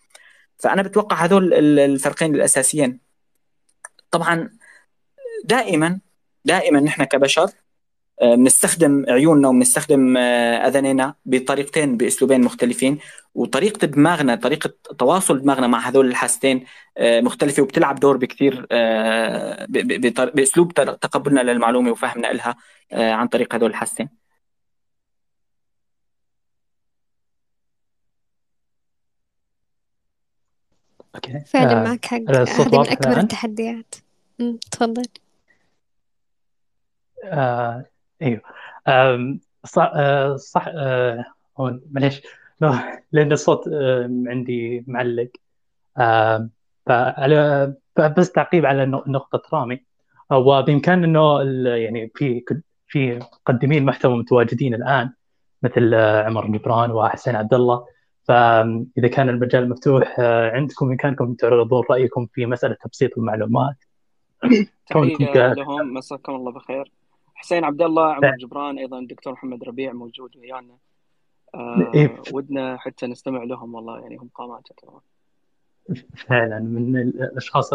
[0.59, 3.01] فأنا بتوقع هذول الفرقين الأساسيين.
[4.11, 4.51] طبعا
[5.45, 6.01] دائما
[6.45, 7.64] دائما نحن كبشر آه،
[8.23, 12.99] بنستخدم عيوننا وبنستخدم آه، اذاننا بطريقتين بأسلوبين مختلفين
[13.35, 16.65] وطريقة دماغنا طريقة تواصل دماغنا مع هذول الحاستين
[16.99, 18.67] آه، مختلفة وبتلعب دور بكثير
[20.35, 22.57] بأسلوب تقبلنا للمعلومة وفهمنا لها
[22.93, 24.09] عن طريق هذول الحاستين.
[31.15, 31.41] أوكي.
[31.47, 32.17] فعلا آه معك حق.
[32.17, 33.95] هذه من أكبر التحديات.
[34.71, 35.05] تفضل.
[37.25, 37.94] آه
[38.25, 38.41] أيوه.
[39.65, 41.25] صح آه صح آه
[41.59, 42.23] هون معليش.
[43.13, 45.31] لأن الصوت آه عندي معلق.
[45.99, 46.49] آه
[46.87, 47.75] فعلى
[48.19, 49.85] بس تعقيب على نقطة رامي.
[50.33, 51.43] هو بإمكان إنه
[51.77, 52.45] يعني في
[52.89, 55.13] في مقدمين محتوى متواجدين الآن
[55.63, 57.87] مثل عمر جبران وحسين عبد الله.
[58.29, 63.77] فاذا كان المجال مفتوح عندكم بامكانكم تعرضون رأيكم في مسألة تبسيط المعلومات.
[64.91, 65.95] تحية لهم.
[65.95, 66.93] مساكم الله بخير.
[67.35, 70.77] حسين عبد الله عمر جبران أيضا الدكتور محمد ربيع موجود ويانا.
[71.55, 72.23] آه إيه.
[72.33, 74.69] ودنا حتى نستمع لهم والله يعني هم قامات
[76.17, 77.71] فعلا من الأشخاص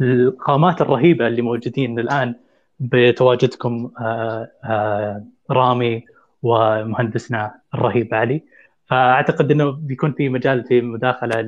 [0.00, 2.34] القامات الرهيبة اللي موجودين الآن
[2.80, 6.04] بتواجدكم آه آه رامي
[6.42, 8.42] ومهندسنا الرهيب علي.
[8.86, 11.42] فأعتقد إنه بيكون في مجال في مداخلة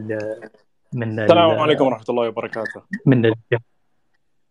[0.92, 2.82] من السلام عليكم ورحمة الله وبركاته.
[3.06, 3.34] من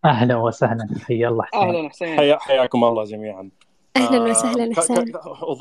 [0.06, 0.88] أهلا وسهلا.
[1.08, 1.62] حيا الله حسين.
[1.62, 3.50] أهلا حسين حيا حياكم الله جميعا.
[3.98, 5.14] أهلا آه، وسهلا حسين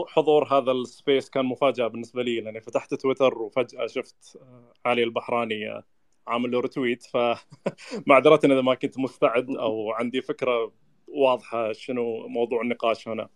[0.09, 5.71] حضور هذا السبيس كان مفاجأة بالنسبة لي لأني فتحت تويتر وفجأة شفت آه، علي البحراني
[5.71, 5.85] آه،
[6.27, 10.73] عامل له رتويت فمعذره إذا ما كنت مستعد أو عندي فكرة
[11.09, 13.29] واضحة شنو موضوع النقاش هنا.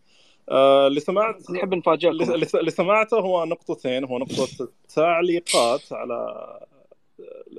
[0.87, 2.33] اللي سمعت نحب نفاجئكم.
[2.55, 4.05] اللي سمعته هو نقطتين.
[4.05, 6.27] هو نقطة التعليقات على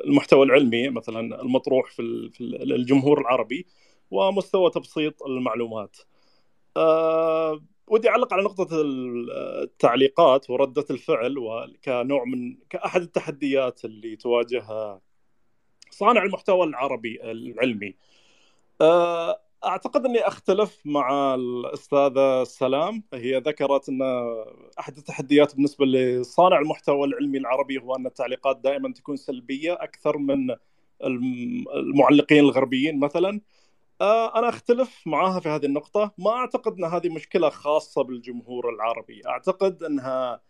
[0.06, 2.02] المحتوى العلمي مثلا المطروح في
[2.42, 3.66] الجمهور العربي
[4.12, 5.98] ومستوى تبسيط المعلومات.
[6.78, 8.68] أه ودي أعلق على نقطة
[9.64, 15.02] التعليقات وردة الفعل وكنوع من كأحد التحديات اللي تواجهها
[15.92, 17.96] صانع المحتوى العربي العلمي.
[19.66, 23.04] أعتقد إني أختلف مع الأستاذة سلام.
[23.14, 24.02] هي ذكرت إن
[24.80, 30.56] أحد التحديات بالنسبة لصانع المحتوى العلمي العربي هو أن التعليقات دائما تكون سلبية أكثر من
[31.76, 33.42] المعلقين الغربيين مثلا.
[34.02, 36.12] آه، أنا أختلف معاها في هذه النقطة.
[36.18, 39.22] ما أعتقد إن هذه مشكلة خاصة بالجمهور العربي.
[39.28, 40.42] أعتقد إنها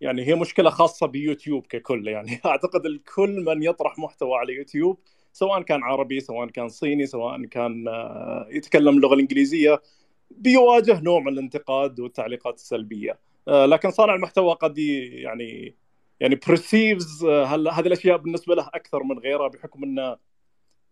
[0.00, 2.08] يعني هي مشكلة خاصة بيوتيوب ككل.
[2.08, 4.98] يعني أعتقد الكل من يطرح محتوى على يوتيوب
[5.32, 9.82] سواء كان عربي سواء كان صيني سواء كان آه، يتكلم اللغة الإنجليزية
[10.30, 13.18] بيواجه نوع من الانتقاد والتعليقات السلبية.
[13.48, 15.74] آه، لكن صانع المحتوى قد يعني
[16.20, 20.16] يعني perceives آه، هذه الأشياء بالنسبة له أكثر من غيرها بحكم إنه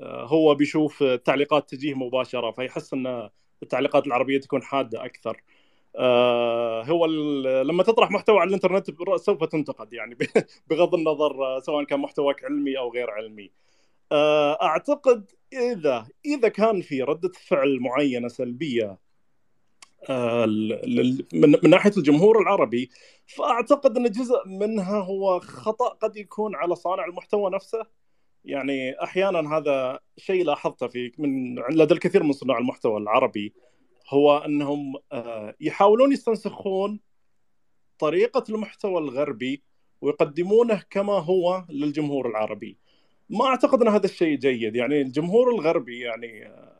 [0.02, 3.30] هو بيشوف التعليقات تجيه مباشرة فيحس إن
[3.62, 5.42] التعليقات العربية تكون حادة أكثر.
[6.90, 7.06] هو
[7.62, 10.18] لما تطرح محتوى على الإنترنت سوف تنتقد يعني
[10.70, 13.50] بغض النظر سواء كان محتواك علمي أو غير علمي.
[14.62, 18.98] أعتقد إذا إذا كان في ردة فعل معينة سلبية
[20.10, 20.46] آه،
[21.32, 22.90] من ناحية الجمهور العربي
[23.26, 27.86] فأعتقد إن جزء منها هو خطأ قد يكون على صانع المحتوى نفسه.
[28.44, 33.54] يعني أحيانا هذا شيء لاحظته في من لدى الكثير من صناع المحتوى العربي
[34.08, 37.00] هو أنهم آه، يحاولون يستنسخون
[37.98, 39.62] طريقة المحتوى الغربي
[40.00, 42.78] ويقدمونه كما هو للجمهور العربي.
[43.30, 44.76] ما أعتقد إن هذا الشيء جيد.
[44.76, 46.76] يعني الجمهور الغربي يعني آه،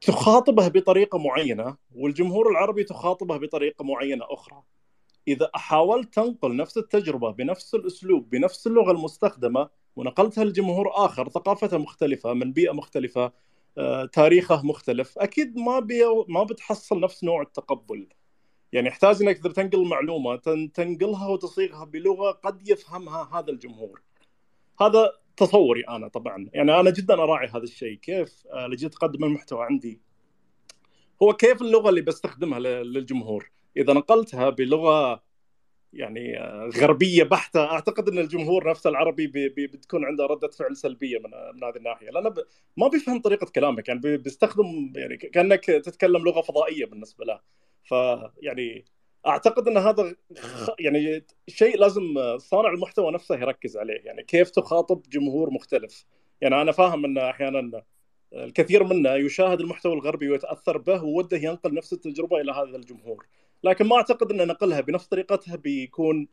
[0.00, 4.62] تخاطبه بطريقة معينة والجمهور العربي تخاطبه بطريقة معينة أخرى.
[5.28, 12.32] إذا حاولت تنقل نفس التجربة بنفس الأسلوب بنفس اللغة المستخدمة ونقلتها لجمهور آخر ثقافته مختلفة
[12.32, 13.32] من بيئة مختلفة
[13.78, 15.86] آه، تاريخه مختلف أكيد ما
[16.28, 18.08] ما بتحصل نفس نوع التقبل.
[18.72, 20.36] يعني يحتاج إنك تنقل معلومه
[20.74, 24.02] تنقلها وتصيغها بلغة قد يفهمها هذا الجمهور.
[24.80, 26.48] هذا تصوري أنا طبعا.
[26.52, 27.94] يعني أنا جدا أراعي هذا الشيء.
[27.94, 30.00] كيف؟ آه، لجيت اقدم المحتوى عندي.
[31.22, 35.22] هو كيف اللغة اللي بستخدمها للجمهور؟ إذا نقلتها بلغة
[35.92, 40.76] يعني آه، غربية بحتة أعتقد إن الجمهور نفسه العربي بي بي بتكون عنده ردة فعل
[40.76, 42.10] سلبية من من هذه الناحية.
[42.10, 42.34] لأنه
[42.76, 43.88] ما بيفهم طريقة كلامك.
[43.88, 47.40] يعني بيستخدم يعني كأنك تتكلم لغة فضائية بالنسبة له.
[47.84, 48.84] فيعني
[49.26, 50.14] أعتقد إن هذا
[50.78, 54.00] يعني شيء لازم صانع المحتوى نفسه يركز عليه.
[54.04, 56.06] يعني كيف تخاطب جمهور مختلف.
[56.40, 57.82] يعني أنا فاهم إن أحيانا
[58.32, 63.26] الكثير منا يشاهد المحتوى الغربي ويتأثر به ووده ينقل نفس التجربة إلى هذا الجمهور.
[63.64, 66.28] لكن ما أعتقد إن نقلها بنفس طريقتها بيكون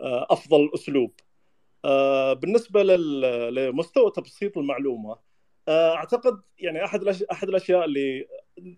[0.00, 1.12] آه، أفضل أسلوب.
[1.84, 2.82] آه، بالنسبة
[3.50, 5.16] لمستوى تبسيط المعلومة
[5.68, 8.26] آه، أعتقد يعني أحد أحد الأشياء اللي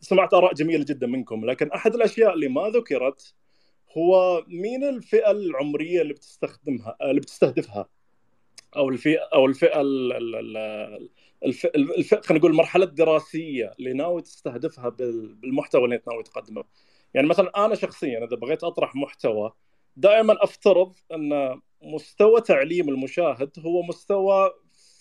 [0.01, 3.35] سمعت آراء جميلة جدا منكم لكن أحد الأشياء اللي ما ذكرت
[3.99, 7.89] هو مين الفئة العمرية اللي بتستخدمها اللي بتستهدفها؟
[8.77, 9.81] أو الفئة أو الفئة
[11.45, 16.65] الفئة خلينا نقول المرحلة الدراسية اللي ناوي تستهدفها بالمحتوى اللي ناوي تقدمه.
[17.15, 19.53] يعني مثلا أنا شخصيا إذا بغيت أطرح محتوى
[19.97, 24.51] دائما أفترض أن مستوى تعليم المشاهد هو مستوى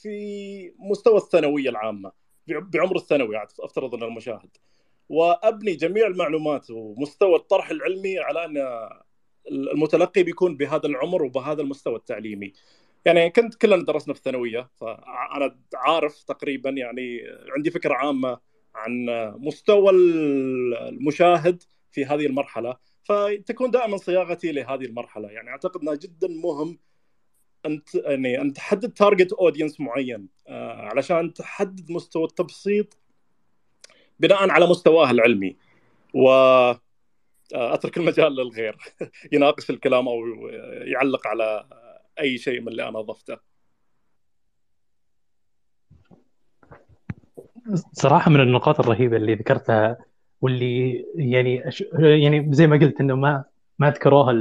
[0.02, 2.12] في مستوى الثانوية العامة
[2.48, 4.58] بعمر الثانوي أفترض إن المشاهد.
[5.10, 8.90] وأبني جميع المعلومات ومستوى الطرح العلمي على أن
[9.52, 12.54] المتلقي بيكون بهذا العمر وبهذا المستوى التعليمي.
[13.06, 17.22] يعني كنت كلنا درسنا في الثانوية فأنا عارف تقريبا يعني
[17.56, 18.40] عندي فكرة عامة
[18.76, 19.06] عن
[19.38, 25.32] مستوى المشاهد في هذه المرحلة فتكون دائما صياغتي لهذه المرحلة.
[25.32, 26.80] يعني أعتقد إنها جدا مهم
[27.66, 32.98] انت يعني أن تحدد target audience معين آه علشان تحدد مستوى التبسيط
[34.24, 35.56] بناء على مستواه العلمي.
[36.14, 38.78] و آه، أترك المجال للغير.
[39.34, 40.48] يناقش الكلام أو
[40.86, 41.66] يعلق على
[42.20, 43.38] أي شيء من اللي أنا ضفته
[47.94, 49.98] صراحة من النقاط الرهيبة اللي ذكرتها
[50.42, 51.64] واللي يعني
[51.94, 53.44] يعني زي ما قلت إنه ما
[53.80, 54.32] ما ذكروها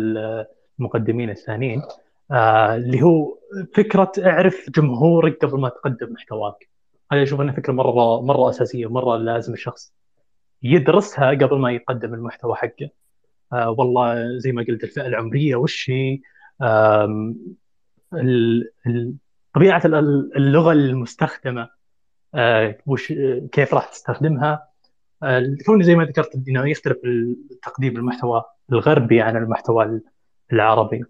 [0.81, 1.83] المقدمين الثانيين
[2.31, 3.39] آه اللي هو
[3.75, 6.72] فكرة أعرف جمهورك قبل ما تقدم محتواك.
[7.13, 9.95] هذا أشوف أنها فكرة مرة مرة أساسية مره لازم الشخص
[10.63, 12.91] يدرسها قبل ما يقدم المحتوى حقه.
[13.53, 16.21] آه والله زي ما قلت الفئة العمرية وش هي؟
[19.55, 19.83] طبيعة
[20.37, 21.69] اللغة المستخدمة
[22.35, 23.13] آه وش
[23.53, 24.69] كيف راح تستخدمها؟
[25.23, 26.99] آه كوني زي ما ذكرت إنه يختلف
[27.63, 30.01] تقديم المحتوى الغربي عن المحتوى
[30.53, 31.05] العربي.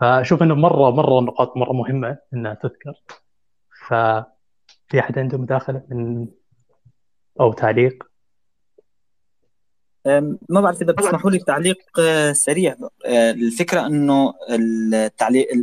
[0.00, 2.92] فأشوف إنه مره مرة نقاط مرة مهمة إنها تذكر.
[4.88, 6.26] ففي أحد عنده مداخلة من
[7.40, 8.12] أو تعليق؟
[10.48, 12.76] ما بعرف إذا بتسمحوا لي تعليق آه، سريع.
[13.06, 14.34] آه، الفكرة إنه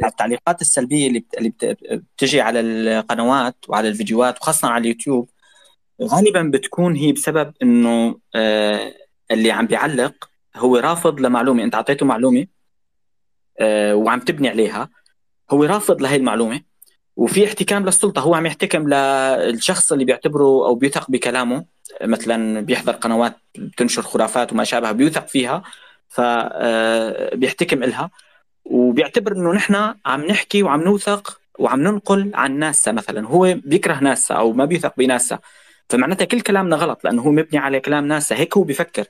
[0.04, 1.54] التعليقات السلبية اللي اللي
[2.16, 5.30] بتجي على القنوات وعلى الفيديوهات وخاصة على اليوتيوب
[6.02, 8.94] غالبا بتكون هي بسبب إنه آه،
[9.32, 11.64] اللي عم بيعلق هو رافض لمعلومة.
[11.64, 12.48] أنت أعطيته معلومة
[13.94, 14.90] وعم تبني عليها
[15.52, 16.62] هو رافض لهي المعلومة.
[17.20, 18.22] وفي احتكام للسلطة.
[18.22, 21.66] هو عم يحتكم للشخص اللي بيعتبره أو بيثق بكلامه.
[22.04, 25.64] مثلا بيحضر قنوات بتنشر خرافات وما شابه بيوثق فيها.
[26.08, 28.10] فبيحتكم آه، إلها.
[28.66, 33.28] وبيعتبر إنه نحن عم نحكي وعم نوثق وعم ننقل عن ناسا مثلا.
[33.28, 35.40] هو بيكره ناسا أو ما بيثق بناسا
[35.90, 39.06] فمعناتها كل كلامنا غلط لأنه هو مبني على كلام ناسا هيك هو بيفكر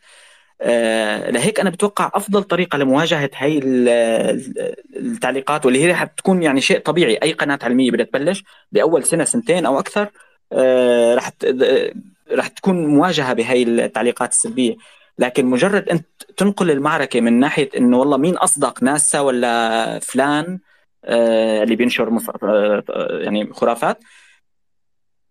[1.29, 3.59] لهيك أنا بتوقع أفضل طريقة لمواجهة هي
[4.95, 9.23] التعليقات واللي هي رح تكون يعني شيء طبيعي أي قناة علمية بدها تبلش بأول سنة
[9.23, 10.09] سنتين أو أكثر
[10.51, 11.31] آه رح
[12.31, 14.75] رح تكون مواجهة بهي التعليقات السلبية
[15.19, 16.05] لكن مجرد أنت
[16.37, 20.59] تنقل المعركة من ناحية إنه والله مين أصدق ناسا ولا فلان
[21.05, 22.19] آه اللي بينشر.
[22.43, 23.99] آه يعني خرافات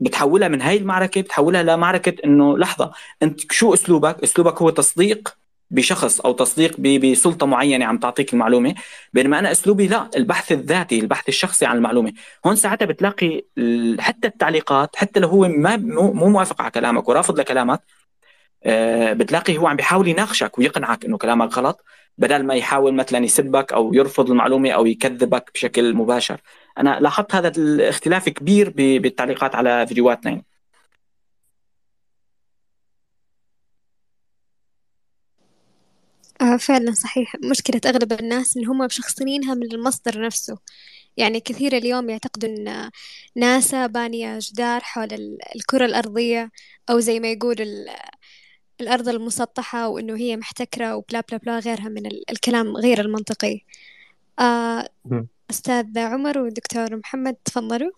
[0.00, 2.92] بتحولها من هاي المعركة بتحولها لمعركة إنه لحظة
[3.22, 5.36] أنت شو أسلوبك؟ أسلوبك هو تصديق
[5.70, 8.74] بشخص أو تصديق بسلطة معينة عم تعطيك المعلومة.
[9.12, 12.12] بينما أنا أسلوبي لا البحث الذاتي البحث الشخصي عن المعلومة.
[12.46, 13.42] هون ساعتها بتلاقي
[14.00, 17.80] حتى التعليقات حتى لو هو ما مو موافق على كلامك ورافض لكلامك
[18.64, 21.84] آه، بتلاقي هو عم بيحاول يناقشك ويقنعك إنه كلامك غلط
[22.18, 26.40] بدل ما يحاول مثلا يسبك أو يرفض المعلومة أو يكذبك بشكل مباشر.
[26.78, 30.44] أنا لاحظت هذا الاختلاف كبير بالتعليقات على فيديوهاتنا يعني.
[36.40, 37.36] آه فعلا صحيح.
[37.50, 40.58] مشكلة أغلب الناس إن هم مشخصنينها من المصدر نفسه.
[41.16, 42.90] يعني كثير اليوم يعتقدوا أن
[43.36, 46.50] ناسا بانية جدار حول الكرة الأرضية
[46.90, 47.86] أو زي ما يقول
[48.80, 53.60] الأرض المسطحة وإنه هي محتكرة وبلا بلا بلا غيرها من الكلام غير المنطقي.
[54.38, 54.88] آه
[55.50, 57.90] أستاذ عمر ودكتور محمد تفضلوا.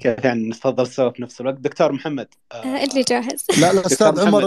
[0.00, 3.46] كيف يعني نتفضل سوا في نفس الوقت؟ دكتور محمد آه اللي جاهز.
[3.60, 4.40] لا لا أستاذ عمر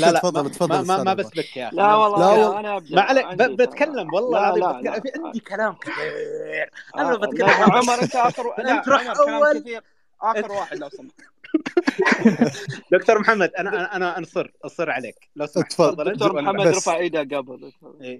[0.00, 3.02] لا لا تفضل تفضل ما, ما, ما بسبك يا أخي لا والله لا أنا ما
[3.02, 6.70] عليك بتكلم والله العظيم في عندي كلام كثير.
[6.96, 9.80] أنا بتكلم عمر أنت اخر انت تروح أول.
[10.22, 11.20] آخر واحد لو سمحت.
[12.92, 14.26] دكتور محمد أنا أنا أنا
[14.64, 15.30] اصر عليك.
[15.36, 16.12] لو سمحت تفضل.
[16.12, 17.72] دكتور محمد رفع إيده قبل.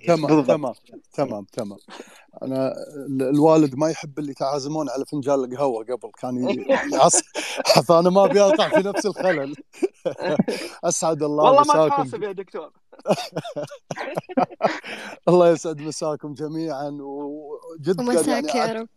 [0.07, 0.73] تمام تمام
[1.13, 1.79] تمام تمام.
[2.43, 2.75] أنا
[3.21, 6.11] الوالد ما يحب اللي يتعازمون على فنجان القهوة قبل.
[6.21, 6.65] كان
[6.95, 7.21] يعص
[7.89, 9.55] فأنا ما أبي أقع في نفس الخلل.
[10.85, 11.81] أسعد الله والله مساكم.
[11.83, 12.71] ما تحاسب يا دكتور.
[15.29, 18.89] الله يسعد مساكم جميعا وجدا ومساك يعني يا رب.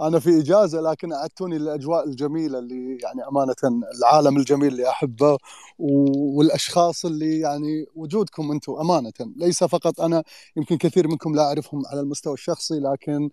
[0.00, 3.54] أنا في إجازة لكن أعدتوني الاجواء الجميلة اللي يعني أمانة
[3.98, 5.38] العالم الجميل اللي أحبه
[5.78, 9.12] والأشخاص اللي يعني وجودكم أنتم أمانة.
[9.36, 10.22] ليس فقط أنا
[10.56, 13.30] يمكن كثير منكم لا أعرفهم على المستوى الشخصي لكن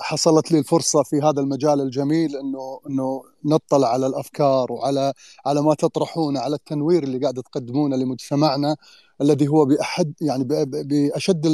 [0.00, 5.12] حصلت لي الفرصة في هذا المجال الجميل إنه إنه نطلع على الأفكار وعلى
[5.46, 8.76] على ما تطرحونه على التنوير اللي قاعد تقدمونه لمجتمعنا.
[9.22, 11.46] الذي هو بأحد يعني بأشد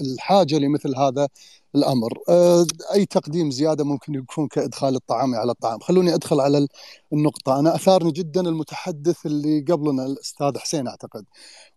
[0.00, 1.28] الحاجة لمثل هذا
[1.74, 2.18] الأمر.
[2.28, 5.78] آه، أي تقديم زيادة ممكن يكون كإدخال الطعام على الطعام.
[5.80, 6.68] خلوني أدخل على
[7.12, 7.58] النقطة.
[7.60, 11.24] أنا أثارني جدا المتحدث اللي قبلنا الأستاذ حسين أعتقد.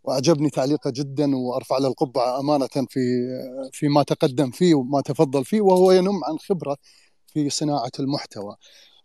[0.03, 2.99] وأعجبني تعليقه جدا وأرفع له القبعة أمانة في
[3.73, 6.77] فيما تقدم فيه وما تفضل فيه وهو ينم عن خبرة
[7.27, 8.55] في صناعة المحتوى.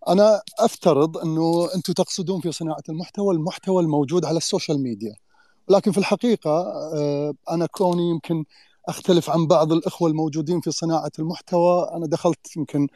[0.09, 5.22] أنا أفترض أنه أنتم تقصدون في صناعة المحتوى المحتوى الموجود على ال social media.
[5.69, 6.51] لكن في الحقيقة
[6.95, 8.45] آه، أنا كوني يمكن
[8.89, 12.87] أختلف عن بعض الإخوة الموجودين في صناعة المحتوى أنا دخلت يمكن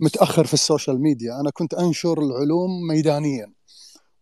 [0.00, 1.40] متأخر في ال social media.
[1.40, 3.52] أنا كنت أنشر العلوم ميدانيا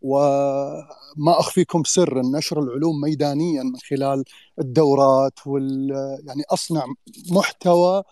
[0.02, 4.24] وما أخفيكم سر نشر العلوم ميدانيا من خلال
[4.58, 5.90] الدورات وال
[6.26, 6.84] يعني أصنع
[7.30, 8.02] محتوى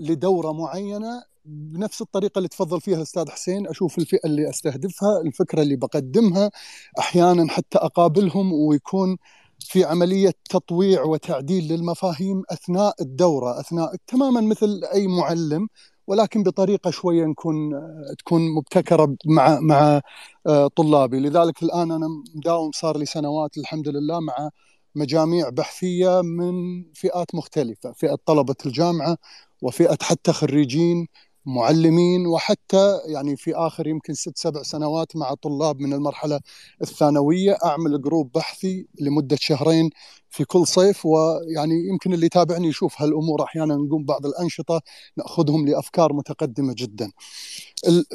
[0.00, 5.76] لدورة معينة بنفس الطريقة اللي تفضل فيها الأستاذ حسين أشوف الفئة اللي أستهدفها الفكرة اللي
[5.76, 6.50] بقدمها
[6.98, 9.16] أحيانا حتى أقابلهم ويكون
[9.60, 15.68] في عملية تطويع وتعديل للمفاهيم أثناء الدورة أثناء تماما مثل أي معلم
[16.06, 17.70] ولكن بطريقة شوية نكون
[18.18, 20.00] تكون مبتكرة مع مع
[20.46, 21.20] آه، طلابي.
[21.20, 24.50] لذلك الآن أنا مداوم صار لي سنوات الحمد لله مع
[24.94, 29.16] مجاميع بحثية من فئات مختلفة فئة طلبة الجامعة
[29.62, 31.08] وفئة حتى خريجين
[31.48, 36.40] معلمين وحتى يعني في آخر يمكن ست سبع سنوات مع طلاب من المرحلة
[36.82, 39.90] الثانوية أعمل جروب بحثي لمدة شهرين
[40.30, 44.80] في كل صيف ويعني يمكن اللي يتابعني يشوف هالأمور أحيانا نقوم بعض الأنشطة
[45.16, 47.12] نأخذهم لأفكار متقدمة جدا.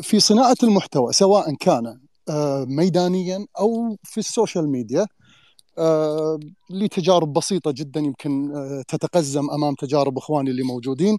[0.02, 2.00] في صناعة المحتوى سواء كان
[2.30, 5.08] آه، ميدانيا أو في ال social media
[5.78, 6.40] آه،
[6.70, 11.18] لي تجارب بسيطة جدا يمكن آه، تتقزم أمام تجارب إخواني اللي موجودين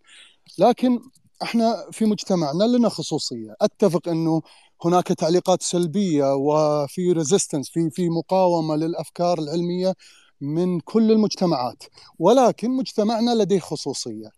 [0.59, 1.01] لكن
[1.43, 3.55] إحنا في مجتمعنا لنا خصوصية.
[3.61, 4.43] أتفق إنه
[4.85, 9.94] هناك تعليقات سلبية وفي resistance في في مقاومة للأفكار العلمية
[10.40, 11.82] من كل المجتمعات.
[12.19, 14.28] ولكن مجتمعنا لديه خصوصية.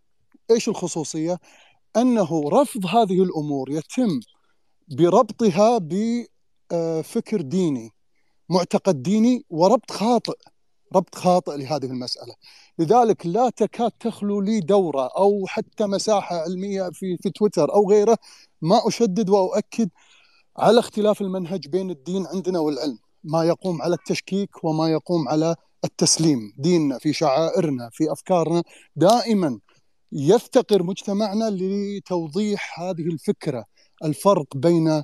[0.51, 1.39] إيش الخصوصية؟
[1.97, 4.21] أنه رفض هذه الأمور يتم
[4.89, 7.91] بربطها بفكر ديني
[8.49, 10.39] معتقد ديني وربط خاطئ.
[10.95, 12.35] ربط خاطئ لهذه المسألة.
[12.79, 18.19] لذلك لا تكاد تخلو لي دورة أو حتى مساحة علمية في, في تويتر أو غيره
[18.63, 19.91] ما أشدد وأؤكد
[20.57, 22.99] على اختلاف المنهج بين الدين عندنا والعلم.
[23.25, 26.53] ما يقوم على التشكيك وما يقوم على التسليم.
[26.59, 28.63] ديننا في شعائرنا في أفكارنا
[28.97, 29.59] دائما
[30.13, 33.65] يفتقر مجتمعنا لتوضيح هذه الفكرة.
[34.05, 35.03] الفرق بين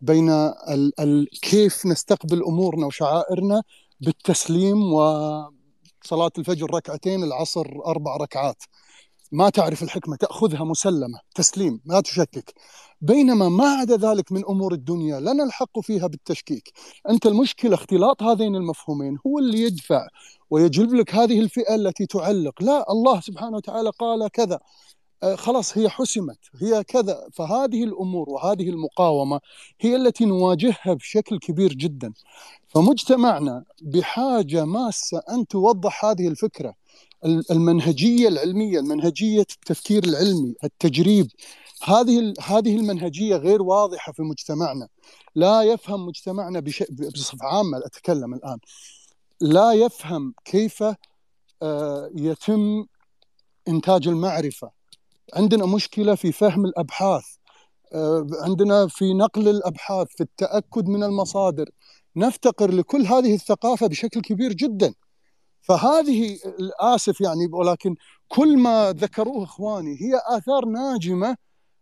[0.00, 3.62] بين ال ال كيف نستقبل أمورنا وشعائرنا
[4.00, 8.62] بالتسليم وصلاة الفجر ركعتين العصر أربع ركعات.
[9.32, 12.54] ما تعرف الحكمة تأخذها مسلمة تسليم ما تشكك.
[13.00, 16.72] بينما ما عدا ذلك من أمور الدنيا لا نلحق فيها بالتشكيك.
[17.10, 20.06] أنت المشكلة اختلاط هذين المفهومين هو اللي يدفع
[20.50, 22.62] ويجلب لك هذه الفئة التي تعلق.
[22.62, 24.60] لا الله سبحانه وتعالى قال كذا.
[25.34, 29.40] خلاص هي حسمت هي كذا فهذه الأمور وهذه المقاومة
[29.80, 32.12] هي التي نواجهها بشكل كبير جدا.
[32.68, 36.74] فمجتمعنا بحاجة ماسة أن توضح هذه الفكرة
[37.50, 41.30] المنهجية العلمية المنهجية التفكير العلمي التجريب.
[41.84, 44.88] هذه هذه المنهجية غير واضحة في مجتمعنا.
[45.34, 46.60] لا يفهم مجتمعنا
[47.14, 48.58] بصفة عامة أتكلم الآن.
[49.40, 50.84] لا يفهم كيف
[51.62, 52.86] آه، يتم
[53.68, 54.77] إنتاج المعرفة.
[55.34, 57.24] عندنا مشكلة في فهم الأبحاث.
[57.94, 61.70] آه، عندنا في نقل الأبحاث في التأكد من المصادر.
[62.16, 64.94] نفتقر لكل هذه الثقافة بشكل كبير جدا.
[65.60, 66.38] فهذه
[66.80, 67.94] اسف يعني ولكن
[68.28, 71.36] كل ما ذكروه إخواني هي آثار ناجمة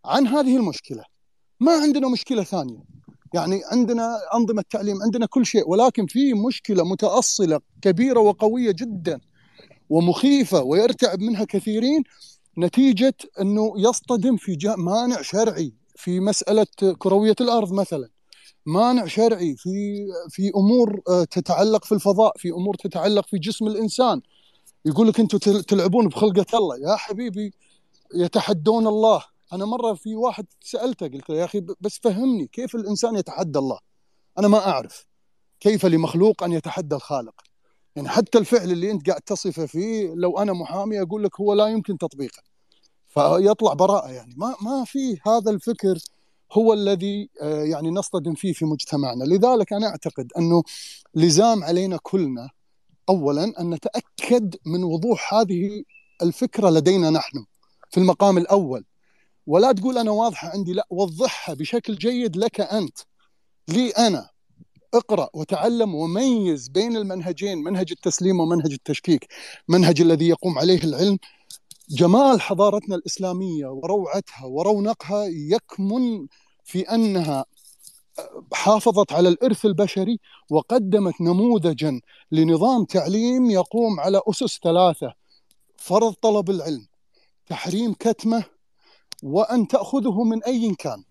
[0.05, 1.03] عن هذه المشكلة.
[1.59, 2.83] ما عندنا مشكلة ثانية.
[3.33, 9.19] يعني عندنا أنظمة تعليم عندنا كل شيء ولكن في مشكلة متأصلة كبيرة وقوية جدا
[9.89, 12.03] ومخيفة ويرتعب منها كثيرين.
[12.57, 16.67] نتيجة أنه يصطدم في مانع شرعي في مسألة
[16.97, 18.09] كروية الأرض مثلا.
[18.65, 24.21] مانع شرعي في في أمور آه، تتعلق في الفضاء في أمور تتعلق في جسم الإنسان.
[24.85, 26.77] يقول لك أنتم تلعبون بخلقة الله.
[26.77, 27.53] يا حبيبي
[28.15, 29.23] يتحدون الله.
[29.53, 33.79] أنا مرة في واحد سألته قلت له يا أخي بس فهمني كيف الإنسان يتحدى الله؟
[34.39, 35.05] أنا ما أعرف.
[35.59, 37.41] كيف لمخلوق أن يتحدى الخالق؟
[37.95, 41.67] يعني حتى الفعل اللي أنت قاعد تصفه فيه لو أنا محامي أقول لك هو لا
[41.67, 42.46] يمكن تطبيقه.
[43.17, 44.33] فيطلع براءة يعني.
[44.37, 45.99] ما ما في هذا الفكر
[46.53, 49.23] هو الذي آه، يعني نصطدم فيه في مجتمعنا.
[49.23, 50.63] لذلك أنا أعتقد أنه
[51.15, 52.49] لزام علينا كلنا
[53.09, 55.83] اولا أن نتأكد من وضوح هذه
[56.21, 57.45] الفكرة لدينا نحن
[57.89, 58.83] في المقام الأول.
[59.47, 62.97] ولا تقول أنا واضحة عندي لا وضحها بشكل جيد لك أنت.
[63.67, 64.29] لي أنا
[64.93, 69.27] اقرأ وتعلم وميز بين المنهجين منهج التسليم ومنهج التشكيك
[69.67, 71.17] منهج الذي يقوم عليه العلم
[71.89, 76.27] جمال حضارتنا الإسلامية وروعتها ورونقها يكمن
[76.63, 77.45] في أنها
[78.53, 80.19] حافظت على الإرث البشري
[80.49, 82.01] وقدمت نموذجا
[82.31, 85.13] لنظام تعليم يقوم على أسس ثلاثة
[85.77, 86.87] فرض طلب العلم
[87.47, 88.43] تحريم كتمة
[89.23, 91.03] وأن تأخذه من أي كان.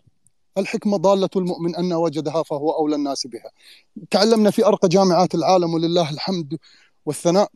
[0.58, 3.50] الحكمة ضالة المؤمن أن وجدها فهو أولى الناس بها.
[4.10, 6.58] تعلمنا في أرقى جامعات العالم ولله الحمد
[7.06, 7.50] والثناء.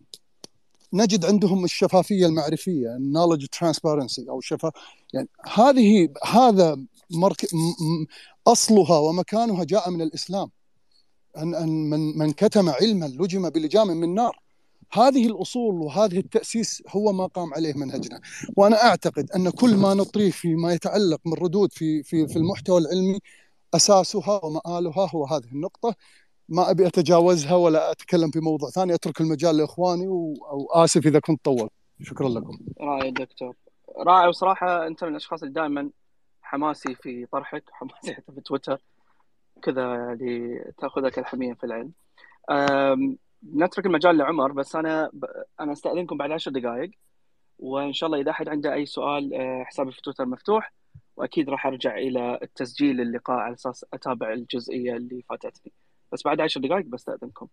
[0.92, 4.72] نجد عندهم الشفافية المعرفية النولج ترانسبيرنسي أو شفا
[5.14, 6.76] يعني هذه هذا
[7.10, 7.46] مرك...
[8.46, 10.50] أصلها ومكانها جاء من الإسلام.
[11.36, 14.40] أن أن من من كتم علما لجم بلجام من نار.
[14.92, 18.20] هذه الأصول وهذه التأسيس هو ما قام عليه منهجنا
[18.56, 23.18] وأنا أعتقد أن كل ما نطريه فيما يتعلق من ردود في في في المحتوى العلمي
[23.74, 25.94] أساسها ومآلها هو هذه النقطة.
[26.50, 31.72] ما أبي أتجاوزها ولا أتكلم في موضوع ثاني أترك المجال لإخواني واسف إذا كنت طولت.
[32.02, 32.58] شكرا لكم.
[32.80, 33.56] رائع دكتور.
[34.06, 35.90] رائع وصراحة أنت من الأشخاص اللي دائما
[36.42, 38.82] حماسي في طرحك حماسي حتى في تويتر
[39.62, 41.92] كذا يعني تأخذك الحمية في العلم
[43.56, 45.24] نترك المجال لعمر بس أنا ب...
[45.60, 46.90] أنا أستأذنكم بعد عشر دقائق
[47.58, 50.72] وإن شاء الله إذا أحد عنده أي سؤال آه، حسابي في تويتر مفتوح
[51.16, 55.72] وأكيد راح أرجع إلى التسجيل اللقاء على أساس أتابع الجزئية اللي فاتتني.
[56.12, 57.46] بس بعد عشر دقائق بستاذنكم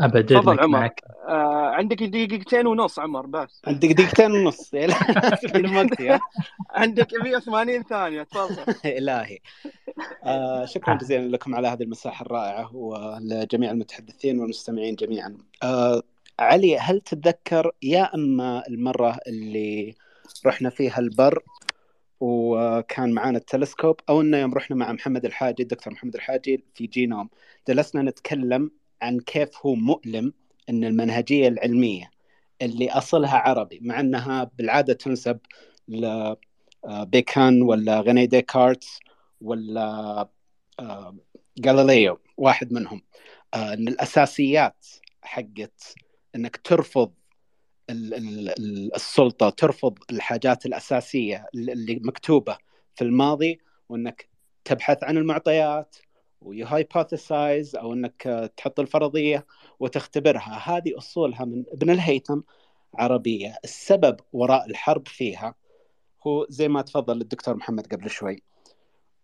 [0.00, 0.66] ابد تفضل عمر.
[0.66, 1.02] معك.
[1.28, 3.62] آه عندك دقيقتين ونص عمر بس.
[3.66, 4.70] عندك دقيقتين ونص.
[6.70, 8.74] عندك 180 ثانية تفضل.
[8.98, 9.38] إلهي.
[10.24, 15.36] آه شكرا جزيلا لكم على هذه المساحة الرائعة ولجميع المتحدثين والمستمعين جميعا.
[15.62, 16.02] آه
[16.38, 19.94] علي هل تتذكر يا أما المرة اللي
[20.46, 21.42] رحنا فيها البر
[22.20, 27.28] وكان معانا التلسكوب أو إنه يوم رحنا مع محمد الحاجي الدكتور محمد الحاجي في جينوم
[27.68, 28.70] جلسنا نتكلم
[29.02, 30.32] عن كيف هو مؤلم
[30.68, 32.10] إن المنهجية العلمية
[32.62, 35.38] اللي أصلها عربي مع إنها بالعادة تنسب
[35.88, 39.00] لبيكان ولا غني ديكارتس
[39.40, 40.28] ولا
[41.66, 43.02] غاليليو آه، واحد منهم.
[43.54, 44.86] آه، إن الأساسيات
[45.22, 45.94] حقت
[46.34, 47.12] إنك ترفض
[47.90, 52.58] السلطة ترفض الحاجات الأساسية اللي مكتوبة
[52.94, 54.28] في الماضي وإنك
[54.64, 55.96] تبحث عن المعطيات
[56.40, 59.46] ويهايبوثيسايز أو إنك تحط الفرضية
[59.80, 60.62] وتختبرها.
[60.64, 62.40] هذه أصولها من ابن الهيثم
[62.94, 63.56] عربية.
[63.64, 65.54] السبب وراء الحرب فيها
[66.26, 68.42] هو زي ما تفضل الدكتور محمد قبل شوي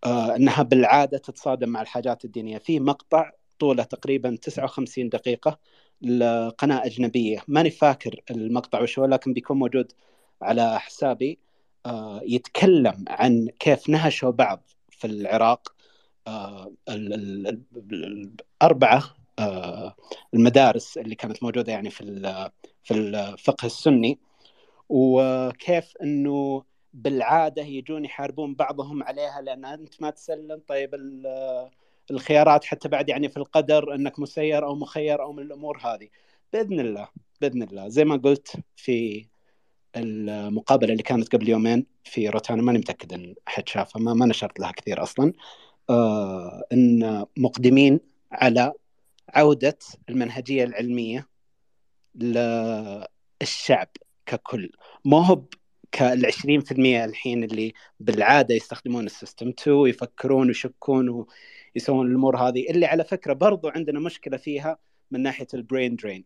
[0.05, 2.59] آه إنها بالعادة تتصادم مع الحاجات الدينية.
[2.59, 5.59] في مقطع طوله تقريبا 59 دقيقة
[6.05, 7.44] لقناة أجنبية.
[7.48, 9.93] ماني فاكر المقطع وش هو لكن بيكون موجود
[10.43, 11.39] على حسابي.
[11.86, 15.74] آه يتكلم عن كيف نهشوا بعض في العراق.
[16.26, 19.02] آه، الأربعة
[19.39, 19.97] آه،
[20.35, 22.05] المدارس اللي كانت موجودة يعني في
[22.82, 24.18] في الفقه السني
[24.89, 30.62] وكيف إنه بالعادة يجون يحاربون بعضهم عليها لأن أنت ما تسلم.
[30.68, 30.94] طيب
[32.10, 36.09] الخيارات حتى بعد يعني في القدر انك مسير أو مخير أو من الأمور هذه.
[36.52, 37.09] باذن الله
[37.40, 37.89] باذن الله.
[37.89, 39.26] زي ما قلت في
[39.97, 44.60] المقابلة اللي كانت قبل يومين في روتانا ماني متأكد إن أحد شافها ما, ما نشرت
[44.60, 45.32] لها كثير أصلا.
[45.90, 48.01] آه، إن مقدمين
[48.32, 48.72] على
[49.28, 49.78] عودة
[50.09, 51.28] المنهجية العلمية
[52.14, 53.89] للشعب
[54.26, 54.70] ككل.
[55.05, 55.43] مو هو
[55.94, 61.26] كال 20% الحين اللي بالعادة يستخدمون السيستم 2 ويفكرون ويشكون
[61.74, 62.70] ويسوون الأمور هذه.
[62.70, 64.78] اللي على فكرة برضو عندنا مشكلة فيها
[65.10, 66.24] من ناحية البرين درين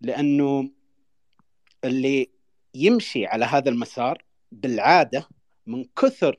[0.00, 0.70] لأنه
[1.84, 2.30] اللي
[2.74, 5.28] يمشي على هذا المسار بالعادة
[5.66, 6.38] من كثر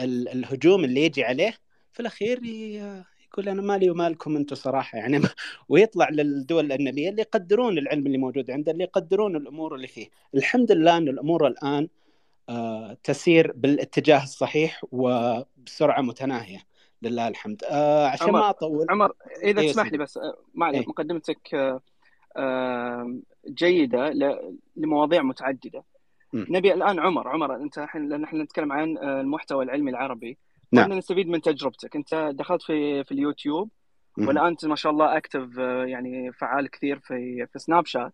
[0.00, 1.54] الهجوم اللي يجي عليه
[1.92, 4.98] في الأخير يقول أنا مالي ومالكم أنتم صراحة.
[4.98, 5.20] يعني
[5.68, 10.08] ويطلع للدول الاجنبيه اللي يقدرون العلم اللي موجود عنده اللي يقدرون الأمور اللي فيه.
[10.34, 11.88] الحمد لله أن الأمور الآن
[12.48, 16.58] آه، تسير بالاتجاه الصحيح وبسرعة متناهية.
[17.02, 19.12] لله الحمد آه عشان عمر ما أطول عمر
[19.42, 19.92] إذا أيوة تسمح.
[19.92, 20.88] لي بس آه، معلش إيه.
[20.88, 21.54] مقدمتك
[22.36, 23.18] آه،
[23.48, 24.12] جيدة
[24.76, 25.84] لمواضيع متعددة
[26.32, 26.46] مم.
[26.50, 30.38] نبي الآن عمر عمر أنت الحين لأن إحنا نتكلم عن آه، المحتوى العلمي العربي
[30.72, 30.92] نعم.
[30.92, 33.70] نستفيد من تجربتك أنت دخلت في في اليوتيوب.
[34.18, 38.12] والآن أنت ما شاء الله اكتف يعني فعال كثير في في سناب شات.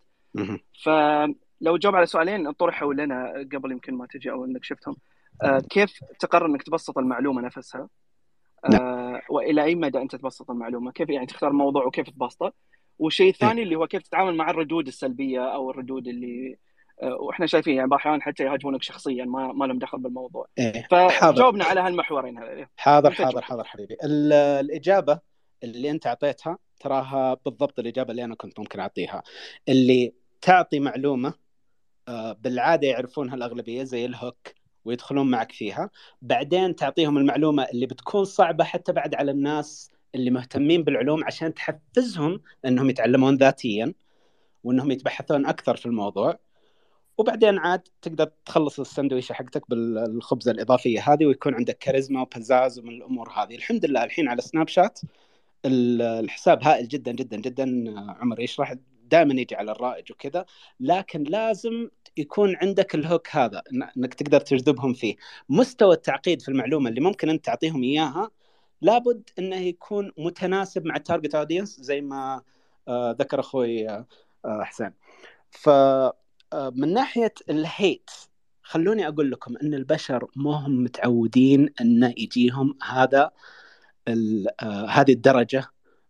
[0.85, 4.97] فلو تجاوب على سؤالين طرحوا لنا قبل يمكن ما تجي أو إنك شفتهم
[5.43, 7.89] آه، كيف تقرر إنك تبسط المعلومة نفسها؟
[8.75, 12.53] آه، وإلى أي مدى أنت تبسط المعلومة؟ كيف يعني تختار موضوع وكيف تبسطه؟
[12.99, 16.57] والشيء الثاني اللي هو كيف تتعامل مع الردود السلبية أو الردود اللي
[17.03, 20.87] آه، وإحنا شايفين يعني الأحيان حتى يهاجمونك شخصيا ما ما لهم دخل بالموضوع إيه.
[21.21, 23.43] فجاوبنا على هالمحورين هذول حاضر حاضر.
[23.43, 25.21] حاضر حبيبي ال- الإجابة
[25.63, 29.23] اللي أنت أعطيتها تراها بالضبط الإجابة اللي أنا كنت ممكن أعطيها
[29.69, 31.35] اللي تعطي معلومة
[32.09, 34.49] آه، بالعادة يعرفونها الأغلبية زي الهوك
[34.85, 35.91] ويدخلون معك فيها.
[36.23, 42.41] بعدين تعطيهم المعلومة اللي بتكون صعبة حتى بعد على الناس اللي مهتمين بالعلوم عشان تحفزهم
[42.65, 43.95] إنهم يتعلمون ذاتيا
[44.65, 46.39] وإنهم يتبحثون أكثر في الموضوع.
[47.19, 53.31] وبعدين عاد تقدر تخلص السندويشه حقتك بالخبزة الإضافية هذه ويكون عندك كاريزما وبزاز ومن الأمور
[53.31, 53.55] هذه.
[53.55, 55.01] الحمد لله الحين على سناب شات
[55.65, 57.95] ال- الحساب هائل جدا جدا جدا.
[58.21, 58.75] عمر يشرح
[59.05, 60.45] دائما يجي على الرائج وكذا.
[60.81, 63.63] لكن لازم يكون عندك ال hook هذا
[63.97, 65.17] إنك تقدر تجذبهم فيه.
[65.49, 68.31] مستوى التعقيد في المعلومة اللي ممكن أنت تعطيهم إياها
[68.81, 72.43] لابد إنه يكون متناسب مع ال target audience زي ما
[72.89, 74.07] آه، ذكر أخوي آه،
[74.45, 74.93] آه، حسين.
[75.51, 75.69] ف
[76.55, 78.11] من ناحية ال hate
[78.63, 83.31] خلوني أقول لكم إن البشر ما هم متعودين انه يجيهم هذا
[84.89, 85.65] هذه الدرجة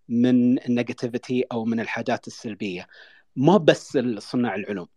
[0.09, 2.87] من ال negativity أو من الحاجات السلبية.
[3.37, 4.89] مو بس صناع العلوم.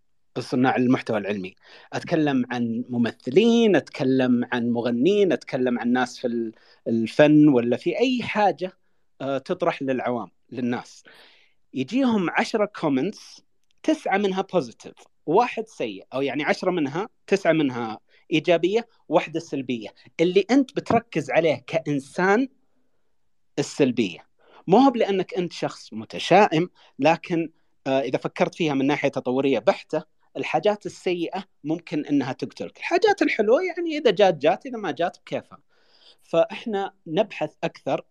[0.42, 1.56] صناع المحتوى العلمي.
[1.94, 6.54] أتكلم عن ممثلين أتكلم عن مغنين أتكلم عن ناس في ال-
[6.88, 8.72] الفن ولا في أي حاجة
[9.22, 11.04] آه، تطرح للعوام للناس.
[11.74, 13.42] يجيهم عشرة comments
[13.84, 14.94] تسعة منها positive
[15.26, 18.00] واحد سيء أو يعني عشرة منها تسعة منها
[18.32, 19.90] إيجابية واحدة سلبية.
[20.20, 22.48] اللي أنت بتركز عليه كإنسان
[23.60, 24.28] السلبية.
[24.68, 26.70] مو هو لانك أنت شخص متشائم
[27.00, 27.50] لكن
[27.88, 30.04] آه، إذا فكرت فيها من ناحية تطورية بحتة
[30.38, 32.78] الحاجات السيئة ممكن إنها تقتلك.
[32.78, 35.60] الحاجات الحلوة يعني إذا جات جات إذا ما جات بكيفها.
[36.24, 38.02] فإحنا نبحث أكثر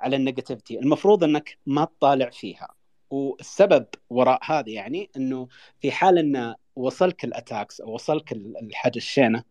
[0.00, 0.78] على ال negativity.
[0.78, 2.68] المفروض إنك ما تطالع فيها.
[3.10, 5.48] والسبب وراء هذا يعني إنه
[5.80, 9.44] في حال إن وصلك ال attacks أو وصلك ال- الحاجة الشينة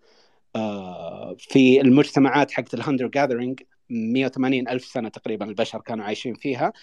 [0.56, 6.74] آه، في المجتمعات حقت ال hunter gathering 180 ألف سنة تقريبا البشر كانوا عايشين فيها.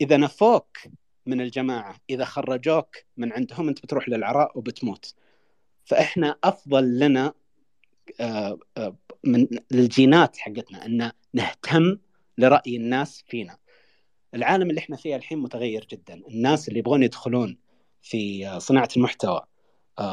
[0.00, 0.78] إذا نفوك
[1.26, 1.96] من الجماعة.
[2.10, 5.14] إذا خرجوك من عندهم أنت بتروح للعراء وبتموت.
[5.84, 7.34] فإحنا أفضل لنا
[8.20, 11.98] آه، آه، من الجينات حقتنا أن نهتم
[12.38, 13.58] لرأي الناس فينا.
[14.34, 16.14] العالم اللي إحنا فيه الحين متغير جدا.
[16.14, 17.58] الناس اللي يبغون يدخلون
[18.02, 19.40] في آه، صناعة المحتوى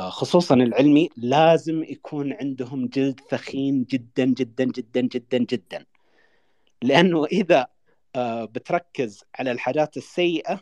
[0.09, 5.85] خصوصا العلمي لازم يكون عندهم جلد ثخين جدا جدا جدا جدا جدا.
[6.81, 7.67] لأنه إذا
[8.45, 10.61] بتركز على الحاجات السيئة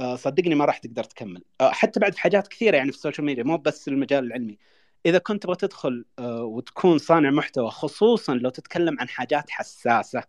[0.00, 1.44] صدقني ما راح تقدر تكمل.
[1.60, 4.58] آه، حتى بعد في حاجات كثيرة يعني في السوشيال ميديا مو بس المجال العلمي.
[5.06, 10.22] إذا كنت تبغى تدخل آه، وتكون صانع محتوى خصوصا لو تتكلم عن حاجات حساسة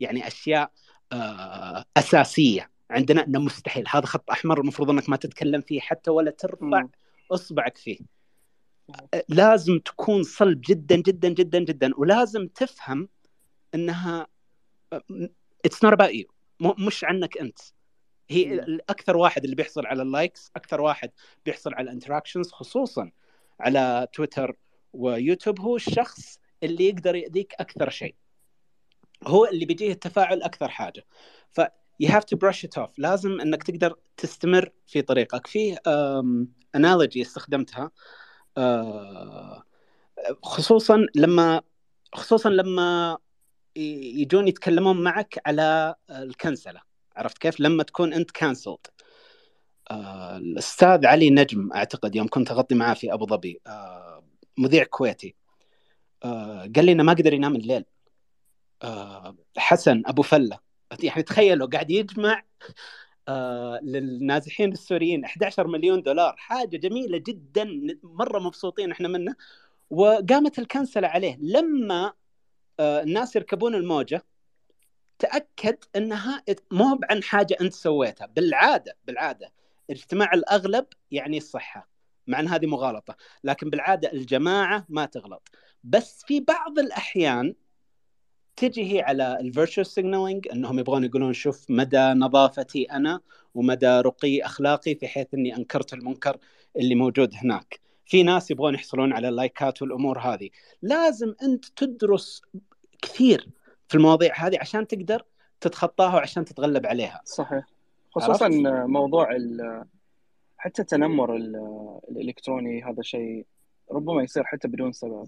[0.00, 0.72] يعني أشياء
[1.12, 2.70] آه، أساسية.
[2.90, 3.84] عندنا إنه مستحيل.
[3.88, 6.86] هذا خط أحمر المفروض إنك ما تتكلم فيه حتى ولا ترفع.
[7.32, 7.98] أصبعك فيه.
[9.28, 11.90] لازم تكون صلب جدا جدا جدا جدا.
[11.96, 13.08] ولازم تفهم
[13.74, 14.26] إنها
[15.64, 16.26] it's not about you
[16.60, 17.58] مش عنك أنت.
[18.30, 18.78] هي.
[18.90, 21.10] أكثر واحد اللي بيحصل على ال likes أكثر واحد
[21.46, 23.10] بيحصل على ال interactions خصوصا
[23.60, 24.56] على تويتر
[24.92, 28.14] ويوتيوب هو الشخص اللي يقدر يأذيك أكثر شيء.
[29.26, 31.04] هو اللي بيجيه التفاعل أكثر حاجة.
[31.48, 31.60] ف
[32.02, 32.90] you have to brush it off.
[32.98, 35.46] لازم إنك تقدر تستمر في طريقك.
[35.46, 35.76] في
[36.74, 37.90] analogy استخدمتها
[38.56, 39.62] آه،
[40.42, 41.62] خصوصا لما
[42.14, 43.18] خصوصا لما
[43.76, 46.93] يجون يتكلمون معك على ال cancelة.
[47.16, 48.86] عرفت كيف؟ لما تكون أنت cancelled
[49.90, 54.24] آه، الأستاذ علي نجم أعتقد يوم كنت أغطي معاه في أبو ظبي آه،
[54.58, 55.34] مذيع كويتي
[56.74, 57.84] قال لي انه ما قدر ينام الليل.
[59.56, 60.58] حسن أبو فلة.
[61.02, 62.42] يعني تخيلوا قاعد يجمع
[63.82, 66.34] للنازحين السوريين 11 مليون دولار.
[66.36, 67.68] حاجة جميلة جدا
[68.02, 69.34] مرة مبسوطين إحنا منه.
[69.90, 71.38] وقامت ال cancelة عليه.
[71.40, 72.12] لما
[72.80, 74.24] الناس يركبون الموجة
[75.24, 78.26] تأكد إنها مو عن حاجة أنت سويتها.
[78.26, 79.52] بالعادة بالعادة
[79.90, 81.88] اجتماع الأغلب يعني الصحة
[82.26, 85.48] مع إن هذه مغالطة لكن بالعادة الجماعة ما تغلط.
[85.84, 87.54] بس في بعض الأحيان
[88.56, 93.20] تجي هي على ال virtue signaling إنهم يبغون يقولون شوف مدى نظافتي أنا
[93.54, 96.36] ومدى رقي أخلاقي في حيث إني أنكرت المنكر
[96.76, 97.80] اللي موجود هناك.
[98.06, 100.50] في ناس يبغون يحصلون على اللايكات والأمور هذه.
[100.82, 102.42] لازم أنت تدرس
[103.02, 103.48] كثير.
[103.94, 105.24] في المواضيع هذه عشان تقدر
[105.60, 107.20] تتخطاها وعشان تتغلب عليها.
[107.24, 107.64] صحيح.
[108.10, 108.48] خصوصا؟
[108.86, 109.28] موضوع
[110.58, 111.36] حتى التنمر
[112.10, 113.46] الإلكتروني هذا شيء
[113.90, 115.26] ربما يصير حتى بدون سبب.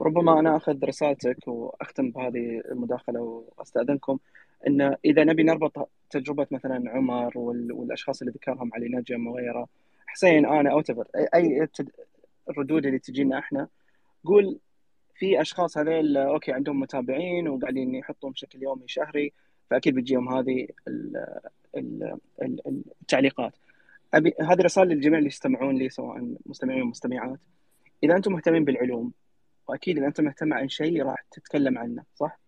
[0.00, 4.18] ربما أنا أخذ رسالتك وأختم بهذه المداخلة وأستأذنكم
[4.66, 9.68] إن إذا نبي نربط تجربة مثلا عمر والأشخاص اللي ذكرهم علي نجم وغيره
[10.06, 10.82] حسين أنا أو
[11.34, 11.68] اي
[12.50, 13.68] الردود اللي تجينا إحنا
[14.24, 14.58] قول
[15.14, 19.32] في أشخاص هذيل أوكي عندهم متابعين وقاعدين يحطون بشكل يومي شهري
[19.70, 20.66] فأكيد بتجيهم هذه
[22.66, 23.56] التعليقات.
[24.14, 27.38] أبي هذه رسالة للجميع اللي يستمعون لي سواء مستمعين ومستمعات
[28.02, 29.12] إذا أنتم مهتمين بالعلوم
[29.68, 32.38] وأكيد إذا أنت مهتم عن شيء راح تتكلم عنه صح؟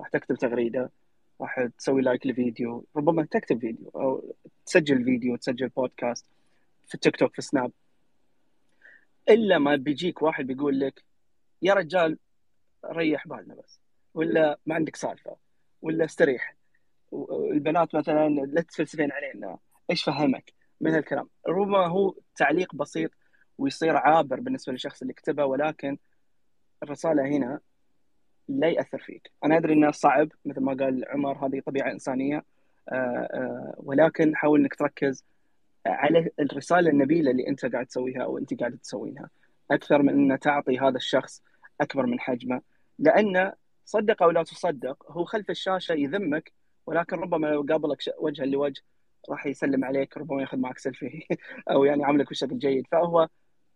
[0.00, 0.90] راح تكتب تغريدة
[1.40, 4.34] راح تسوي like لفيديو ربما تكتب فيديو أو
[4.66, 6.26] تسجل فيديو تسجل بودكاست
[6.88, 7.72] في التيك توك في سناب
[9.28, 11.02] إلا ما بيجيك واحد بيقول لك
[11.62, 12.18] يا رجال
[12.84, 13.80] ريح بالنا بس.
[14.14, 15.36] ولا ما عندك سالفة.
[15.82, 16.56] ولا استريح.
[17.52, 19.58] البنات مثلا لا تفلسفين علينا.
[19.90, 23.10] إيش فهمك من هالكلام ربما هو تعليق بسيط
[23.58, 25.98] ويصير عابر بالنسبة للشخص اللي كتبه ولكن
[26.82, 27.60] الرسالة هنا
[28.48, 29.32] لا يأثر فيك.
[29.44, 32.44] أنا أدري إنه صعب مثل ما قال عمر هذه طبيعة إنسانية.
[32.88, 35.24] آه، آه، ولكن حاول إنك تركز
[35.86, 39.30] على الرسالة النبيلة اللي أنت قاعد تسويها أو أنت قاعد تسوينها.
[39.70, 41.42] أكثر من ان تعطي هذا الشخص
[41.80, 42.62] أكبر من حجمه.
[42.98, 43.52] لأن
[43.84, 46.52] صدق أو لا تصدق هو خلف الشاشة يذمك
[46.86, 48.82] ولكن ربما لو قابلك وجها لوجه
[49.30, 51.26] راح يسلم عليك ربما ياخذ معك سيلفي
[51.70, 52.86] أو يعني يعاملك بشكل جيد.
[52.92, 53.28] فهو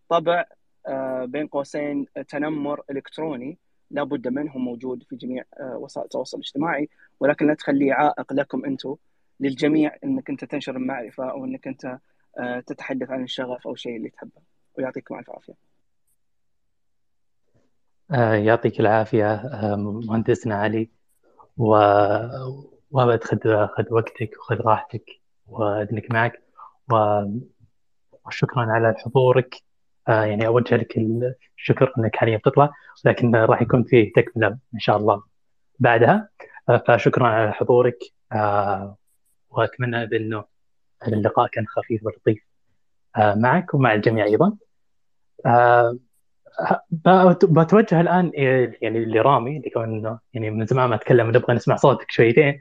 [0.08, 0.44] طبع
[0.86, 3.58] آه، بين قوسين تنمر إلكتروني
[3.90, 6.88] لابد منه موجود في جميع آه، وسائل التواصل الاجتماعي.
[7.20, 8.96] ولكن لا تخليه عائق لكم أنتم
[9.40, 11.98] للجميع إنك أنت تنشر المعرفة أو إنك أنت
[12.38, 14.42] آه، تتحدث عن الشغف أو الشيء اللي تحبه.
[14.78, 15.71] ويعطيكم ألف عافية.
[18.18, 19.42] يعطيك العافية
[19.76, 20.90] مهندسنا علي
[21.56, 21.76] و
[22.90, 25.04] وابد خذ خذ وقتك وخذ راحتك
[25.46, 26.42] وأذنك معك
[28.26, 29.54] وشكرا على حضورك.
[30.08, 30.98] آه يعني اوجه لك
[31.58, 32.70] الشكر أنك حاليا بتطلع
[33.04, 35.22] لكن راح يكون في تكملة إن شاء الله
[35.78, 36.28] بعدها.
[36.68, 37.98] آه فشكرا على حضورك.
[38.32, 38.96] آه
[39.50, 40.44] وأتمنى بأنه
[41.08, 42.38] اللقاء كان خفيف ولطيف
[43.16, 44.56] آه معك ومع الجميع أيضا.
[45.46, 45.98] آه
[47.42, 48.30] بتوجه الآن
[48.82, 52.58] يعني لرامي اللي كان يعني من زمان ما تكلم نبغى نسمع صوتك شويتين.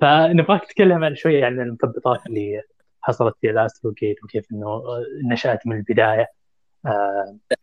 [0.00, 2.62] فنبغاك تتكلم عن شوية عن المثبطات اللي
[3.02, 4.82] حصلت في الاسترو جيت وكيف إنه
[5.24, 6.28] نشأت من البداية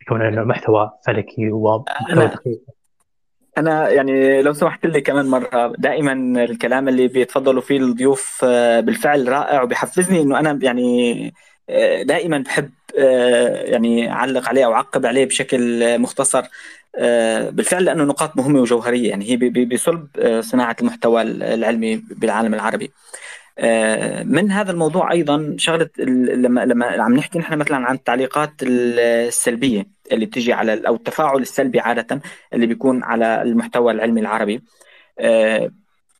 [0.02, 2.60] يكون إنه محتوى فلكي ومحتوى دقيق
[3.58, 9.28] أنا يعني لو سمحت لي كمان مرة دائما الكلام اللي بيتفضلوا فيه الضيوف آه، بالفعل
[9.28, 11.34] رائع وبيحفزني إنه أنا يعني
[11.68, 12.70] آه، دائما بحب آه،
[13.64, 16.42] يعني اعلق عليه أو اعقب عليه بشكل مختصر
[17.50, 20.08] بالفعل لأنه نقاط مهمة وجوهرية يعني هي بصلب
[20.40, 22.92] صناعة المحتوى العلمي بالعالم العربي.
[23.60, 29.86] آه، من هذا الموضوع أيضا شغلة لما لما عم نحكي نحن مثلا عن التعليقات السلبية
[30.12, 32.20] اللي بتجي على أو التفاعل السلبي عادة
[32.54, 34.62] اللي بيكون على المحتوى العلمي العربي
[35.18, 35.70] آه،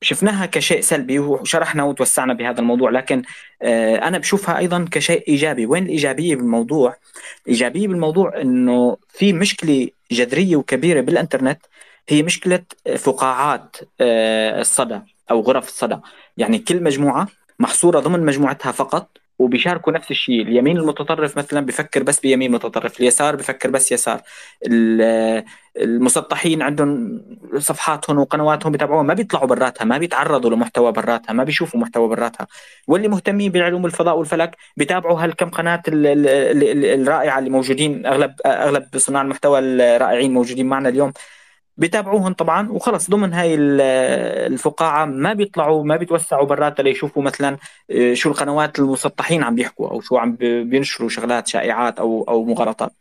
[0.03, 3.23] شفناها كشيء سلبي وشرحنا وتوسعنا بهذا الموضوع لكن
[3.63, 5.67] آه، أنا بشوفها أيضا كشيء إيجابي.
[5.67, 6.97] وين الإيجابية بالموضوع؟
[7.47, 11.59] الإيجابية بالموضوع إنه في مشكلة جذرية وكبيرة بالإنترنت
[12.09, 12.63] هي مشكلة
[12.99, 15.01] فقاعات الصدى
[15.31, 15.97] أو غرف الصدى.
[16.37, 17.29] يعني كل مجموعة
[17.59, 20.43] محصورة ضمن مجموعتها فقط وبيشاركوا نفس الشيء.
[20.43, 24.21] اليمين المتطرف مثلا بفكر بس بيمين متطرف اليسار بفكر بس يسار.
[25.77, 27.23] المسطحين عندهم
[27.59, 32.47] صفحاتهم وقنواتهم بيتابعوها ما بيطلعوا براتها ما بيتعرضوا لمحتوى براتها ما بيشوفوا محتوى براتها.
[32.89, 39.59] واللي مهتمين بعلوم الفضاء والفلك بيتابعوا هالكم قناة الرائعة اللي موجودين اغلب أغلب صناع المحتوى
[39.59, 41.13] الرائعين موجودين معنا اليوم.
[41.81, 47.57] بيتابعوهم طبعا وخلص ضمن هاي الفقاعة ما بيطلعوا ما بيتوسعوا برات ليشوفوا مثلا
[47.91, 52.93] آه، شو القنوات المسطحين عم بيحكوا أو شو عم بينشروا شغلات شائعات أو أو مغالطات.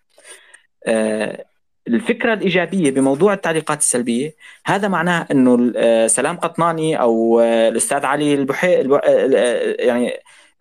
[0.88, 1.46] آه،
[1.88, 4.36] الفكرة الإيجابية بموضوع التعليقات السلبية
[4.66, 8.74] هذا معناه إنه آه، سلام قطناني أو الأستاذ علي البحي
[9.80, 10.14] يعني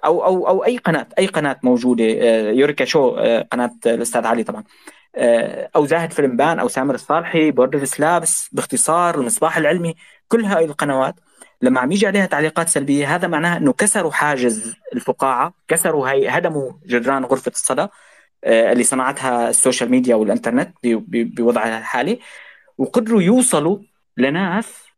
[0.04, 2.04] أو أو أو أي قناة أي قناة موجودة
[2.50, 3.10] يوريكا شو
[3.52, 4.64] قناة الأستاذ علي طبعا.
[5.76, 9.94] أو زاهد فلمبان أو سامر الصالحي برودر سلابس باختصار المصباح العلمي
[10.28, 11.14] كل هاي القنوات
[11.62, 16.72] لما عم يجي عليها تعليقات سلبية هذا معناها إنه كسروا حاجز الفقاعة كسروا هاي هدموا
[16.86, 17.86] جدران غرفة الصدى
[18.44, 22.18] آه، اللي صنعتها ال social media والإنترنت بوضعها الحالي
[22.78, 23.78] وقدروا يوصلوا
[24.16, 24.88] لناس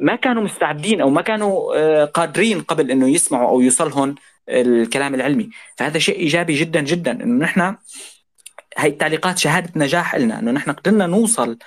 [0.00, 4.14] ما كانوا مستعدين أو ما كانوا آه، قادرين قبل إنه يسمعوا أو يوصلهم
[4.48, 5.50] الكلام العلمي.
[5.76, 7.76] فهذا شيء إيجابي جدا جدا إنه نحن
[8.78, 11.58] هاي التعليقات شهادة نجاح لنا إنه نحن قدرنا نوصل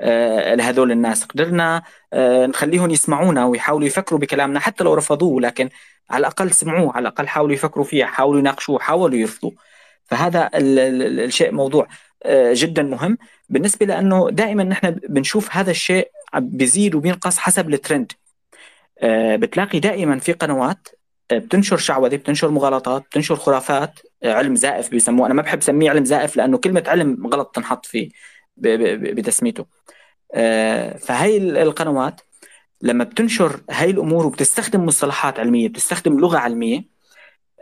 [0.00, 1.82] آه، لهذول الناس قدرنا
[2.12, 5.68] آه، نخليهم يسمعونا ويحاولوا يفكروا بكلامنا حتى لو رفضوه لكن
[6.10, 9.52] على الأقل سمعوه على الأقل حاولوا يفكروا فيه حاولوا يناقشوه حاولوا يرفضوه.
[10.04, 11.88] فهذا الشيء موضوع
[12.24, 13.18] آه، جدا مهم.
[13.48, 18.12] بالنسبة لأنه دائما نحن بنشوف هذا الشيء بيزيد وبينقص حسب الترند.
[19.36, 20.88] بتلاقي دائما في قنوات
[21.32, 25.26] بتنشر شعوذة بتنشر مغالطات بتنشر خرافات علم زائف بيسموه.
[25.26, 28.10] أنا ما بحب سميه علم زائف لأنه كلمة علم غلط تنحط فيه
[28.56, 29.66] بتسميته.
[30.34, 32.20] آه، فهي القنوات
[32.82, 36.84] لما بتنشر هاي الأمور وبتستخدم مصطلحات علمية بتستخدم لغة علمية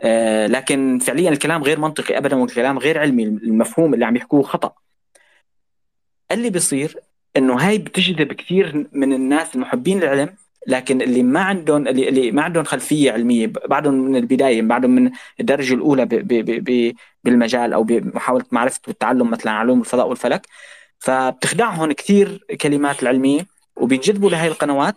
[0.01, 4.73] آه، لكن فعليا الكلام غير منطقي ابدا والكلام غير علمي المفهوم اللي عم يحكوه خطأ.
[6.31, 6.99] اللي بيصير
[7.37, 10.35] إنه هاي بتجذب كثير من الناس المحبين للعلم
[10.67, 15.73] لكن اللي ما عندهم اللي, ما عندهم خلفية علمية بعدهم من البداية بعدهم من الدرجة
[15.73, 16.93] الأولى ب ب ب
[17.23, 20.47] بالمجال أو بمحاولة معرفة والتعلم مثلا علوم الفضاء والفلك.
[20.99, 24.95] فبتخدعهم كثير كلمات العلمية وبينجذبوا لهي القنوات.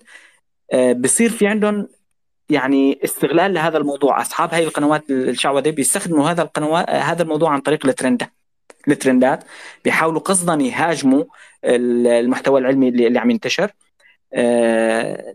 [0.72, 1.88] آه، بصير في عندهم
[2.50, 4.20] يعني استغلال لهذا الموضوع.
[4.20, 8.30] أصحاب هاي القنوات الشعوذة بيستخدموا هذا القنوات هذا الموضوع عن طريق الترندات
[8.88, 9.44] الترندات.
[9.84, 11.24] بيحاولوا قصدا يهاجموا
[11.64, 13.70] المحتوى العلمي اللي عم ينتشر.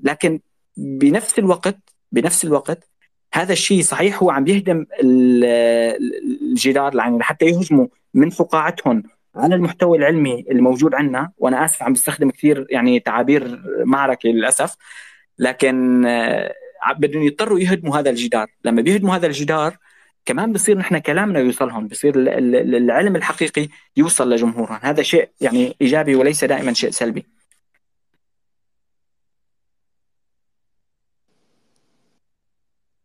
[0.04, 0.40] لكن
[0.78, 1.78] بنفس الوقت
[2.12, 2.90] بنفس الوقت
[3.34, 4.86] هذا الشيء صحيح هو عم يهدم
[6.52, 9.04] الجدار يعني حتى يهجموا من فقاعتهم
[9.36, 14.76] على المحتوى العلمي الموجود عندنا وأنا آسف عم بستخدم كثير يعني تعابير معركة للأسف.
[15.40, 16.54] لكن آه،
[16.98, 18.48] بدهم يضطروا يهدموا هذا الجدار.
[18.66, 19.78] لما بيهدموا هذا الجدار
[20.26, 23.68] كمان بصير نحن كلامنا يوصلهم بصير العلم الحقيقي
[23.98, 24.80] يوصل لجمهورهم.
[24.82, 27.26] هذا شيء يعني إيجابي وليس دائما شيء سلبي.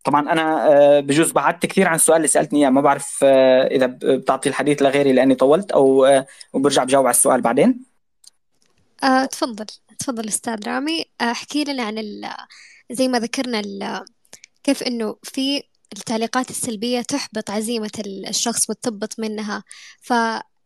[0.04, 3.86] طبعا أنا آه، بجوز بعدت كثير عن السؤال اللي سألتني إياه ما بعرف آه، إذا
[3.86, 7.84] بتعطي الحديث لغيري لأني طولت أو آه، وبرجع بجاوب على السؤال بعدين.
[9.30, 9.66] تفضل
[9.98, 11.04] تفضل أستاذ رامي.
[11.20, 12.22] احكي لنا عن
[12.90, 14.04] زي ما ذكرنا
[14.64, 15.62] كيف إنه في
[15.92, 17.90] التعليقات السلبية تحبط عزيمة
[18.28, 19.64] الشخص وتثبط منها.
[20.00, 20.12] ف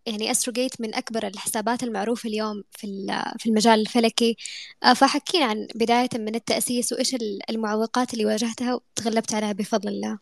[0.09, 3.07] يعني أستروجيت من أكبر الحسابات المعروفة اليوم في
[3.39, 4.37] في المجال الفلكي.
[4.85, 7.17] آه، فحكينا عن بداية من التأسيس وإيش
[7.51, 10.19] المعوقات اللي واجهتها وتغلبت عليها بفضل الله.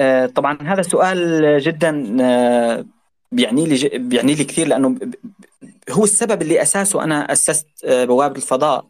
[0.00, 2.86] آه، طبعا هذا سؤال جدا آه،
[3.32, 4.98] بيعني لي بيعني لي كثير لأنه
[5.90, 8.86] هو السبب اللي أساسه أنا أسست بوابة الفضاء.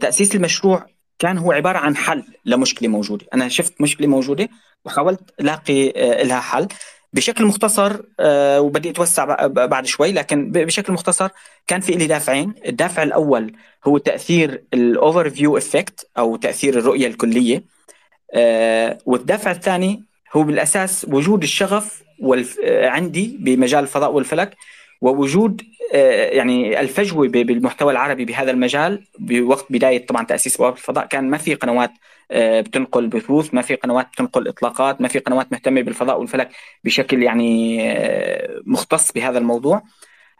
[0.00, 0.86] تأسيس المشروع
[1.18, 3.26] كان هو عبارة عن حل لمشكلة موجودة.
[3.34, 4.48] أنا شفت مشكلة موجودة
[4.84, 5.92] وحاولت ألاقي
[6.24, 6.68] لها حل.
[7.12, 11.28] بشكل مختصر آه، وبدي أتوسع بعد شوي لكن بشكل مختصر
[11.66, 12.54] كان في لي دافعين.
[12.66, 13.52] الدافع الأول
[13.84, 17.64] هو تأثير ال overview effect أو تأثير الرؤية الكلية
[18.34, 22.02] آه، والدافع الثاني هو بالأساس وجود الشغف
[22.64, 24.56] آه، عندي بمجال الفضاء والفلك
[25.00, 25.62] ووجود
[25.92, 31.06] يعني الفجوة بالمحتوى العربي بهذا المجال بوقت بداية طبعا تأسيس بوابة الفضاء.
[31.06, 31.90] كان ما في قنوات
[32.32, 36.50] بتنقل بثوث ما في قنوات بتنقل إطلاقات ما في قنوات مهتمة بالفضاء والفلك
[36.84, 39.82] بشكل يعني آه، مختص بهذا الموضوع.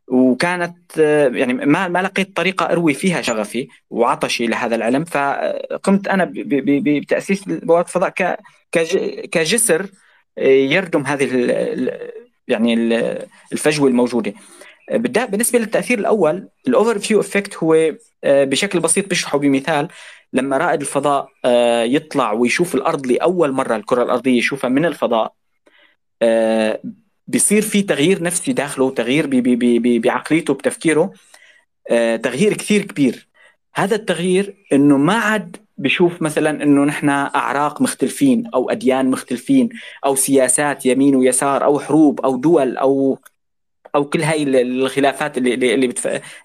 [0.09, 5.05] وكانت آه، يعني ما ما لقيت طريقة أروي فيها شغفي وعطشي لهذا العلم.
[5.05, 8.11] فقمت أنا بتأسيس بوابة الفضاء
[9.33, 9.87] كجسر
[10.39, 11.29] يردم هذه
[12.49, 12.75] يعني
[13.53, 14.35] الفجوة الموجودة.
[14.91, 17.95] بالنسبة للتأثير الأول ال overview effect هو
[18.25, 19.89] بشكل بسيط بشرحه بمثال
[20.33, 25.33] لما رائد الفضاء آه، يطلع ويشوف الأرض لأول مرة الكرة الأرضية يشوفها من الفضاء
[26.23, 26.81] آه،
[27.27, 29.29] بيصير في تغيير نفسي داخله تغيير
[29.99, 31.13] بعقليته بتفكيره
[31.91, 33.29] آه، تغيير كثير كبير.
[33.75, 39.69] هذا التغيير إنه ما عاد بشوف مثلا إنه نحن أعراق مختلفين أو أديان مختلفين
[40.05, 43.19] أو سياسات يمين ويسار أو حروب أو دول أو
[43.95, 45.95] أو كل هاي الخلافات اللي اللي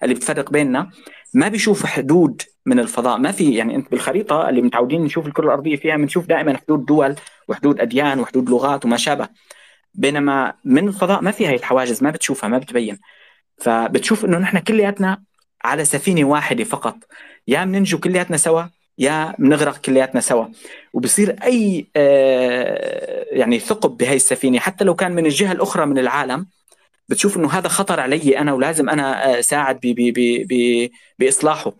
[0.02, 0.90] اللي بتفرق بيننا
[1.34, 3.18] ما بيشوف حدود من الفضاء.
[3.18, 7.14] ما في يعني أنت بالخريطة اللي متعودين نشوف الكرة الأرضية فيها بنشوف دائما حدود دول
[7.48, 9.28] وحدود أديان وحدود لغات وما شابه.
[9.94, 12.98] بينما من الفضاء ما في هاي الحواجز ما بتشوفها ما بتبين.
[13.58, 15.22] فبتشوف إنه نحن كلياتنا
[15.64, 16.96] على سفينة واحدة فقط.
[17.48, 18.62] يا بننجو كلياتنا سوا
[18.98, 20.46] يا بنغرق كلياتنا سوا.
[20.92, 26.46] وبصير أي آه، يعني ثقب بهي السفينة حتى لو كان من الجهة الأخرى من العالم
[27.08, 31.72] بتشوف إنه هذا خطر علي أنا ولازم أنا اساعد بي بي بي بي بإصلاحه.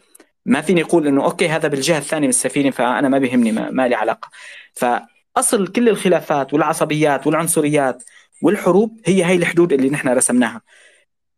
[0.46, 3.88] ما فيني أقول إنه okay هذا بالجهة الثانية من السفينة فأنا ما بيهمني ما, ما
[3.88, 4.30] لي علاقة.
[4.74, 8.02] فأصل كل الخلافات والعصبيات والعنصريات
[8.42, 10.62] والحروب هي هي الحدود اللي نحن رسمناها.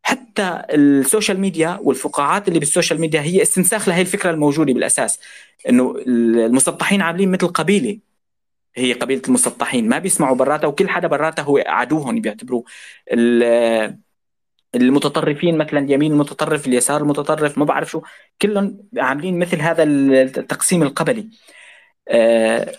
[0.03, 5.21] حتى ال social media والفقاعات اللي بال social media هي استنساخ لهي الفكرة الموجودة بالأساس.
[5.69, 7.99] إنه المسطحين عاملين مثل قبيلة.
[8.79, 9.89] هي قبيلة المسطحين.
[9.89, 12.65] ما بيسمعوا براتها وكل حدا براتها هو عدوهم بيعتبروه.
[14.75, 18.03] المتطرفين مثلا اليمين المتطرف اليسار المتطرف ما بعرف شو
[18.43, 21.29] كلهم عاملين مثل هذا التقسيم القبلي.
[22.09, 22.73] آه،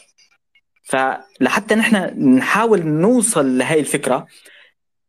[0.83, 1.95] فلحتى نحن
[2.37, 4.27] نحاول نوصل لهي الفكرة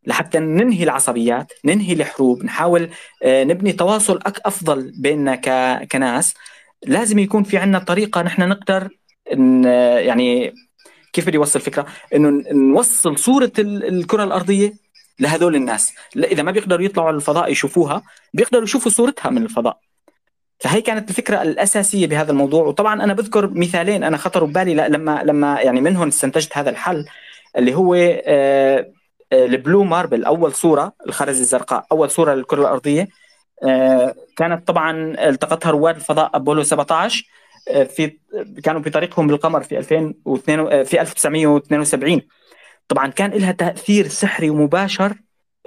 [0.06, 2.90] لحتى ننهي العصبيات ننهي الحروب نحاول
[3.22, 5.36] آه، نبني تواصل أفضل بيننا
[5.84, 6.34] كناس.
[6.86, 8.88] لازم يكون في عندنا طريقة نحن نقدر
[9.98, 10.54] يعني
[11.12, 14.72] كيف بدي أوصل الفكرة؟ إنه نوصل صورة الكرة الأرضية
[15.20, 15.92] لهذول الناس.
[16.16, 18.02] إذا ما بيقدروا يطلعوا على الفضاء يشوفوها
[18.34, 19.78] بيقدروا يشوفوا صورتها من الفضاء.
[20.58, 22.64] فهي كانت الفكرة الأساسية بهذا الموضوع.
[22.64, 24.04] وطبعا أنا بذكر مثالين.
[24.04, 27.06] أنا خطروا ببالي لما لما يعني منهم استنتجت هذا الحل
[27.56, 28.92] اللي هو آه،
[29.32, 33.08] آه، البلو ماربل أول صورة الخرز الزرقاء أول صورة للكرة الأرضية.
[33.64, 37.24] آه، كانت طبعا التقطها رواد الفضاء أبولو 17
[37.66, 38.18] في
[38.64, 42.20] كانوا في طريقهم بالقمر في 2002 في 1972
[42.88, 45.16] طبعا كان لها تأثير سحري ومباشر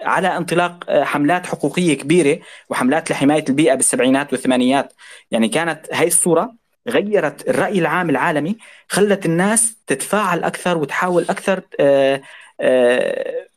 [0.02, 2.40] على انطلاق آه، حملات حقوقية كبيرة
[2.70, 4.94] وحملات لحماية البيئة بالسبعينات والثمانينات.
[5.32, 6.56] يعني كانت هاي الصورة
[6.88, 8.58] غيرت الرأي العام العالمي
[8.88, 12.22] خلت الناس تتفاعل أكثر وتحاول أكثر آه،
[12.62, 13.48] آه،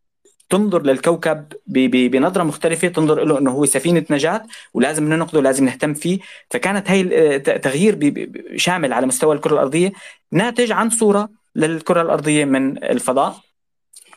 [0.48, 4.42] تنظر للكوكب بنظرة مختلفة تنظر له إنه هو سفينة نجاة
[4.74, 6.18] ولازم ننقذه ولازم نهتم فيه.
[6.50, 9.92] فكانت هي تغيير شامل على مستوى الكرة الأرضية.
[10.32, 13.36] ناتج عن صورة للكرة الأرضية من الفضاء.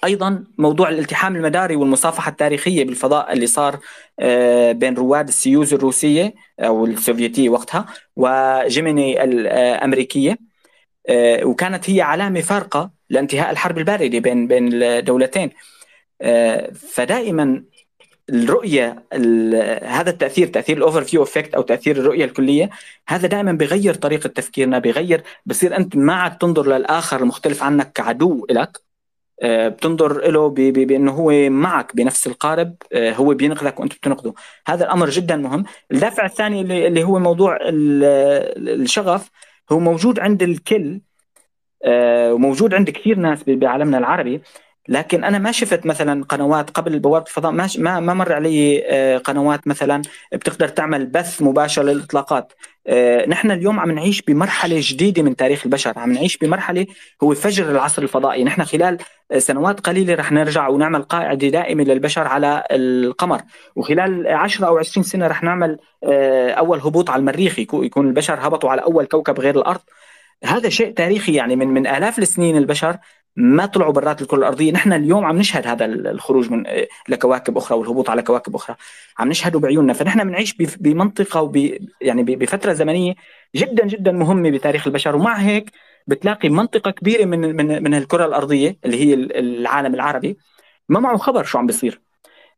[0.03, 3.79] أيضا موضوع الالتحام المداري والمصافحة التاريخية بالفضاء اللي صار
[4.19, 7.85] آه، بين رواد السيوز الروسية أو السوفيتية وقتها
[8.15, 10.37] وجيميني الامريكيه
[11.09, 15.49] آه، وكانت هي علامة فارقة لانتهاء الحرب الباردة بين بين الدولتين.
[15.49, 15.78] آه،
[16.73, 17.63] فدائما
[18.29, 19.03] الرؤية
[19.83, 22.69] هذا التأثير تأثير ال overview effect أو تأثير الرؤية الكلية
[23.07, 28.45] هذا دائما بغير طريقة تفكيرنا بغير بصير أنت ما عاد تنظر للآخر المختلف عنك كعدو
[28.49, 28.89] لك
[29.41, 34.33] آه، بتنظر له بأنه هو معك بنفس القارب آه، هو بينقذك وأنت بتنقذه.
[34.67, 35.63] هذا الأمر جدا مهم.
[35.91, 39.29] الدافع الثاني اللي هو موضوع الشغف
[39.71, 41.01] هو موجود عند الكل
[41.85, 44.41] آه، وموجود عند كثير ناس بعالمنا العربي.
[44.89, 48.81] لكن أنا ما شفت مثلا قنوات قبل بوابه الفضاء ما ما ما مر علي
[49.17, 50.01] قنوات مثلا
[50.33, 52.53] بتقدر تعمل بث مباشر للإطلاقات.
[52.87, 56.87] آه، نحن اليوم عم نعيش بمرحلة جديدة من تاريخ البشر عم نعيش بمرحلة
[57.23, 58.43] هو فجر العصر الفضائي.
[58.43, 58.97] نحن خلال
[59.37, 63.41] سنوات قليلة رح نرجع ونعمل قاعدة دائمة للبشر على القمر
[63.75, 68.69] وخلال 10 أو 20 سنة رح نعمل آه، أول هبوط على المريخ يكون البشر هبطوا
[68.69, 69.81] على أول كوكب غير الأرض.
[70.45, 72.97] هذا شيء تاريخي يعني من من آلاف السنين البشر
[73.39, 74.71] ما طلعوا برات الكرة الأرضية.
[74.71, 76.63] نحن اليوم عم نشهد هذا الخروج من
[77.07, 78.75] لكواكب أخرى والهبوط على كواكب أخرى.
[79.19, 79.93] عم نشهده بعيوننا.
[79.93, 83.13] فنحن بنعيش بمنطقة وب يعني بفترة زمنية
[83.55, 85.15] جدا جدا مهمة بتاريخ البشر.
[85.15, 85.71] ومع هيك
[86.07, 90.37] بتلاقي منطقة كبيرة من من من الكرة الأرضية اللي هي العالم العربي
[90.89, 92.01] ما معه خبر شو عم بيصير.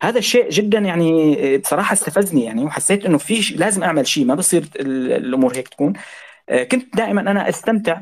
[0.02, 4.26] هذا الشيء جدا يعني بصراحة استفزني يعني وحسيت إنه في لازم أعمل شيء.
[4.26, 5.94] ما بصير الأمور هيك تكون.
[6.72, 8.02] كنت دائما أنا أستمتع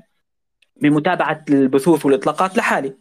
[0.81, 2.93] بمتابعه البثوث والإطلاقات لحالي.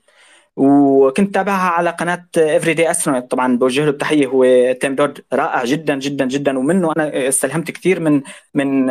[0.57, 5.99] وكنت تابعها على قناة Everyday Astronaut طبعا بوجه له التحية هو تيم دود رائع جدا
[5.99, 6.59] جدا جدا.
[6.59, 8.23] ومنه أنا استلهمت كثير من
[8.55, 8.87] من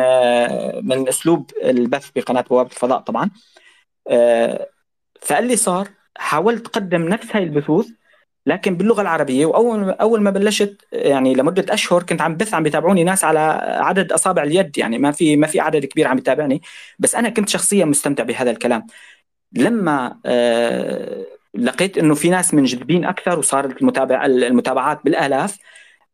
[0.86, 3.30] من أسلوب البث بقناة بوابة الفضاء طبعا.
[5.20, 7.86] فاللي صار حاولت أقدم نفس هاي البثوث
[8.48, 13.04] لكن باللغة العربية وأول أول ما بلشت يعني لمدة أشهر كنت عم بث عم بيتابعوني
[13.04, 13.40] ناس على
[13.80, 16.62] عدد أصابع اليد يعني ما في ما في عدد كبير عم يتابعني
[16.98, 18.86] بس أنا كنت شخصيا مستمتع بهذا الكلام.
[19.52, 25.58] لما آه لقيت إنه في ناس منجذبين أكثر وصارت المتابع المتابعات بالآلاف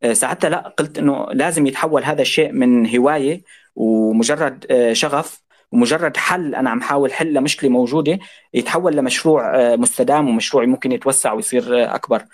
[0.03, 3.43] آه ساعتها لا قلت إنه لازم يتحول هذا الشيء من هواية
[3.75, 5.44] ومجرد آه شغف
[5.75, 8.19] ومجرد حل أنا عم حاول حل لمشكلة موجودة
[8.53, 12.25] يتحول لمشروع آه، مستدام ومشروع ممكن يتوسع ويصير آه، أكبر.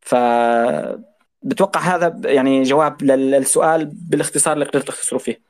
[0.00, 0.14] ف
[1.42, 5.40] بتوقع هذا يعني جواب للسؤال بالاختصار اللي قدرت تختصروا فيه.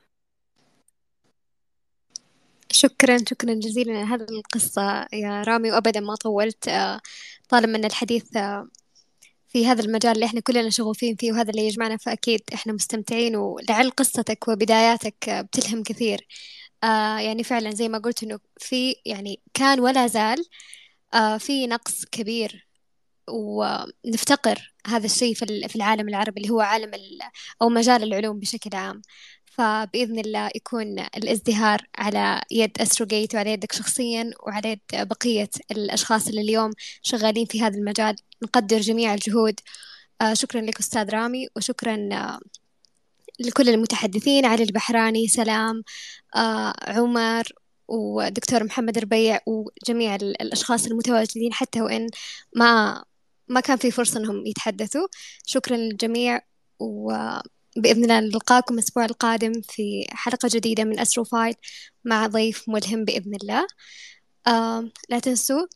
[2.71, 5.73] شكرا شكرا جزيلا على هذه القصة يا رامي.
[5.73, 7.01] وأبدا ما طولت آه،
[7.49, 8.25] طالما أن الحديث
[9.49, 13.91] في هذا المجال اللي إحنا كلنا شغوفين فيه وهذا اللي يجمعنا فأكيد إحنا مستمتعين ولعل
[13.91, 16.27] قصتك وبداياتك بتلهم كثير.
[16.85, 20.45] آه يعني فعلا زي ما قلت إنه في يعني كان ولا زال
[21.15, 22.69] آه في نقص كبير
[23.31, 26.91] ونفتقر هذا الشيء في العالم العربي اللي هو عالم
[27.63, 29.03] أو مجال العلوم بشكل عام.
[29.59, 36.41] فبإذن الله يكون الازدهار على يد أستروجيت وعلى يدك شخصيا وعلى يد بقية الأشخاص اللي
[36.41, 36.71] اليوم
[37.03, 39.61] شغالين في هذا المجال نقدر جميع الجهود.
[40.21, 42.41] آه شكرا لك أستاذ رامي وشكرا آه
[43.39, 45.83] لكل المتحدثين علي البحراني سلام
[46.37, 47.45] آه عمر
[47.89, 52.07] ودكتور محمد ربيع وجميع الأشخاص المتواجدين حتى وإن
[52.57, 53.05] ما
[53.49, 55.09] ما كان في فرصة إنهم يتحدثوا.
[55.47, 56.41] شكرا للجميع
[56.81, 61.55] وبإذن الله نلقاكم الأسبوع القادم في حلقة جديدة من أسترو فايل
[62.05, 63.67] مع ضيف ملهم بإذن الله.
[64.47, 65.67] آه لا تنسوا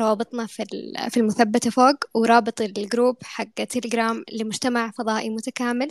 [0.00, 0.64] روابطنا في
[1.10, 5.90] في المثبتة فوق ورابط ال group حق تيليجرام لمجتمع فضائي متكامل.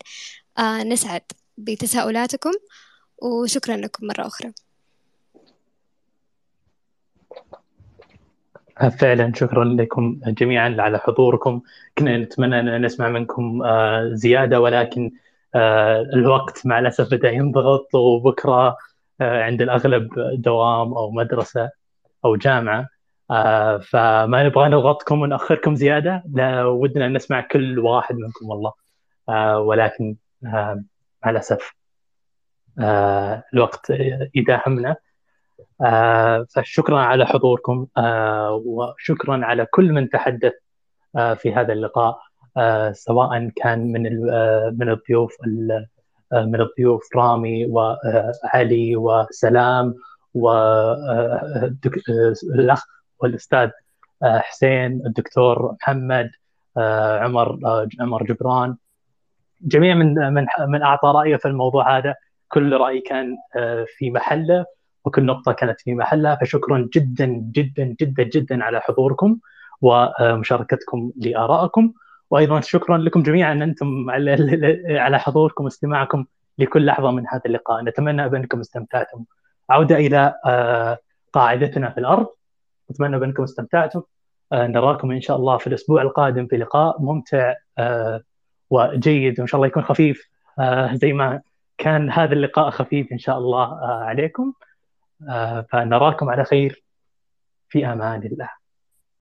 [0.58, 1.22] آه نسعد
[1.58, 2.52] بتساؤلاتكم
[3.22, 4.52] وشكرا لكم مرة أخرى.
[9.00, 11.62] فعلا شكرا لكم جميعا على حضوركم.
[11.98, 15.12] كنا نتمنى ان نسمع منكم آه، زيادة ولكن
[15.56, 18.78] آه، الوقت مع الأسف بدأ ينضغط وبكرة
[19.22, 20.10] آه، عند الأغلب
[20.42, 21.70] دوام أو مدرسة
[22.26, 22.88] أو جامعة.
[23.82, 26.24] فما نبغى نضغطكم ونأخركم زيادة
[26.68, 28.74] ودنا نسمع كل واحد منكم والله.
[29.60, 30.16] ولكن
[30.46, 31.76] مع الاسف
[33.54, 33.90] الوقت
[34.36, 34.96] يداهمنا
[35.82, 40.54] آه، فشكرا على حضوركم آه، وشكرا على كل من تحدث
[41.16, 42.20] آه، في هذا اللقاء
[42.92, 44.02] سواء كان من
[44.78, 45.38] من الضيوف
[46.32, 49.94] من الضيوف رامي وعلي وسلام
[52.54, 52.86] والاخ
[53.20, 53.70] والأستاذ
[54.24, 56.32] حسين الدكتور محمد
[56.78, 57.60] عمر
[58.00, 58.78] عمر جبران
[59.62, 62.16] جميع من من من أعطى رأيه في الموضوع هذا.
[62.48, 63.38] كل رأي كان
[63.98, 64.66] في محله
[65.06, 69.38] وكل نقطة كانت في محلها فشكرا جدا جدا جدا جدا على حضوركم
[69.82, 71.94] ومشاركتكم لآرائكم.
[72.32, 73.54] وأيضا شكرا لكم جميعا.
[73.54, 74.10] أنتم
[74.90, 76.26] على حضوركم واستماعكم
[76.58, 77.84] لكل لحظة من هذا اللقاء.
[77.84, 79.24] نتمنى بأنكم استمتعتم.
[79.70, 80.98] عودة إلى آه،
[81.34, 82.28] قاعدتنا في الأرض.
[82.92, 84.02] نتمنى بأنكم استمتعتم.
[84.52, 88.22] آه، نراكم إن شاء الله في الأسبوع القادم في لقاء ممتع آه،
[88.70, 90.30] وجيد وإن شاء الله يكون خفيف
[90.94, 91.42] زي ما
[91.78, 94.54] كان هذا اللقاء خفيف إن شاء الله عليكم
[95.30, 96.84] آه، فنراكم على خير
[97.70, 98.50] في أمان الله.